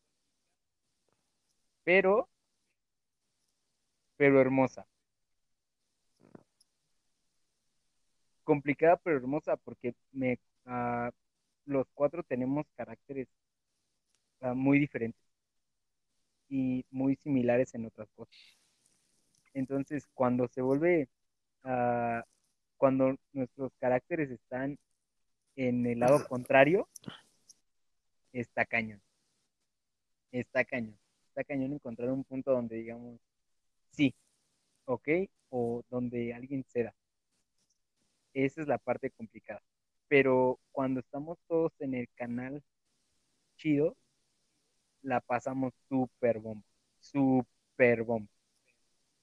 pero, 1.84 2.30
pero 4.18 4.42
hermosa. 4.42 4.86
Complicada, 8.44 8.98
pero 8.98 9.18
hermosa, 9.18 9.58
porque 9.58 9.94
me, 10.12 10.40
ah, 10.66 11.10
los 11.66 11.88
cuatro 11.96 12.24
tenemos 12.24 12.66
caracteres 12.76 13.28
ah, 14.42 14.54
muy 14.54 14.80
diferentes 14.80 15.25
y 16.56 16.86
muy 16.90 17.18
similares 17.18 17.76
en 17.76 17.86
otras 17.86 18.10
cosas. 18.16 18.34
Entonces, 19.54 20.08
cuando 20.14 20.48
se 20.48 20.62
vuelve, 20.62 21.10
ah, 21.64 22.24
cuando 22.78 23.18
nuestros 23.34 23.74
caracteres 23.78 24.32
están 24.32 24.78
en 25.58 25.86
el 25.86 26.00
lado 26.00 26.26
contrario, 26.30 26.88
está 28.32 28.66
cañón. 28.66 29.02
Está 30.32 30.64
cañón. 30.64 30.98
Está 31.28 31.44
cañón 31.44 31.74
encontrar 31.74 32.10
un 32.10 32.24
punto 32.24 32.52
donde 32.52 32.78
digamos, 32.78 33.20
sí, 33.92 34.16
ok, 34.86 35.10
o 35.50 35.84
donde 35.90 36.34
alguien 36.34 36.64
ceda. 36.70 36.96
Esa 38.34 38.62
es 38.62 38.68
la 38.68 38.78
parte 38.78 39.12
complicada. 39.12 39.62
Pero 40.08 40.60
cuando 40.72 41.02
estamos 41.02 41.38
todos 41.48 41.74
en 41.82 41.96
el 41.96 42.08
canal 42.16 42.64
chido, 43.58 43.98
la 45.06 45.22
pasamos 45.22 45.74
súper 45.90 46.40
bomba. 46.40 46.66
Súper 47.00 48.04
bomba. 48.04 48.30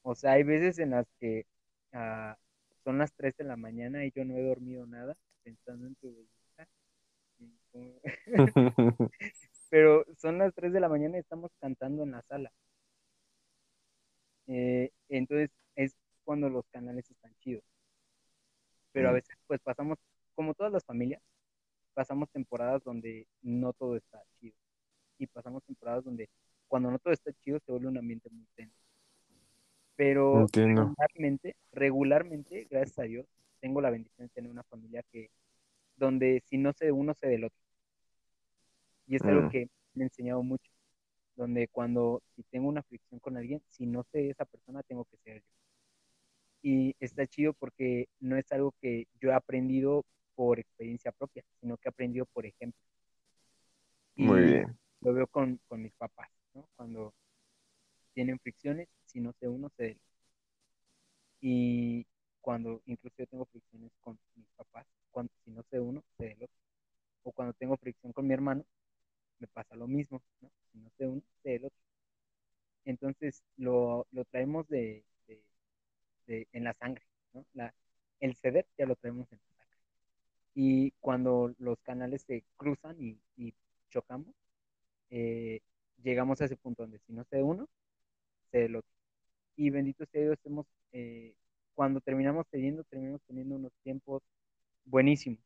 O 0.02 0.14
sea, 0.14 0.32
hay 0.32 0.42
veces 0.44 0.78
en 0.78 0.90
las 0.90 1.06
que 1.20 1.46
ah, 1.92 2.36
son 2.84 2.98
las 2.98 3.12
3 3.14 3.36
de 3.36 3.44
la 3.44 3.56
mañana 3.56 4.04
y 4.04 4.12
yo 4.12 4.24
no 4.24 4.36
he 4.36 4.42
dormido 4.42 4.86
nada 4.86 5.16
pensando 5.42 5.86
en 5.86 5.94
tu 5.96 6.14
belleza. 6.14 6.68
Pero 9.70 10.04
son 10.18 10.38
las 10.38 10.54
3 10.54 10.72
de 10.72 10.80
la 10.80 10.88
mañana 10.88 11.16
y 11.16 11.20
estamos 11.20 11.50
cantando 11.60 12.02
en 12.04 12.12
la 12.12 12.22
sala. 12.22 12.52
Eh, 14.46 14.90
entonces 15.08 15.50
es 15.76 15.96
cuando 16.24 16.48
los 16.48 16.66
canales 16.68 17.10
están 17.10 17.34
chidos. 17.40 17.64
Pero 18.92 19.08
a 19.08 19.12
veces 19.12 19.36
pues 19.46 19.60
pasamos, 19.60 19.98
como 20.34 20.54
todas 20.54 20.72
las 20.72 20.84
familias, 20.84 21.22
pasamos 21.94 22.30
temporadas 22.30 22.82
donde 22.84 23.26
no 23.42 23.72
todo 23.72 23.96
está 23.96 24.22
chido. 24.38 24.56
Y 25.22 25.26
pasamos 25.28 25.62
temporadas 25.62 26.02
donde 26.04 26.28
cuando 26.66 26.90
no 26.90 26.98
todo 26.98 27.12
está 27.14 27.32
chido 27.34 27.60
se 27.60 27.70
vuelve 27.70 27.86
un 27.86 27.96
ambiente 27.98 28.28
muy 28.30 28.44
tenso. 28.56 28.76
Pero 29.94 30.40
Entiendo. 30.40 30.82
regularmente, 30.96 31.54
regularmente, 31.70 32.66
gracias 32.68 32.98
a 32.98 33.02
Dios, 33.02 33.26
tengo 33.60 33.80
la 33.80 33.90
bendición 33.90 34.26
de 34.26 34.32
tener 34.34 34.50
una 34.50 34.64
familia 34.64 35.04
que, 35.12 35.30
donde 35.96 36.42
si 36.46 36.58
no 36.58 36.72
sé 36.72 36.86
de 36.86 36.92
uno, 36.92 37.14
sé 37.14 37.28
del 37.28 37.44
otro. 37.44 37.58
Y 39.06 39.14
es 39.16 39.22
algo 39.22 39.42
Mm. 39.42 39.50
que 39.50 39.68
me 39.94 40.02
ha 40.04 40.06
enseñado 40.06 40.42
mucho, 40.42 40.68
donde 41.36 41.68
cuando 41.68 42.20
si 42.34 42.42
tengo 42.44 42.66
una 42.68 42.82
fricción 42.82 43.20
con 43.20 43.36
alguien, 43.36 43.62
si 43.68 43.86
no 43.86 44.02
sé 44.10 44.18
de 44.18 44.30
esa 44.30 44.44
persona, 44.44 44.82
tengo 44.82 45.04
que 45.04 45.18
ser 45.18 45.36
yo. 45.36 45.48
Y 46.62 46.96
está 46.98 47.26
chido 47.28 47.52
porque 47.52 48.08
no 48.18 48.36
es 48.36 48.50
algo 48.50 48.74
que 48.80 49.06
yo 49.20 49.30
he 49.30 49.34
aprendido 49.34 50.04
por 50.34 50.58
experiencia 50.58 51.12
propia, 51.12 51.44
sino 51.60 51.76
que 51.76 51.88
he 51.88 51.90
aprendido 51.90 52.26
por 52.26 52.44
ejemplo. 52.44 52.80
Muy 54.16 54.40
bien. 54.42 54.78
Lo 55.02 55.12
veo 55.14 55.26
con, 55.26 55.60
con 55.68 55.82
mis 55.82 55.92
papás, 55.94 56.30
¿no? 56.54 56.66
Cuando 56.76 57.14
tienen 58.14 58.38
fricciones, 58.38 58.88
si 59.04 59.20
no 59.20 59.34
sé 59.34 59.48
uno, 59.48 59.68
sé 59.76 59.82
del 59.84 59.92
otro. 59.96 60.02
Y 61.40 62.06
cuando 62.40 62.80
incluso 62.86 63.16
yo 63.18 63.26
tengo 63.26 63.44
fricciones 63.46 63.90
con 64.00 64.18
mis 64.36 64.46
papás, 64.56 64.86
cuando, 65.10 65.32
si 65.44 65.50
no 65.50 65.62
sé 65.70 65.78
uno, 65.80 66.02
sé 66.18 66.24
del 66.28 66.44
otro. 66.44 66.56
O 67.24 67.32
cuando 67.32 67.54
tengo 67.54 67.76
fricción 67.78 68.12
con 68.12 68.26
mi 68.26 68.34
hermano, 68.34 68.64
me 69.40 69.48
pasa 69.48 69.76
lo 69.76 69.86
mismo, 69.88 70.22
¿no? 70.42 70.50
Si 70.72 70.78
no 70.78 70.90
sé 70.98 71.06
uno, 71.08 71.22
sé 71.42 71.50
del 71.50 71.66
otro. 71.66 71.78
Entonces 72.84 73.42
lo, 73.56 74.06
lo 74.12 74.24
traemos 74.24 74.68
de, 74.68 75.04
de- 75.26 75.42
de- 76.26 76.48
en 76.52 76.64
la 76.64 76.74
sangre, 76.74 77.04
¿no? 77.34 77.46
La, 77.54 77.74
el 78.20 78.36
ceder 78.36 78.66
ya 78.78 78.86
lo 78.86 78.96
traemos 78.96 79.30
en 79.32 79.38
la 79.40 79.44
sangre. 79.56 79.78
Y 80.54 80.92
cuando 81.00 81.54
los 81.58 81.80
canales 81.82 82.22
se 82.22 82.44
cruzan 82.56 82.96
y, 83.00 83.20
y 83.36 83.54
chocamos, 83.90 84.34
eh, 85.12 85.60
llegamos 86.04 86.42
a 86.42 86.46
ese 86.46 86.56
punto 86.58 86.84
donde 86.84 87.00
si 87.00 87.14
no 87.14 87.24
sé 87.26 87.42
uno, 87.44 87.68
sé 88.52 88.58
del 88.60 88.76
otro. 88.76 88.90
Y 89.56 89.70
bendito 89.70 90.06
sea 90.06 90.22
Dios, 90.22 90.38
eh, 90.92 91.34
cuando 91.74 92.00
terminamos 92.02 92.46
teniendo, 92.50 92.84
terminamos 92.84 93.22
teniendo 93.26 93.56
unos 93.56 93.72
tiempos 93.84 94.22
buenísimos. 94.84 95.40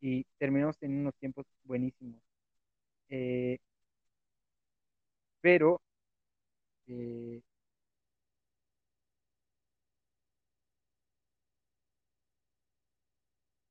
Y 0.00 0.24
terminamos 0.38 0.76
teniendo 0.78 1.02
unos 1.02 1.14
tiempos 1.16 1.46
buenísimos. 1.64 2.20
Eh, 3.10 3.58
pero 5.40 5.80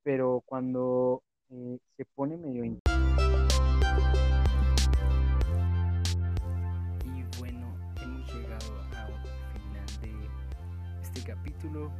pero 0.08 0.42
cuando 0.46 1.22
eh, 1.50 1.78
se 1.98 2.06
pone 2.06 2.38
medio... 2.38 2.64
Y 2.64 2.80
bueno, 7.38 7.76
hemos 8.02 8.34
llegado 8.34 8.80
al 8.96 9.22
final 9.52 9.86
de 10.02 10.14
este 11.02 11.22
capítulo 11.24 11.92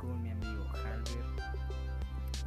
con 0.00 0.22
mi 0.22 0.30
amigo 0.30 0.62
Halber. 0.72 1.26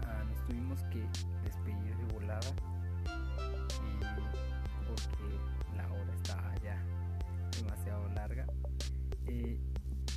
Ah, 0.07 0.23
nos 0.29 0.41
tuvimos 0.45 0.81
que 0.83 1.05
despedir 1.43 1.97
de 1.97 2.13
volada 2.13 2.47
eh, 2.47 3.99
porque 4.87 5.75
la 5.75 5.91
hora 5.91 6.15
estaba 6.15 6.55
ya 6.63 6.81
demasiado 7.51 8.07
larga. 8.13 8.47
Eh, 9.27 9.59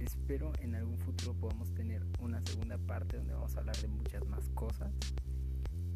espero 0.09 0.53
en 0.61 0.75
algún 0.75 0.99
futuro 0.99 1.35
podamos 1.35 1.73
tener 1.75 2.03
una 2.21 2.41
segunda 2.41 2.79
parte 2.79 3.19
donde 3.19 3.35
vamos 3.35 3.55
a 3.55 3.61
hablar 3.61 3.77
de 3.77 3.89
muchas 3.89 4.27
más 4.27 4.49
cosas. 4.51 4.91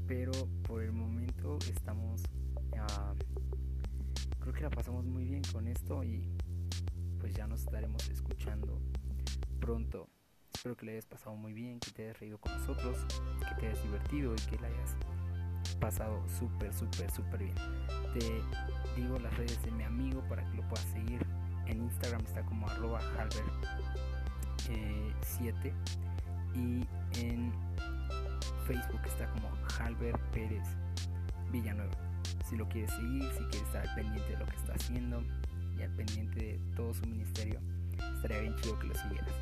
Pero 0.07 0.33
por 0.63 0.83
el 0.83 0.93
momento 0.93 1.59
estamos... 1.71 2.23
ah, 2.79 3.15
creo 4.41 4.53
que 4.53 4.63
la 4.63 4.71
pasamos 4.71 5.07
muy 5.07 5.25
bien 5.25 5.43
con 5.53 5.67
esto 5.67 6.05
y 6.05 6.29
pues 7.21 7.33
ya 7.33 7.47
nos 7.47 7.61
estaremos 7.61 8.07
escuchando 8.11 8.81
pronto. 9.61 10.09
Espero 10.53 10.77
que 10.77 10.87
le 10.87 10.93
hayas 10.93 11.07
pasado 11.07 11.35
muy 11.35 11.55
bien, 11.55 11.81
que 11.81 11.91
te 11.91 12.03
hayas 12.05 12.21
reído 12.21 12.39
con 12.39 12.53
nosotros, 12.53 12.99
que 13.49 13.55
te 13.61 13.67
hayas 13.69 13.83
divertido 13.83 14.35
y 14.35 14.51
que 14.51 14.59
la 14.59 14.69
hayas 14.69 14.97
pasado 15.81 16.23
súper, 16.29 16.75
súper, 16.75 17.11
súper 17.11 17.45
bien. 17.45 17.55
Te 18.13 19.01
digo 19.01 19.19
las 19.19 19.35
redes 19.39 19.63
de 19.63 19.71
mi 19.71 19.85
amigo 19.85 20.23
para 20.29 20.45
que 20.51 20.57
lo 20.57 20.69
puedas 20.69 20.85
seguir 20.93 21.25
en 21.67 21.83
Instagram 21.83 22.23
está 22.27 22.43
como 22.43 22.69
arroba 22.69 23.01
halber7 23.19 23.55
eh, 24.69 25.75
y 26.55 26.87
en 27.21 27.53
Facebook 28.67 29.01
está 29.07 29.27
como 29.29 29.51
Halber 29.79 30.19
Pérez 30.33 30.65
Villanueva. 31.51 31.93
Si 32.49 32.57
lo 32.57 32.69
quieres 32.69 32.91
seguir, 32.93 33.25
si 33.33 33.45
quieres 33.45 33.63
estar 33.63 33.89
al 33.89 33.95
pendiente 33.95 34.33
de 34.33 34.39
lo 34.39 34.47
que 34.47 34.57
está 34.57 34.75
haciendo 34.75 35.23
y 35.79 35.83
al 35.83 35.91
pendiente 35.91 36.39
de 36.39 36.61
todo 36.77 36.95
su 36.95 37.07
ministerio, 37.07 37.61
estaría 38.15 38.41
bien 38.41 38.55
chido 38.57 38.79
que 38.79 38.87
lo 38.87 38.95
siguieras. 38.95 39.35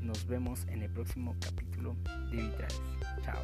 Nos 0.00 0.26
vemos 0.26 0.64
en 0.68 0.82
el 0.82 0.90
próximo 0.90 1.36
capítulo 1.40 1.96
de 2.30 2.42
Vitrales. 2.42 2.80
Chao. 3.22 3.42